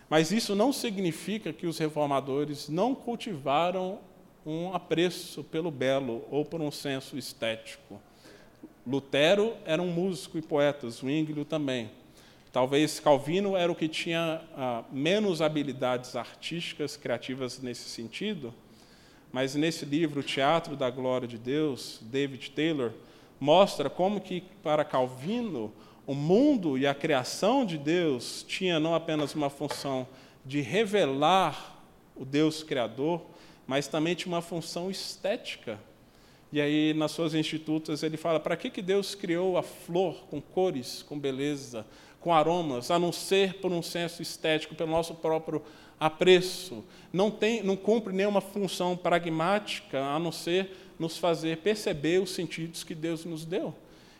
Mas 0.08 0.30
isso 0.30 0.54
não 0.54 0.72
significa 0.72 1.52
que 1.52 1.66
os 1.66 1.78
reformadores 1.78 2.68
não 2.68 2.94
cultivaram 2.94 3.98
um 4.44 4.72
apreço 4.72 5.42
pelo 5.42 5.70
belo 5.70 6.24
ou 6.30 6.44
por 6.44 6.60
um 6.60 6.70
senso 6.70 7.18
estético. 7.18 8.00
Lutero 8.86 9.54
era 9.64 9.82
um 9.82 9.90
músico 9.90 10.38
e 10.38 10.42
poeta, 10.42 10.88
Zwinglio 10.88 11.44
também. 11.44 11.90
Talvez 12.56 12.98
Calvino 12.98 13.54
era 13.54 13.70
o 13.70 13.74
que 13.74 13.86
tinha 13.86 14.40
ah, 14.56 14.82
menos 14.90 15.42
habilidades 15.42 16.16
artísticas, 16.16 16.96
criativas 16.96 17.60
nesse 17.60 17.86
sentido, 17.90 18.54
mas 19.30 19.54
nesse 19.54 19.84
livro, 19.84 20.22
Teatro 20.22 20.74
da 20.74 20.88
Glória 20.88 21.28
de 21.28 21.36
Deus, 21.36 22.00
David 22.00 22.52
Taylor 22.52 22.92
mostra 23.38 23.90
como 23.90 24.22
que 24.22 24.42
para 24.62 24.86
Calvino 24.86 25.70
o 26.06 26.14
mundo 26.14 26.78
e 26.78 26.86
a 26.86 26.94
criação 26.94 27.62
de 27.62 27.76
Deus 27.76 28.42
tinha 28.48 28.80
não 28.80 28.94
apenas 28.94 29.34
uma 29.34 29.50
função 29.50 30.08
de 30.42 30.62
revelar 30.62 31.78
o 32.16 32.24
Deus 32.24 32.62
criador, 32.62 33.20
mas 33.66 33.86
também 33.86 34.14
tinha 34.14 34.32
uma 34.34 34.40
função 34.40 34.90
estética. 34.90 35.78
E 36.50 36.58
aí, 36.58 36.94
nas 36.94 37.10
suas 37.10 37.34
institutas, 37.34 38.02
ele 38.02 38.16
fala: 38.16 38.40
para 38.40 38.56
que, 38.56 38.70
que 38.70 38.80
Deus 38.80 39.14
criou 39.14 39.58
a 39.58 39.62
flor 39.62 40.24
com 40.30 40.40
cores, 40.40 41.02
com 41.02 41.18
beleza, 41.18 41.84
com 42.26 42.34
aromas, 42.34 42.90
a 42.90 42.98
não 42.98 43.12
ser 43.12 43.54
por 43.60 43.70
um 43.70 43.80
senso 43.80 44.20
estético, 44.20 44.74
pelo 44.74 44.90
nosso 44.90 45.14
próprio 45.14 45.62
apreço? 46.00 46.84
Não, 47.12 47.30
tem, 47.30 47.62
não 47.62 47.76
cumpre 47.76 48.12
nenhuma 48.12 48.40
função 48.40 48.96
pragmática, 48.96 50.00
a 50.02 50.18
não 50.18 50.32
ser 50.32 50.76
nos 50.98 51.16
fazer 51.16 51.58
perceber 51.58 52.20
os 52.20 52.30
sentidos 52.30 52.82
que 52.82 52.96
Deus 52.96 53.24
nos 53.24 53.44
deu. 53.44 53.72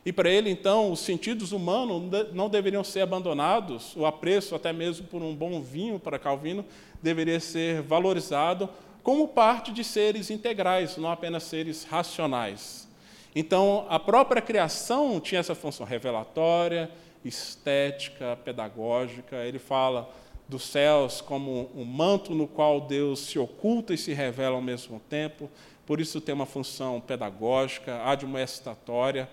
E 0.04 0.12
para 0.12 0.30
ele, 0.30 0.48
então, 0.48 0.92
os 0.92 1.00
sentidos 1.00 1.50
humanos 1.50 2.00
não 2.32 2.48
deveriam 2.48 2.84
ser 2.84 3.00
abandonados, 3.00 3.96
o 3.96 4.07
apreço, 4.07 4.54
até 4.54 4.72
mesmo 4.72 5.09
por 5.09 5.20
um 5.20 5.34
bom 5.34 5.61
vinho 5.61 5.98
para 5.98 6.16
Calvino, 6.16 6.64
deveria 7.02 7.40
ser 7.40 7.82
valorizado 7.82 8.68
como 9.02 9.26
parte 9.26 9.72
de 9.72 9.82
seres 9.82 10.30
integrais, 10.30 10.96
não 10.96 11.11
apenas 11.11 11.42
seres 11.42 11.82
racionais. 11.82 12.86
Então, 13.34 13.84
a 13.88 13.98
própria 13.98 14.40
criação 14.40 15.18
tinha 15.18 15.40
essa 15.40 15.57
função 15.57 15.84
revelatória, 15.84 16.88
estética, 17.26 18.38
pedagógica. 18.44 19.36
Ele 19.44 19.58
fala 19.58 20.10
dos 20.48 20.62
céus 20.62 21.20
como 21.20 21.70
um 21.74 21.84
manto 21.84 22.34
no 22.34 22.46
qual 22.46 22.80
Deus 22.80 23.20
se 23.20 23.38
oculta 23.38 23.92
e 23.92 23.98
se 23.98 24.12
revela 24.12 24.54
ao 24.56 24.62
mesmo 24.62 25.00
tempo, 25.08 25.50
por 25.84 26.00
isso 26.00 26.20
tem 26.20 26.34
uma 26.34 26.46
função 26.46 27.00
pedagógica, 27.00 28.02
admoestatória. 28.04 29.28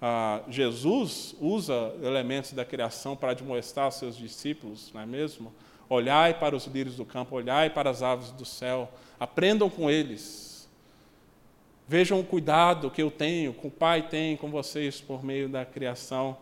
Ah, 0.00 0.42
Jesus 0.48 1.34
usa 1.40 1.94
elementos 2.02 2.52
da 2.52 2.64
criação 2.64 3.16
para 3.16 3.30
admoestar 3.30 3.90
seus 3.92 4.16
discípulos, 4.16 4.90
não 4.92 5.00
é 5.00 5.06
mesmo? 5.06 5.52
Olhai 5.88 6.34
para 6.34 6.56
os 6.56 6.66
lírios 6.66 6.96
do 6.96 7.04
campo, 7.04 7.36
olhai 7.36 7.70
para 7.70 7.90
as 7.90 8.02
aves 8.02 8.30
do 8.30 8.44
céu, 8.44 8.90
aprendam 9.18 9.68
com 9.70 9.90
eles. 9.90 10.68
Vejam 11.86 12.18
o 12.18 12.24
cuidado 12.24 12.90
que 12.90 13.02
eu 13.02 13.10
tenho, 13.10 13.52
que 13.52 13.66
o 13.66 13.70
Pai 13.70 14.08
tem 14.08 14.36
com 14.36 14.50
vocês 14.50 15.00
por 15.00 15.22
meio 15.22 15.48
da 15.48 15.66
criação. 15.66 16.36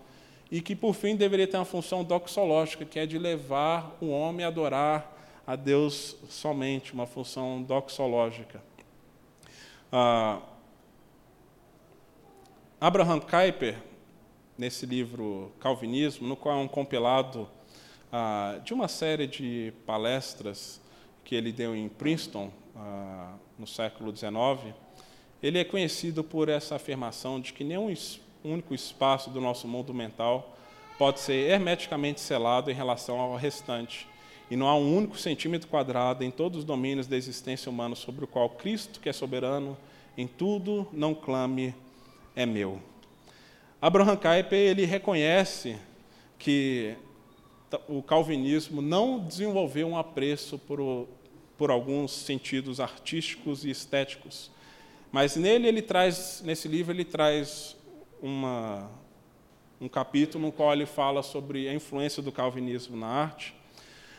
E 0.53 0.61
que, 0.61 0.77
por 0.77 0.93
fim, 0.93 1.17
deveria 1.17 1.49
ter 1.49 1.57
uma 1.57 1.65
função 1.65 2.05
doxológica, 2.05 2.85
que 2.85 2.99
é 2.99 3.07
de 3.07 3.19
levar 3.19 3.97
o 4.03 4.11
homem 4.11 4.45
a 4.45 4.49
adorar 4.49 5.43
a 5.47 5.57
Deus 5.57 6.15
somente, 6.29 6.93
uma 6.93 7.07
função 7.07 7.63
doxológica. 7.63 8.63
Ah, 9.91 10.43
Abraham 12.79 13.19
Kuyper, 13.19 13.79
nesse 14.59 14.85
livro 14.85 15.51
Calvinismo, 15.59 16.29
no 16.29 16.37
qual 16.37 16.59
é 16.59 16.61
um 16.61 16.69
compilado 16.69 17.49
ah, 18.13 18.61
de 18.63 18.75
uma 18.75 18.89
série 18.89 19.27
de 19.27 19.73
palestras 19.87 20.83
que 21.25 21.35
ele 21.35 21.51
deu 21.51 21.75
em 21.75 21.89
Princeton 21.89 22.53
ah, 22.77 23.37
no 23.59 23.67
século 23.67 24.15
XIX, 24.15 24.75
ele 25.43 25.59
é 25.59 25.65
conhecido 25.65 26.23
por 26.23 26.51
essa 26.51 26.75
afirmação 26.75 27.41
de 27.41 27.55
que 27.55 27.65
nenhum 27.65 27.89
único 28.45 28.75
espaço 28.75 29.31
do 29.31 29.41
nosso 29.41 29.69
mundo 29.69 29.93
mental 29.93 30.57
pode 30.99 31.21
ser 31.21 31.51
hermeticamente 31.51 32.21
selado 32.21 32.71
em 32.71 32.75
relação 32.75 33.19
ao 33.19 33.37
restante, 33.37 34.07
e 34.51 34.57
não 34.57 34.69
há 34.69 34.77
um 34.77 34.97
único 34.97 35.19
centímetro 35.19 35.69
quadrado 35.69 36.23
em 36.23 36.31
todos 36.31 36.61
os 36.61 36.65
domínios 36.65 37.07
da 37.07 37.17
existência 37.17 37.71
humana 37.71 37.95
sobre 37.95 38.25
o 38.25 38.29
qual 38.29 38.51
Cristo, 38.51 39.01
que 39.01 39.09
é 39.09 39.13
soberano 39.13 39.77
em 40.17 40.27
tudo, 40.27 40.87
não 40.93 41.15
clame 41.15 41.75
é 42.37 42.45
meu. 42.45 42.81
Abraham 43.81 44.17
Kuyper 44.17 44.59
ele 44.59 44.85
reconhece 44.85 45.77
que 46.39 46.95
o 47.89 48.03
calvinismo 48.03 48.83
não 48.83 49.19
desenvolveu 49.19 49.89
um 49.89 49.97
apreço 49.97 50.59
por, 50.59 51.09
por 51.57 51.71
alguns 51.71 52.13
sentidos 52.13 52.79
artísticos 52.79 53.65
e 53.65 53.71
estéticos, 53.71 54.51
mas 55.11 55.35
nele 55.37 55.67
ele 55.67 55.83
traz, 55.83 56.43
nesse 56.45 56.69
livro 56.69 56.93
ele 56.93 57.05
traz 57.05 57.77
uma, 58.23 58.89
um 59.81 59.89
capítulo 59.89 60.47
no 60.47 60.53
qual 60.53 60.73
ele 60.73 60.87
fala 60.87 61.23
sobre 61.23 61.69
a 61.69 61.75
influência 61.75 62.23
do 62.23 62.33
calvinismo 62.33 62.97
na 62.97 63.09
arte, 63.09 63.55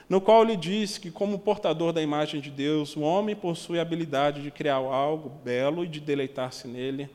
no 0.09 0.19
qual 0.19 0.43
ele 0.43 0.57
diz 0.57 0.97
que, 0.97 1.09
como 1.09 1.39
portador 1.39 1.93
da 1.93 2.01
imagem 2.01 2.41
de 2.41 2.51
Deus, 2.51 2.95
o 2.95 3.01
homem 3.01 3.35
possui 3.35 3.79
a 3.79 3.81
habilidade 3.81 4.43
de 4.43 4.51
criar 4.51 4.75
algo 4.75 5.29
belo 5.29 5.85
e 5.85 5.87
de 5.87 5.99
deleitar-se 5.99 6.67
nele 6.67 7.09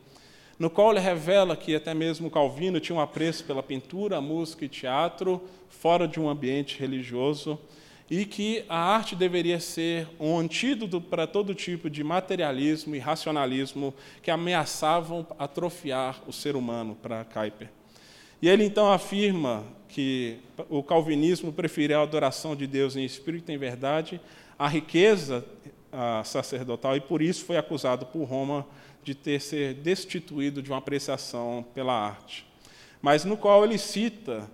no 0.59 0.69
qual 0.69 0.91
ele 0.91 0.99
revela 0.99 1.57
que 1.57 1.75
até 1.77 1.95
mesmo 1.95 2.31
Calvino 2.31 2.81
tinha 2.81 2.97
um 2.97 3.01
apreço 3.01 3.45
pela 3.45 3.63
pintura, 3.63 4.21
música 4.21 4.65
e 4.65 4.69
teatro 4.69 5.41
fora 5.69 6.09
de 6.09 6.19
um 6.19 6.29
ambiente 6.29 6.79
religioso 6.81 7.59
e 8.11 8.25
que 8.25 8.65
a 8.69 8.79
arte 8.79 9.15
deveria 9.15 9.61
ser 9.61 10.09
um 10.19 10.39
antídoto 10.39 11.01
para 11.01 11.27
todo 11.27 11.55
tipo 11.55 11.91
de 11.91 12.03
materialismo 12.03 12.95
e 12.95 12.99
racionalismo 12.99 13.95
que 14.23 14.31
ameaçavam 14.31 15.27
atrofiar 15.39 16.23
o 16.27 16.33
ser 16.33 16.57
humano 16.57 16.97
para 17.01 17.25
Kuyper. 17.25 17.69
E 18.41 18.49
ele 18.49 18.65
então 18.65 18.91
afirma 18.91 19.65
que 19.89 20.39
o 20.69 20.83
calvinismo 20.83 21.53
preferia 21.53 21.99
a 21.99 22.03
adoração 22.03 22.55
de 22.55 22.67
Deus 22.67 22.97
em 22.97 23.05
espírito 23.05 23.51
e 23.51 23.55
em 23.55 23.59
verdade, 23.59 24.21
a 24.59 24.69
riqueza 24.69 25.45
sacerdotal, 26.25 26.97
e 26.97 27.01
por 27.01 27.23
isso 27.23 27.45
foi 27.45 27.57
acusado 27.57 28.07
por 28.07 28.25
Roma 28.25 28.67
de 29.03 29.15
ter 29.15 29.41
ser 29.41 29.75
destituído 29.75 30.63
de 30.63 30.71
uma 30.71 30.79
apreciação 30.79 31.65
pela 31.75 31.93
arte. 31.93 32.47
Mas 33.01 33.25
no 33.25 33.37
qual 33.37 33.65
ele 33.65 33.79
cita 33.79 34.49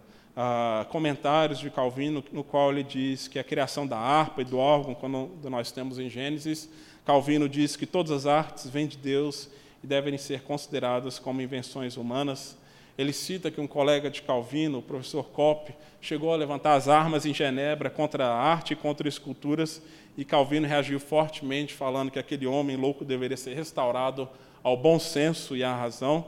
comentários 0.91 1.59
de 1.59 1.71
Calvino, 1.71 2.23
no 2.33 2.43
qual 2.43 2.73
ele 2.73 2.83
diz 2.83 3.29
que 3.29 3.39
a 3.39 3.45
criação 3.45 3.87
da 3.87 3.99
harpa 3.99 4.43
e 4.43 4.45
do 4.45 4.59
órgão, 4.59 4.95
quando 4.95 5.31
nós 5.45 5.71
temos 5.71 5.99
em 5.99 6.09
Gênesis, 6.09 6.69
Calvino 7.05 7.49
diz 7.49 7.77
que 7.77 7.87
todas 7.87 8.11
as 8.11 8.27
artes 8.27 8.69
vêm 8.69 8.87
de 8.87 8.97
Deus 8.97 9.49
e 9.83 9.87
devem 9.87 10.17
ser 10.17 10.43
consideradas 10.43 11.19
como 11.19 11.43
invenções 11.43 11.97
humanas. 11.97 12.57
Ele 12.97 13.13
cita 13.13 13.51
que 13.51 13.61
um 13.61 13.67
colega 13.67 14.09
de 14.09 14.23
Calvino, 14.23 14.79
o 14.79 14.83
professor 14.83 15.25
Kopp, 15.25 15.75
chegou 16.01 16.33
a 16.33 16.37
levantar 16.37 16.75
as 16.75 16.89
armas 16.89 17.27
em 17.27 17.35
Genebra 17.35 17.91
contra 17.91 18.27
a 18.27 18.35
arte 18.35 18.73
e 18.73 18.77
contra 18.77 19.09
esculturas, 19.09 19.83
e 20.17 20.25
Calvino 20.25 20.67
reagiu 20.67 21.01
fortemente, 21.01 21.75
falando 21.75 22.11
que 22.11 22.19
aquele 22.19 22.47
homem 22.47 22.77
louco 22.77 23.05
deveria 23.05 23.37
ser 23.37 23.55
restaurado 23.55 24.29
ao 24.63 24.77
bom 24.77 24.99
senso 24.99 25.57
e 25.57 25.63
à 25.63 25.75
razão, 25.75 26.25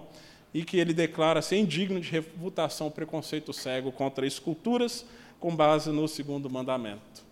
e 0.52 0.64
que 0.64 0.78
ele 0.78 0.94
declara 0.94 1.42
ser 1.42 1.56
indigno 1.56 2.00
de 2.00 2.10
refutação 2.10 2.86
o 2.86 2.90
preconceito 2.90 3.52
cego 3.52 3.92
contra 3.92 4.26
esculturas 4.26 5.04
com 5.38 5.54
base 5.54 5.90
no 5.90 6.08
segundo 6.08 6.48
mandamento. 6.48 7.24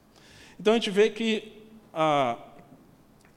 Então 0.58 0.72
a 0.72 0.76
gente 0.76 0.90
vê 0.90 1.10
que, 1.10 1.52
ah, 1.92 2.36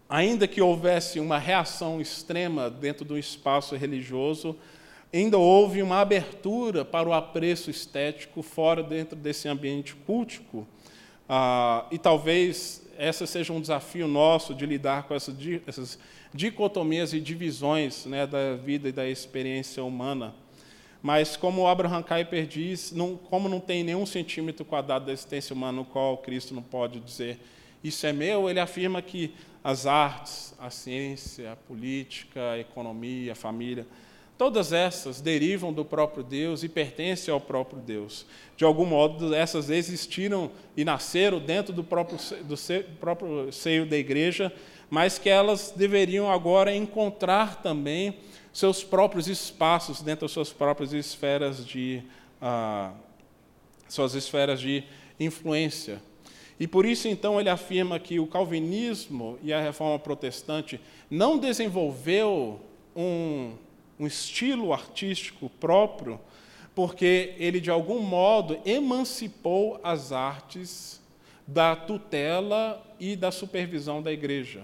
ainda 0.09 0.47
que 0.47 0.61
houvesse 0.61 1.19
uma 1.19 1.37
reação 1.37 2.01
extrema 2.01 2.69
dentro 2.69 3.05
do 3.05 3.17
espaço 3.17 3.75
religioso, 3.75 4.55
ainda 5.13 5.37
houve 5.37 5.81
uma 5.81 5.99
abertura 5.99 6.83
para 6.83 7.07
o 7.07 7.13
apreço 7.13 7.69
estético 7.69 8.41
fora 8.41 8.83
dentro 8.83 9.15
desse 9.15 9.47
ambiente 9.47 9.95
cultico, 9.95 10.67
ah, 11.29 11.85
e 11.91 11.97
talvez 11.97 12.85
esse 12.97 13.27
seja 13.27 13.53
um 13.53 13.61
desafio 13.61 14.07
nosso 14.07 14.53
de 14.53 14.65
lidar 14.65 15.03
com 15.03 15.13
essas, 15.13 15.35
essas 15.65 15.99
dicotomias 16.33 17.13
e 17.13 17.19
divisões 17.19 18.05
né, 18.05 18.27
da 18.27 18.55
vida 18.55 18.89
e 18.89 18.91
da 18.91 19.07
experiência 19.07 19.83
humana. 19.83 20.33
Mas, 21.01 21.37
como 21.37 21.67
Abraham 21.67 22.03
Kuyper 22.03 22.45
diz, 22.45 22.91
não, 22.91 23.15
como 23.15 23.47
não 23.47 23.59
tem 23.59 23.83
nenhum 23.83 24.05
centímetro 24.05 24.65
quadrado 24.65 25.05
da 25.05 25.13
existência 25.13 25.53
humana 25.53 25.73
no 25.73 25.85
qual 25.85 26.17
Cristo 26.17 26.53
não 26.53 26.63
pode 26.63 26.99
dizer 26.99 27.39
isso 27.83 28.05
é 28.05 28.13
meu, 28.13 28.49
ele 28.49 28.59
afirma 28.59 29.01
que 29.01 29.33
as 29.63 29.85
artes, 29.85 30.53
a 30.59 30.69
ciência, 30.69 31.51
a 31.51 31.55
política, 31.55 32.51
a 32.51 32.59
economia, 32.59 33.33
a 33.33 33.35
família, 33.35 33.85
Todas 34.37 34.71
essas 34.71 35.19
derivam 35.19 35.73
do 35.73 35.83
próprio 35.83 36.23
Deus 36.23 36.61
e 36.61 36.69
pertencem 36.69 37.33
ao 37.33 37.41
próprio 37.41 37.81
Deus. 37.81 38.25
De 38.55 38.63
algum 38.63 38.85
modo, 38.85 39.33
essas 39.33 39.71
existiram 39.71 40.51
e 40.75 40.85
nasceram 40.85 41.39
dentro 41.39 41.73
do 41.73 41.83
próprio, 41.83 42.19
do 42.43 42.55
próprio 42.99 43.51
seio 43.51 43.85
da 43.87 43.97
igreja, 43.97 44.53
mas 44.91 45.17
que 45.17 45.27
elas 45.27 45.73
deveriam 45.75 46.31
agora 46.31 46.75
encontrar 46.75 47.63
também 47.63 48.19
seus 48.53 48.83
próprios 48.83 49.27
espaços 49.27 50.01
dentro 50.01 50.25
das 50.25 50.31
suas 50.31 50.53
próprias 50.53 50.93
esferas 50.93 51.65
de, 51.65 52.03
ah, 52.39 52.93
suas 53.89 54.13
esferas 54.13 54.59
de 54.59 54.83
influência. 55.19 55.99
E 56.59 56.67
por 56.67 56.85
isso, 56.85 57.07
então, 57.07 57.39
ele 57.39 57.49
afirma 57.49 57.99
que 57.99 58.19
o 58.19 58.27
calvinismo 58.27 59.37
e 59.43 59.51
a 59.51 59.61
reforma 59.61 59.97
protestante 59.97 60.79
não 61.09 61.37
desenvolveu 61.37 62.59
um, 62.95 63.53
um 63.99 64.05
estilo 64.05 64.73
artístico 64.73 65.49
próprio, 65.49 66.19
porque 66.75 67.33
ele, 67.37 67.59
de 67.59 67.71
algum 67.71 67.99
modo, 67.99 68.59
emancipou 68.65 69.79
as 69.83 70.11
artes 70.11 71.01
da 71.45 71.75
tutela 71.75 72.83
e 72.99 73.15
da 73.15 73.31
supervisão 73.31 74.01
da 74.01 74.11
igreja. 74.11 74.63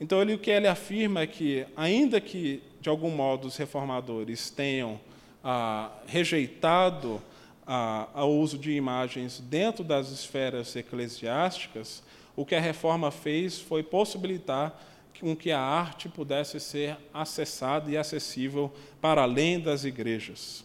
Então, 0.00 0.20
ele, 0.20 0.34
o 0.34 0.38
que 0.38 0.50
ele 0.50 0.66
afirma 0.66 1.20
é 1.20 1.26
que, 1.26 1.66
ainda 1.76 2.20
que, 2.20 2.62
de 2.80 2.88
algum 2.88 3.10
modo, 3.10 3.48
os 3.48 3.56
reformadores 3.56 4.50
tenham 4.50 5.00
ah, 5.44 5.90
rejeitado 6.06 7.22
ah, 7.66 8.08
o 8.16 8.40
uso 8.40 8.58
de 8.58 8.72
imagens 8.72 9.40
dentro 9.40 9.84
das 9.84 10.10
esferas 10.10 10.74
eclesiásticas, 10.74 12.02
o 12.34 12.44
que 12.44 12.54
a 12.54 12.60
reforma 12.60 13.10
fez 13.10 13.60
foi 13.60 13.82
possibilitar 13.82 14.78
com 15.20 15.36
que 15.36 15.52
a 15.52 15.60
arte 15.60 16.08
pudesse 16.08 16.58
ser 16.58 16.96
acessada 17.12 17.90
e 17.90 17.96
acessível 17.96 18.72
para 19.00 19.22
além 19.22 19.60
das 19.60 19.84
igrejas. 19.84 20.64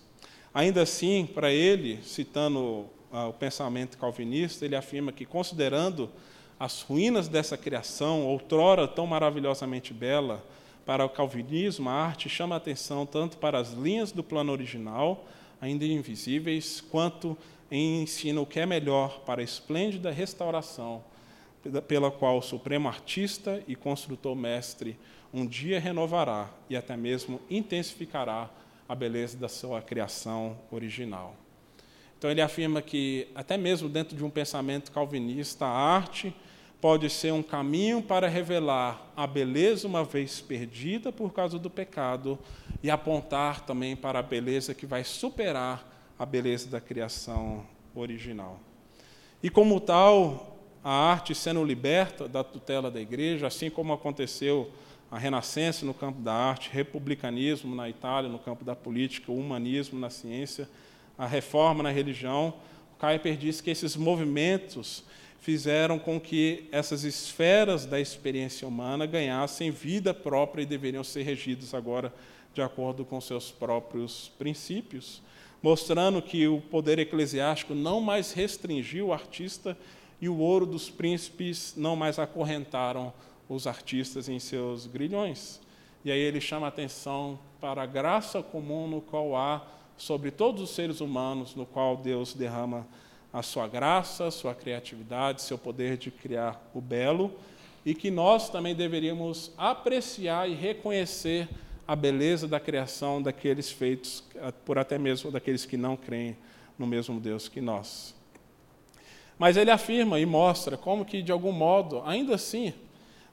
Ainda 0.54 0.84
assim, 0.84 1.28
para 1.32 1.52
ele, 1.52 2.00
citando 2.02 2.86
ah, 3.12 3.28
o 3.28 3.34
pensamento 3.34 3.98
calvinista, 3.98 4.64
ele 4.64 4.76
afirma 4.76 5.12
que, 5.12 5.26
considerando 5.26 6.10
as 6.58 6.82
ruínas 6.82 7.28
dessa 7.28 7.58
criação, 7.58 8.26
outrora 8.26 8.88
tão 8.88 9.06
maravilhosamente 9.06 9.94
bela, 9.94 10.44
para 10.86 11.04
o 11.04 11.10
calvinismo, 11.10 11.90
a 11.90 11.94
arte 11.94 12.30
chama 12.30 12.56
atenção 12.56 13.06
tanto 13.06 13.38
para 13.38 13.60
as 13.60 13.74
linhas 13.74 14.12
do 14.12 14.24
plano 14.24 14.52
original, 14.52 15.26
ainda 15.60 15.84
invisíveis, 15.84 16.80
quanto 16.80 17.36
ensina 17.72 18.40
o 18.40 18.46
que 18.46 18.60
é 18.60 18.66
melhor 18.66 19.22
para 19.26 19.42
a 19.42 19.44
esplêndida 19.44 20.12
restauração 20.12 21.04
pela 21.88 22.12
qual 22.12 22.38
o 22.38 22.42
supremo 22.42 22.88
artista 22.88 23.62
e 23.68 23.76
construtor 23.76 24.36
mestre 24.36 24.98
um 25.34 25.46
dia 25.46 25.80
renovará 25.80 26.50
e 26.70 26.76
até 26.76 26.96
mesmo 26.96 27.42
intensificará 27.50 28.50
a 28.88 28.96
beleza 28.96 29.38
da 29.38 29.50
sua 29.50 29.82
criação 29.82 30.58
original. 30.72 31.36
Então 32.18 32.32
ele 32.32 32.42
afirma 32.42 32.82
que 32.82 33.28
até 33.36 33.58
mesmo 33.58 33.90
dentro 33.90 34.16
de 34.16 34.24
um 34.24 34.30
pensamento 34.30 34.92
calvinista, 34.92 35.66
a 35.66 35.70
arte 35.70 36.34
pode 36.80 37.10
ser 37.10 37.34
um 37.34 37.44
caminho 37.44 38.02
para 38.02 38.28
revelar 38.28 39.12
a 39.16 39.26
beleza 39.26 39.88
uma 39.88 40.04
vez 40.04 40.40
perdida 40.40 41.12
por 41.12 41.34
causa 41.34 41.58
do 41.58 41.70
pecado 41.70 42.38
e 42.82 42.90
apontar 42.90 43.62
também 43.62 43.96
para 43.96 44.20
a 44.20 44.24
beleza 44.24 44.74
que 44.74 44.86
vai 44.86 45.04
superar 45.04 46.14
a 46.18 46.26
beleza 46.26 46.70
da 46.70 46.80
criação 46.80 47.66
original. 47.94 48.60
E 49.42 49.50
como 49.50 49.80
tal, 49.80 50.55
a 50.86 50.92
arte 50.92 51.34
sendo 51.34 51.64
liberta 51.64 52.28
da 52.28 52.44
tutela 52.44 52.92
da 52.92 53.02
igreja, 53.02 53.48
assim 53.48 53.72
como 53.72 53.92
aconteceu 53.92 54.70
a 55.10 55.18
Renascença 55.18 55.84
no 55.84 55.96
campo 55.96 56.22
da 56.22 56.32
arte, 56.32 56.70
republicanismo 56.72 57.76
na 57.76 57.90
Itália 57.90 58.30
no 58.30 58.38
campo 58.38 58.64
da 58.64 58.76
política, 58.76 59.32
o 59.32 59.40
humanismo 59.40 60.00
na 60.00 60.12
ciência, 60.12 60.70
a 61.18 61.26
reforma 61.26 61.82
na 61.82 61.90
religião, 61.90 62.54
Kuyper 63.00 63.36
diz 63.36 63.62
que 63.62 63.72
esses 63.72 63.96
movimentos 63.96 65.04
fizeram 65.40 65.98
com 65.98 66.20
que 66.20 66.70
essas 66.72 67.04
esferas 67.04 67.88
da 67.88 68.00
experiência 68.00 68.68
humana 68.68 69.08
ganhassem 69.08 69.72
vida 69.72 70.14
própria 70.14 70.62
e 70.62 70.68
deveriam 70.68 71.04
ser 71.04 71.24
regidas 71.24 71.74
agora 71.74 72.14
de 72.54 72.62
acordo 72.62 73.04
com 73.04 73.20
seus 73.20 73.50
próprios 73.50 74.32
princípios, 74.38 75.20
mostrando 75.64 76.22
que 76.22 76.48
o 76.48 76.62
poder 76.62 77.00
eclesiástico 77.00 77.74
não 77.74 78.00
mais 78.00 78.34
restringiu 78.34 79.08
o 79.08 79.14
artista 79.14 79.76
e 80.22 80.30
o 80.30 80.38
ouro 80.38 80.66
dos 80.66 80.90
príncipes 80.90 81.74
não 81.76 81.96
mais 81.96 82.20
acorrentaram 82.20 83.14
os 83.50 83.68
artistas 83.68 84.30
em 84.30 84.40
seus 84.40 84.88
grilhões. 84.88 85.62
E 86.04 86.12
aí 86.12 86.20
ele 86.20 86.40
chama 86.40 86.68
a 86.68 86.70
atenção 86.70 87.40
para 87.60 87.84
a 87.84 87.86
graça 87.86 88.42
comum 88.42 88.88
no 88.88 89.02
qual 89.02 89.36
há 89.36 89.66
sobre 89.98 90.32
todos 90.32 90.62
os 90.62 90.70
seres 90.72 91.02
humanos, 91.02 91.56
no 91.56 91.66
qual 91.66 91.98
Deus 91.98 92.34
derrama 92.34 92.88
a 93.32 93.42
sua 93.42 93.68
graça, 93.68 94.32
sua 94.32 94.56
criatividade, 94.56 95.42
seu 95.42 95.58
poder 95.58 95.98
de 95.98 96.10
criar 96.10 96.70
o 96.74 96.80
belo, 96.80 97.34
e 97.86 97.94
que 97.94 98.10
nós 98.10 98.50
também 98.50 98.74
deveríamos 98.74 99.52
apreciar 99.58 100.50
e 100.50 100.56
reconhecer 100.56 101.48
a 101.88 101.96
beleza 101.96 102.48
da 102.48 102.60
criação 102.60 103.22
daqueles 103.22 103.72
feitos 103.72 104.24
por 104.64 104.78
até 104.78 104.98
mesmo 104.98 105.32
daqueles 105.32 105.66
que 105.66 105.78
não 105.78 105.96
creem 105.96 106.36
no 106.80 106.88
mesmo 106.88 107.20
Deus 107.20 107.48
que 107.48 107.62
nós. 107.62 108.15
Mas 109.38 109.58
ele 109.58 109.72
afirma 109.72 110.20
e 110.20 110.26
mostra 110.26 110.78
como 110.78 111.06
que 111.06 111.22
de 111.22 111.32
algum 111.32 111.52
modo, 111.52 112.02
ainda 112.06 112.36
assim, 112.36 112.74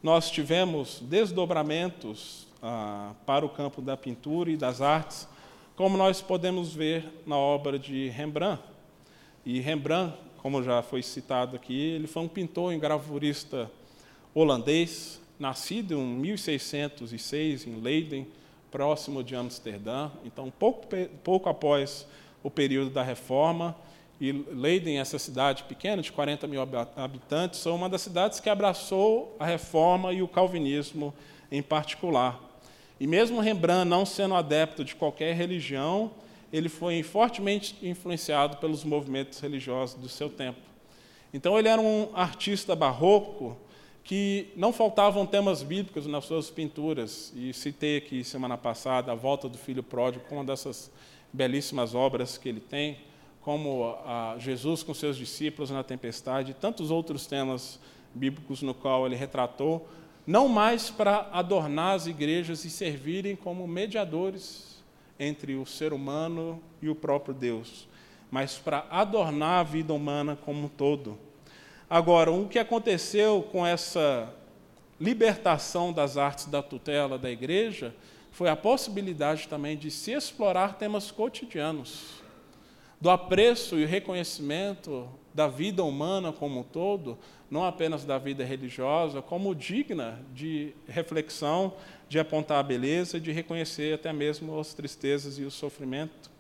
nós 0.03 0.31
tivemos 0.31 1.01
desdobramentos 1.01 2.47
ah, 2.63 3.13
para 3.25 3.47
o 3.47 3.49
campo 3.49 3.81
da 3.81 3.97
pintura 3.97 4.51
e 4.51 4.57
das 4.57 4.81
artes, 4.81 5.29
como 5.77 5.97
nós 5.97 6.21
podemos 6.21 6.75
ver 6.75 7.05
na 7.27 7.37
obra 7.37 7.79
de 7.79 8.09
Rembrandt. 8.09 8.63
E 9.45 9.61
Rembrandt, 9.61 10.17
como 10.39 10.63
já 10.63 10.83
foi 10.83 11.03
citado 11.03 11.57
aqui, 11.57 11.77
ele 11.77 12.07
foi 12.07 12.23
um 12.23 12.29
pintor 12.29 12.73
engravurista 12.73 13.71
holandês, 14.35 15.21
nascido 15.39 15.95
em 15.95 16.05
1606 16.05 17.67
em 17.67 17.81
Leiden, 17.81 18.27
próximo 18.71 19.23
de 19.23 19.37
Amsterdã. 19.37 20.11
Então, 20.25 20.53
pouco, 20.57 20.87
pouco 21.23 21.49
após 21.49 22.07
o 22.43 22.51
período 22.51 22.91
da 22.91 23.03
Reforma, 23.03 23.77
e 24.23 24.31
Leiden, 24.31 25.01
essa 25.01 25.19
cidade 25.19 25.65
pequena 25.65 26.01
de 26.01 26.13
40 26.13 26.47
mil 26.47 26.63
habitantes, 26.95 27.59
são 27.59 27.75
uma 27.75 27.89
das 27.89 28.03
cidades 28.03 28.39
que 28.39 28.49
abraçou 28.49 29.35
a 29.37 29.45
Reforma 29.45 30.13
e 30.13 30.23
o 30.23 30.29
Calvinismo 30.29 31.13
em 31.51 31.61
particular. 31.61 32.41
E 33.01 33.07
mesmo 33.09 33.41
Rembrandt 33.41 33.85
não 33.85 34.07
sendo 34.07 34.37
adepto 34.37 34.85
de 34.85 34.95
qualquer 34.95 35.35
religião, 35.35 36.13
ele 36.53 36.69
foi 36.69 37.03
fortemente 37.03 37.77
influenciado 37.83 38.59
pelos 38.59 38.85
movimentos 38.85 39.41
religiosos 39.41 40.01
do 40.01 40.09
seu 40.09 40.31
tempo. 40.31 40.61
Então, 41.35 41.59
ele 41.59 41.67
era 41.67 41.81
um 41.81 42.11
artista 42.15 42.77
barroco 42.77 43.57
que 44.05 44.53
não 44.55 44.73
faltavam 44.73 45.27
temas 45.27 45.65
bíblicos 45.65 46.07
nas 46.07 46.27
suas 46.27 46.49
pinturas. 46.49 47.33
E 47.35 47.53
citei 47.53 47.97
aqui 47.97 48.23
semana 48.23 48.57
passada 48.57 49.11
a 49.11 49.17
volta 49.17 49.49
do 49.49 49.59
filho 49.59 49.83
pródigo, 49.83 50.25
uma 50.31 50.45
dessas 50.45 50.93
belíssimas 51.33 51.93
obras 51.93 52.39
que 52.39 52.49
ele 52.49 52.61
tem, 52.61 52.99
como 53.43 53.97
Jesus 54.39 54.83
com 54.83 54.95
seus 54.95 55.17
discípulos 55.17 55.71
na 55.71 55.83
tempestade, 55.83 56.55
tantos 56.55 56.91
outros 56.91 57.27
temas 57.27 57.79
bíblicos 58.15 58.63
no 58.63 58.73
qual 58.73 59.05
ele 59.07 59.17
retratou, 59.17 59.89
não 60.27 60.49
mais 60.49 60.91
para 60.91 61.29
adornar 61.33 61.97
as 61.97 62.07
igrejas 62.07 62.65
e 62.65 62.71
servirem 62.71 63.35
como 63.35 63.67
mediadores 63.67 64.81
entre 65.19 65.57
o 65.57 65.67
ser 65.67 65.93
humano 65.93 66.63
e 66.81 66.89
o 66.89 66.95
próprio 66.95 67.35
Deus, 67.35 67.89
mas 68.31 68.57
para 68.57 68.87
adornar 68.91 69.61
a 69.61 69.63
vida 69.65 69.93
humana 69.93 70.37
como 70.37 70.67
um 70.67 70.69
todo. 70.69 71.19
Agora, 71.91 72.31
o 72.31 72.49
que 72.49 72.59
aconteceu 72.59 73.47
com 73.51 73.67
essa 73.67 74.33
libertação 75.01 75.93
das 75.93 76.17
artes 76.17 76.47
da 76.47 76.63
tutela 76.63 77.19
da 77.19 77.31
igreja 77.31 77.95
foi 78.31 78.49
a 78.49 78.57
possibilidade 78.57 79.49
também 79.49 79.77
de 79.77 79.91
se 79.91 80.13
explorar 80.13 80.79
temas 80.79 81.11
cotidianos, 81.11 82.22
do 83.03 83.11
apreço 83.11 83.81
e 83.81 83.85
reconhecimento 83.85 85.09
da 85.35 85.49
vida 85.49 85.83
humana 85.83 86.33
como 86.33 86.61
um 86.61 86.63
todo, 86.63 87.19
não 87.51 87.65
apenas 87.65 88.05
da 88.05 88.17
vida 88.17 88.45
religiosa, 88.45 89.21
como 89.21 89.57
digna 89.57 90.25
de 90.33 90.73
reflexão 90.87 91.75
de 92.09 92.21
apontar 92.21 92.61
a 92.61 92.63
beleza, 92.63 93.19
de 93.19 93.33
reconhecer 93.33 93.93
até 93.93 94.13
mesmo 94.13 94.57
as 94.57 94.73
tristezas 94.73 95.37
e 95.37 95.43
o 95.43 95.51
sofrimento. 95.51 96.31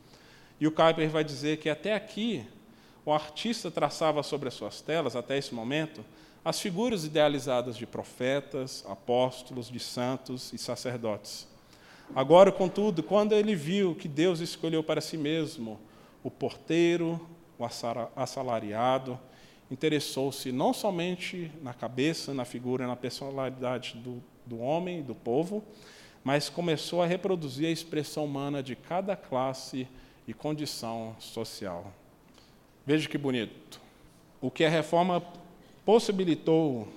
E 0.61 0.69
o 0.69 0.71
Kuyper 0.71 1.11
vai 1.11 1.25
dizer 1.25 1.57
que 1.57 1.69
até 1.69 1.95
aqui 1.95 2.47
o 3.05 3.13
artista 3.13 3.69
traçava 3.69 4.23
sobre 4.23 4.47
as 4.47 4.55
suas 4.55 4.81
telas, 4.81 5.17
até 5.17 5.37
esse 5.37 5.53
momento, 5.53 6.05
as 6.45 6.61
figuras 6.61 7.05
idealizadas 7.05 7.77
de 7.77 7.87
profetas, 7.87 8.85
apóstolos, 8.89 9.69
de 9.69 9.81
santos 9.81 10.53
e 10.53 10.59
sacerdotes. 10.59 11.45
Agora, 12.15 12.53
contudo, 12.53 13.03
quando 13.03 13.33
ele 13.33 13.57
viu 13.57 13.97
que 13.97 14.07
Deus 14.07 14.39
escolheu 14.39 14.85
para 14.85 15.01
si 15.01 15.17
mesmo 15.17 15.81
o 16.23 16.31
porteiro, 16.31 17.20
o 17.59 17.64
assalariado, 18.16 19.18
interessou-se 19.70 20.53
não 20.53 20.73
somente 20.73 21.51
na 21.62 21.73
cabeça, 21.73 22.35
na 22.35 22.45
figura, 22.45 22.87
na 22.87 22.97
personalidade 22.97 23.97
do, 23.97 24.23
do 24.45 24.59
homem, 24.59 25.03
do 25.03 25.14
povo, 25.14 25.64
mas 26.23 26.49
começou 26.49 27.03
a 27.03 27.07
reproduzir 27.07 27.66
a 27.66 27.70
expressão 27.70 28.25
humana 28.25 28.62
de 28.62 28.77
cada 28.77 29.16
classe 29.16 29.89
e 30.27 30.33
condição 30.33 31.16
social. 31.18 31.93
Veja 32.87 33.09
que 33.09 33.18
bonito. 33.18 33.81
O 34.41 34.51
que 34.51 34.64
a 34.64 34.68
reforma 34.68 35.23
possibilitou 35.85 36.89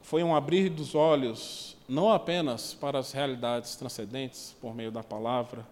foi 0.00 0.22
um 0.22 0.34
abrir 0.34 0.70
dos 0.70 0.94
olhos, 0.94 1.76
não 1.88 2.12
apenas 2.12 2.72
para 2.72 2.98
as 2.98 3.12
realidades 3.12 3.76
transcendentes 3.76 4.54
por 4.60 4.74
meio 4.74 4.92
da 4.92 5.02
palavra, 5.02 5.66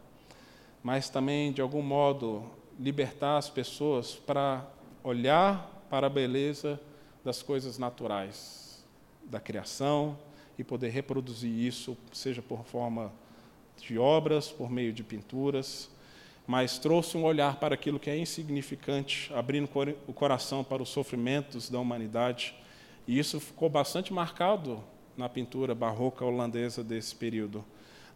mas 0.82 1.08
também, 1.08 1.52
de 1.52 1.62
algum 1.62 1.82
modo, 1.82 2.44
libertar 2.78 3.36
as 3.36 3.48
pessoas 3.48 4.14
para 4.14 4.66
olhar 5.02 5.84
para 5.90 6.06
a 6.06 6.10
beleza 6.10 6.80
das 7.24 7.42
coisas 7.42 7.78
naturais, 7.78 8.84
da 9.24 9.40
criação, 9.40 10.18
e 10.58 10.64
poder 10.64 10.90
reproduzir 10.90 11.50
isso, 11.50 11.96
seja 12.12 12.40
por 12.40 12.64
forma 12.64 13.12
de 13.80 13.98
obras, 13.98 14.48
por 14.48 14.70
meio 14.70 14.92
de 14.92 15.02
pinturas, 15.02 15.90
mas 16.46 16.78
trouxe 16.78 17.16
um 17.16 17.24
olhar 17.24 17.56
para 17.56 17.74
aquilo 17.74 17.98
que 17.98 18.10
é 18.10 18.16
insignificante, 18.16 19.32
abrindo 19.34 19.68
o 20.06 20.12
coração 20.12 20.62
para 20.62 20.82
os 20.82 20.90
sofrimentos 20.90 21.70
da 21.70 21.78
humanidade. 21.78 22.54
E 23.06 23.18
isso 23.18 23.40
ficou 23.40 23.68
bastante 23.68 24.12
marcado 24.12 24.82
na 25.16 25.28
pintura 25.28 25.74
barroca 25.74 26.24
holandesa 26.24 26.84
desse 26.84 27.14
período, 27.14 27.64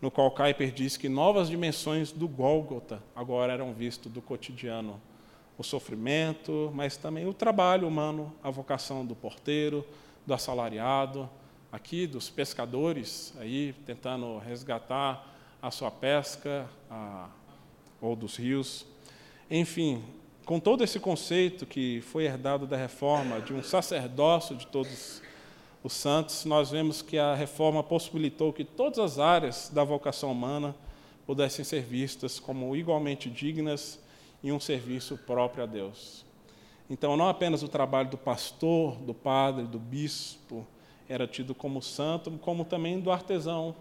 no 0.01 0.11
qual 0.11 0.31
Kuyper 0.31 0.71
diz 0.71 0.97
que 0.97 1.09
novas 1.09 1.49
dimensões 1.49 2.13
do 2.13 2.29
Gólgota 2.29 3.03
agora 3.15 3.53
eram 3.53 3.73
vistas 3.73 4.13
do 4.13 4.23
cotidiano. 4.23 5.01
O 5.57 5.65
sofrimento, 5.65 6.71
mas 6.73 6.97
também 6.97 7.27
o 7.27 7.35
trabalho 7.35 7.89
humano, 7.89 8.33
a 8.43 8.51
vocação 8.51 9.05
do 9.05 9.17
porteiro, 9.17 9.85
do 10.25 10.33
assalariado, 10.33 11.29
aqui 11.73 12.07
dos 12.07 12.31
pescadores 12.31 13.35
aí 13.41 13.75
tentando 13.85 14.39
resgatar 14.39 15.35
a 15.61 15.71
sua 15.71 15.91
pesca, 15.91 16.69
a 16.89 17.29
ou 18.01 18.15
dos 18.15 18.37
rios. 18.37 18.87
Enfim, 19.51 20.03
com 20.45 20.61
todo 20.61 20.85
esse 20.85 21.01
conceito 21.01 21.67
que 21.67 22.01
foi 22.03 22.25
herdado 22.25 22.67
da 22.67 22.77
reforma, 22.77 23.41
de 23.41 23.53
um 23.53 23.63
sacerdócio 23.63 24.57
de 24.57 24.67
todos 24.67 25.23
os 25.89 25.95
santos, 25.95 26.45
nós 26.45 26.70
vemos 26.70 27.01
que 27.01 27.16
a 27.16 27.34
reforma 27.34 27.82
possibilitou 27.82 28.53
que 28.53 28.62
todas 28.62 28.99
as 28.99 29.18
áreas 29.18 29.70
da 29.72 29.82
vocação 29.82 30.30
humana 30.30 30.76
pudessem 31.26 31.64
ser 31.64 31.80
vistas 31.80 32.39
como 32.39 32.76
igualmente 32.76 33.30
dignas 33.30 33.99
e 34.43 34.53
um 34.53 34.61
serviço 34.61 35.16
próprio 35.16 35.64
a 35.64 35.66
Deus. 35.66 36.26
Então, 36.91 37.16
não 37.16 37.26
apenas 37.26 37.62
o 37.62 37.68
trabalho 37.68 38.11
do 38.11 38.18
pastor, 38.18 38.97
do 38.97 39.14
padre, 39.14 39.64
do 39.64 39.78
bispo 39.78 40.66
era 41.09 41.26
tido 41.26 41.55
como 41.55 41.80
santo, 41.80 42.30
como 42.32 42.66
também 42.66 43.01
do 43.01 43.11
artesão, 43.11 43.74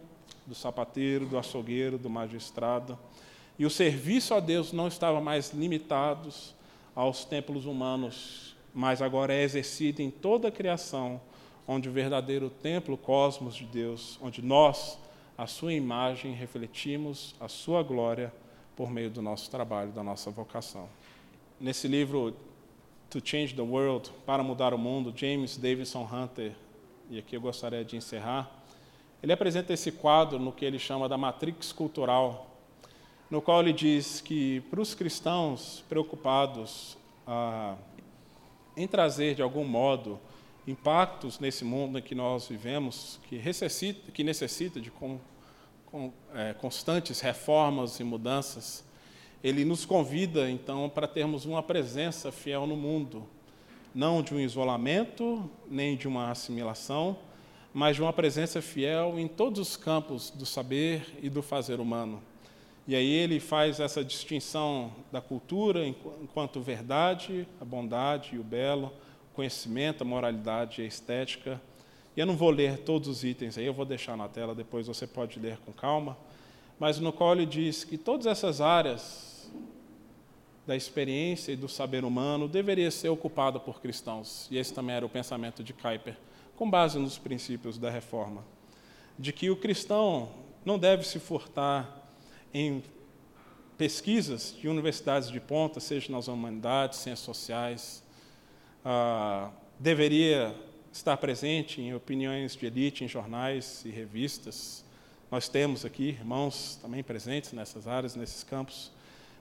do 0.46 0.56
sapateiro, 0.56 1.26
do 1.26 1.38
açougueiro, 1.38 1.98
do 1.98 2.10
magistrado. 2.10 2.98
E 3.60 3.66
o 3.66 3.70
serviço 3.70 4.34
a 4.34 4.40
Deus 4.40 4.72
não 4.72 4.88
estava 4.88 5.20
mais 5.20 5.52
limitado 5.52 6.30
aos 6.96 7.26
templos 7.26 7.66
humanos, 7.66 8.56
mas 8.74 9.02
agora 9.02 9.34
é 9.34 9.44
exercido 9.44 10.02
em 10.02 10.10
toda 10.10 10.48
a 10.48 10.52
criação, 10.52 11.20
onde 11.68 11.90
o 11.90 11.92
verdadeiro 11.92 12.50
templo 12.50 12.98
cosmos 12.98 13.56
de 13.56 13.66
Deus, 13.66 14.18
onde 14.22 14.42
nós, 14.42 14.98
a 15.38 15.46
sua 15.46 15.74
imagem, 15.74 16.34
refletimos 16.34 17.36
a 17.40 17.48
sua 17.48 17.84
glória 17.84 18.34
por 18.76 18.90
meio 18.90 19.10
do 19.10 19.22
nosso 19.22 19.52
trabalho, 19.52 19.92
da 19.92 20.02
nossa 20.02 20.32
vocação. 20.32 20.88
Nesse 21.60 21.88
livro 21.88 22.34
To 23.10 23.20
Change 23.24 23.54
the 23.54 23.62
World, 23.62 24.12
para 24.26 24.42
mudar 24.44 24.74
o 24.74 24.78
mundo, 24.78 25.12
James 25.16 25.58
Davidson 25.58 26.08
Hunter, 26.12 26.54
e 27.10 27.20
aqui 27.20 27.36
eu 27.36 27.42
gostaria 27.42 27.84
de 27.84 27.98
encerrar, 27.98 28.50
ele 29.22 29.34
apresenta 29.34 29.74
esse 29.74 29.92
quadro 29.92 30.38
no 30.40 30.52
que 30.52 30.64
ele 30.64 30.78
chama 30.78 31.10
da 31.10 31.18
matrix 31.18 31.72
cultural, 31.72 32.48
no 33.30 33.42
qual 33.42 33.62
ele 33.62 33.74
diz 33.74 34.22
que 34.22 34.62
para 34.70 34.80
os 34.80 34.94
cristãos 34.94 35.84
preocupados 35.90 36.98
ah, 37.26 37.76
em 38.76 38.88
trazer, 38.88 39.36
de 39.36 39.42
algum 39.42 39.66
modo, 39.66 40.20
impactos 40.68 41.40
nesse 41.40 41.64
mundo 41.64 41.98
em 41.98 42.02
que 42.02 42.14
nós 42.14 42.48
vivemos, 42.48 43.20
que 43.30 43.38
necessita, 43.38 44.12
que 44.12 44.24
necessita 44.24 44.82
de 44.82 44.92
com, 44.92 45.18
com, 45.86 46.12
é, 46.36 46.54
constantes 46.54 47.22
reformas 47.22 48.00
e 48.02 48.04
mudanças, 48.04 48.84
ele 49.44 49.64
nos 49.64 49.86
convida, 49.86 50.50
então, 50.52 50.90
para 50.90 51.08
termos 51.08 51.46
uma 51.46 51.64
presença 51.64 52.32
fiel 52.32 52.68
no 52.68 52.76
mundo, 52.76 53.26
não 53.96 54.22
de 54.22 54.34
um 54.34 54.40
isolamento, 54.40 55.50
nem 55.70 55.96
de 55.96 56.08
uma 56.08 56.32
assimilação, 56.32 57.18
mas 57.74 57.96
de 57.96 58.02
uma 58.02 58.12
presença 58.12 58.62
fiel 58.62 59.18
em 59.18 59.28
todos 59.28 59.60
os 59.60 59.78
campos 59.78 60.32
do 60.32 60.46
saber 60.46 61.18
e 61.22 61.30
do 61.30 61.42
fazer 61.42 61.80
humano. 61.80 62.22
E 62.88 62.96
aí 62.96 63.10
ele 63.10 63.40
faz 63.40 63.80
essa 63.80 64.04
distinção 64.04 64.92
da 65.12 65.22
cultura 65.22 65.86
enquanto 65.86 66.62
verdade, 66.62 67.48
a 67.60 67.66
bondade 67.66 68.36
e 68.36 68.40
o 68.40 68.44
belo, 68.44 68.92
conhecimento, 69.38 70.02
a 70.02 70.06
moralidade 70.06 70.82
e 70.82 70.84
a 70.84 70.88
estética. 70.88 71.62
E 72.16 72.20
eu 72.20 72.26
não 72.26 72.36
vou 72.36 72.50
ler 72.50 72.80
todos 72.80 73.08
os 73.08 73.24
itens 73.24 73.56
aí, 73.56 73.68
eu 73.68 73.74
vou 73.74 73.86
deixar 73.86 74.18
na 74.18 74.28
tela, 74.28 74.56
depois 74.56 74.88
você 74.88 75.06
pode 75.06 75.40
ler 75.40 75.60
com 75.60 75.72
calma. 75.72 76.18
Mas 76.80 77.00
no 77.00 77.14
qual 77.14 77.34
ele 77.34 77.46
diz 77.46 77.84
que 77.84 78.00
todas 78.00 78.26
essas 78.26 78.60
áreas 78.60 79.48
da 80.66 80.76
experiência 80.76 81.52
e 81.52 81.56
do 81.56 81.70
saber 81.70 82.04
humano 82.04 82.48
deveria 82.48 82.90
ser 82.90 83.10
ocupada 83.10 83.60
por 83.60 83.80
cristãos. 83.80 84.48
E 84.50 84.58
esse 84.58 84.74
também 84.74 84.96
era 84.96 85.06
o 85.06 85.10
pensamento 85.10 85.64
de 85.64 85.72
Kuyper, 85.72 86.18
com 86.56 86.68
base 86.68 86.98
nos 86.98 87.20
princípios 87.20 87.78
da 87.78 87.92
reforma, 87.92 88.44
de 89.20 89.32
que 89.32 89.52
o 89.52 89.56
cristão 89.56 90.30
não 90.66 90.80
deve 90.80 91.08
se 91.08 91.20
furtar 91.20 92.10
em 92.52 92.84
pesquisas 93.78 94.56
de 94.60 94.68
universidades 94.68 95.30
de 95.30 95.40
ponta, 95.40 95.80
seja 95.80 96.12
nas 96.12 96.28
humanidades, 96.28 96.98
ciências 97.00 97.26
sociais, 97.26 98.04
ah, 98.90 99.50
deveria 99.78 100.56
estar 100.94 101.18
presente 101.18 101.82
em 101.82 101.94
opiniões 101.94 102.56
de 102.56 102.66
elite, 102.66 103.04
em 103.04 103.08
jornais 103.08 103.84
e 103.84 103.90
revistas. 103.90 104.82
Nós 105.30 105.50
temos 105.50 105.84
aqui 105.84 106.04
irmãos 106.08 106.80
também 106.82 107.04
presentes 107.04 107.52
nessas 107.52 107.86
áreas, 107.86 108.16
nesses 108.16 108.46
campos, 108.46 108.90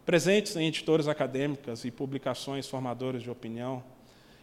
presentes 0.04 0.56
em 0.56 0.66
editoras 0.66 1.06
acadêmicas 1.06 1.84
e 1.84 1.92
publicações 1.92 2.66
formadoras 2.66 3.22
de 3.22 3.30
opinião, 3.30 3.84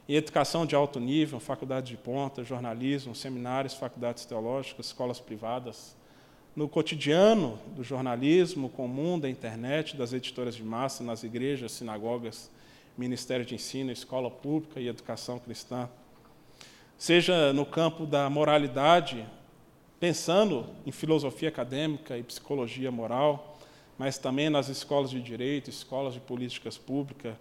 em 0.08 0.16
educação 0.16 0.66
de 0.66 0.74
alto 0.74 1.01
nível, 1.01 1.38
faculdades 1.38 1.89
de 1.89 1.97
ponta, 1.97 2.41
jornalismo, 2.41 3.14
seminários, 3.14 3.74
faculdades 3.74 4.24
teológicas, 4.24 4.86
escolas 4.86 5.20
privadas, 5.20 5.97
no 6.56 6.70
cotidiano 6.70 7.60
do 7.76 7.84
jornalismo 7.84 8.70
comum, 8.70 9.20
da 9.20 9.30
internet, 9.30 9.97
das 9.97 10.14
editoras 10.14 10.56
de 10.56 10.64
massa, 10.64 11.04
nas 11.04 11.24
igrejas, 11.24 11.74
sinagogas, 11.74 12.49
Ministério 12.98 13.46
de 13.46 13.56
Ensino, 13.56 13.91
Escola 13.91 14.30
Pública 14.30 14.80
e 14.80 14.88
Educação 14.88 15.39
Cristã. 15.39 15.89
Seja 16.98 17.52
no 17.52 17.66
campo 17.66 18.06
da 18.06 18.30
moralidade, 18.30 19.26
pensando 20.00 20.68
em 20.86 20.91
filosofia 20.91 21.50
acadêmica 21.50 22.18
e 22.18 22.24
psicologia 22.24 22.91
moral, 22.91 23.58
mas 23.98 24.18
também 24.18 24.50
nas 24.50 24.70
escolas 24.70 25.10
de 25.10 25.22
direito, 25.22 25.70
escolas 25.70 26.14
de 26.14 26.20
políticas 26.20 26.78
públicas, 26.78 27.36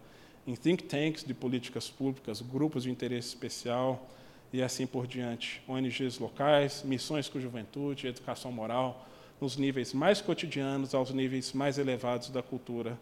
em 0.47 0.55
think 0.55 0.85
tanks 0.85 1.25
de 1.25 1.35
políticas 1.35 1.89
públicas, 1.89 2.41
grupos 2.41 2.85
de 2.85 2.91
interesse 2.91 3.29
especial, 3.29 4.09
e 4.53 4.63
assim 4.63 4.87
por 4.87 5.07
diante. 5.07 5.63
ONGs 5.67 6.19
locais, 6.19 6.83
missões 6.85 7.29
com 7.29 7.41
juventude, 7.41 8.07
educação 8.07 8.53
moral, 8.53 9.09
nos 9.41 9.57
níveis 9.57 9.93
mais 9.93 10.21
cotidianos 10.21 10.95
aos 10.95 11.11
níveis 11.11 11.53
mais 11.53 11.79
elevados 11.79 12.29
da 12.29 12.43
cultura. 12.43 12.99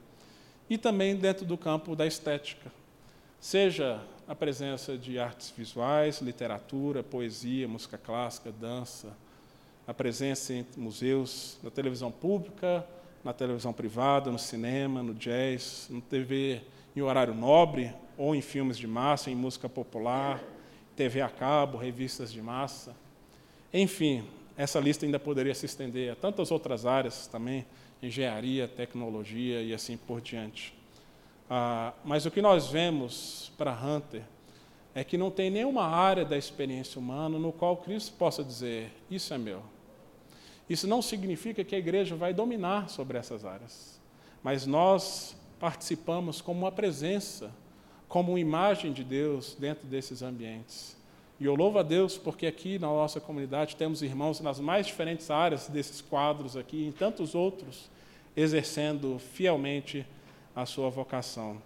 E 0.70 0.78
também 0.78 1.16
dentro 1.16 1.44
do 1.44 1.58
campo 1.58 1.96
da 1.96 2.06
estética, 2.06 2.70
seja 3.40 4.00
a 4.28 4.36
presença 4.36 4.96
de 4.96 5.18
artes 5.18 5.52
visuais, 5.54 6.20
literatura, 6.20 7.02
poesia, 7.02 7.66
música 7.66 7.98
clássica, 7.98 8.52
dança, 8.52 9.08
a 9.84 9.92
presença 9.92 10.52
em 10.52 10.64
museus, 10.76 11.58
na 11.64 11.70
televisão 11.70 12.12
pública, 12.12 12.86
na 13.24 13.32
televisão 13.32 13.72
privada, 13.72 14.30
no 14.30 14.38
cinema, 14.38 15.02
no 15.02 15.12
jazz, 15.12 15.88
no 15.90 16.00
TV 16.00 16.62
em 16.94 17.02
horário 17.02 17.34
nobre 17.34 17.92
ou 18.16 18.32
em 18.32 18.40
filmes 18.40 18.78
de 18.78 18.86
massa, 18.86 19.28
em 19.28 19.34
música 19.34 19.68
popular, 19.68 20.40
TV 20.94 21.20
a 21.20 21.28
cabo, 21.28 21.78
revistas 21.78 22.32
de 22.32 22.40
massa. 22.40 22.94
Enfim, 23.74 24.24
essa 24.56 24.78
lista 24.78 25.04
ainda 25.04 25.18
poderia 25.18 25.54
se 25.54 25.66
estender 25.66 26.12
a 26.12 26.14
tantas 26.14 26.52
outras 26.52 26.86
áreas 26.86 27.26
também, 27.26 27.66
engenharia, 28.02 28.66
tecnologia 28.66 29.62
e 29.62 29.72
assim 29.74 29.96
por 29.96 30.20
diante. 30.20 30.74
Ah, 31.48 31.92
mas 32.04 32.26
o 32.26 32.30
que 32.30 32.40
nós 32.40 32.68
vemos 32.68 33.52
para 33.58 33.72
Hunter 33.72 34.22
é 34.94 35.04
que 35.04 35.18
não 35.18 35.30
tem 35.30 35.50
nenhuma 35.50 35.84
área 35.84 36.24
da 36.24 36.36
experiência 36.36 36.98
humana 36.98 37.38
no 37.38 37.52
qual 37.52 37.76
Cristo 37.76 38.12
possa 38.16 38.42
dizer: 38.44 38.92
Isso 39.10 39.32
é 39.34 39.38
meu. 39.38 39.62
Isso 40.68 40.86
não 40.86 41.02
significa 41.02 41.64
que 41.64 41.74
a 41.74 41.78
igreja 41.78 42.14
vai 42.14 42.32
dominar 42.32 42.88
sobre 42.88 43.18
essas 43.18 43.44
áreas, 43.44 44.00
mas 44.42 44.66
nós 44.66 45.36
participamos 45.58 46.40
como 46.40 46.60
uma 46.60 46.72
presença 46.72 47.52
como 48.10 48.32
uma 48.32 48.40
imagem 48.40 48.92
de 48.92 49.04
Deus 49.04 49.56
dentro 49.58 49.86
desses 49.86 50.20
ambientes. 50.20 50.96
E 51.40 51.46
eu 51.46 51.54
louvo 51.54 51.78
a 51.78 51.82
Deus 51.82 52.18
porque 52.18 52.46
aqui 52.46 52.78
na 52.78 52.88
nossa 52.88 53.18
comunidade 53.18 53.74
temos 53.74 54.02
irmãos 54.02 54.40
nas 54.40 54.60
mais 54.60 54.86
diferentes 54.86 55.30
áreas 55.30 55.68
desses 55.68 56.02
quadros 56.02 56.54
aqui, 56.54 56.76
e 56.76 56.86
em 56.88 56.92
tantos 56.92 57.34
outros, 57.34 57.88
exercendo 58.36 59.18
fielmente 59.18 60.06
a 60.54 60.66
sua 60.66 60.90
vocação. 60.90 61.56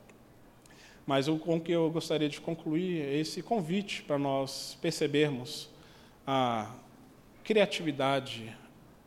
Mas 1.04 1.26
o 1.26 1.38
com 1.38 1.60
que 1.60 1.72
eu 1.72 1.90
gostaria 1.90 2.28
de 2.28 2.40
concluir 2.40 3.02
é 3.02 3.16
esse 3.16 3.42
convite 3.42 4.04
para 4.04 4.16
nós 4.16 4.78
percebermos 4.80 5.68
a 6.24 6.70
criatividade 7.42 8.56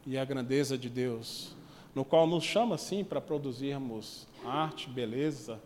e 0.05 0.17
a 0.17 0.25
grandeza 0.25 0.77
de 0.77 0.89
Deus, 0.89 1.55
no 1.95 2.03
qual 2.03 2.27
nos 2.27 2.43
chama 2.43 2.77
sim 2.77 3.05
para 3.05 3.21
produzirmos 3.21 4.27
arte, 4.45 4.89
beleza, 4.89 5.61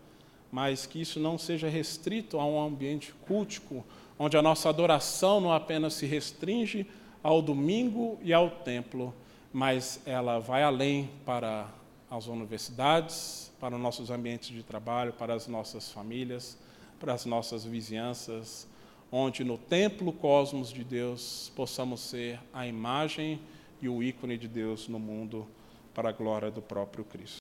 mas 0.51 0.85
que 0.85 1.01
isso 1.01 1.19
não 1.19 1.39
seja 1.39 1.67
restrito 1.67 2.39
a 2.39 2.45
um 2.45 2.61
ambiente 2.63 3.13
cultico, 3.25 3.83
onde 4.23 4.37
a 4.37 4.41
nossa 4.43 4.69
adoração 4.69 5.41
não 5.41 5.51
apenas 5.51 5.95
se 5.95 6.05
restringe 6.05 6.85
ao 7.23 7.41
domingo 7.41 8.19
e 8.21 8.31
ao 8.31 8.51
templo, 8.51 9.11
mas 9.51 9.99
ela 10.05 10.37
vai 10.37 10.61
além 10.61 11.09
para 11.25 11.67
as 12.07 12.27
universidades, 12.27 13.51
para 13.59 13.73
os 13.73 13.81
nossos 13.81 14.11
ambientes 14.11 14.49
de 14.49 14.61
trabalho, 14.61 15.11
para 15.11 15.33
as 15.33 15.47
nossas 15.47 15.91
famílias, 15.91 16.55
para 16.99 17.15
as 17.15 17.25
nossas 17.25 17.65
vizinhanças, 17.65 18.67
onde 19.11 19.43
no 19.43 19.57
templo 19.57 20.13
cosmos 20.13 20.71
de 20.71 20.83
Deus 20.83 21.51
possamos 21.55 21.99
ser 22.01 22.39
a 22.53 22.67
imagem 22.67 23.41
e 23.81 23.89
o 23.89 24.03
ícone 24.03 24.37
de 24.37 24.47
Deus 24.47 24.87
no 24.87 24.99
mundo 24.99 25.47
para 25.95 26.09
a 26.09 26.11
glória 26.11 26.51
do 26.51 26.61
próprio 26.61 27.03
Cristo. 27.03 27.40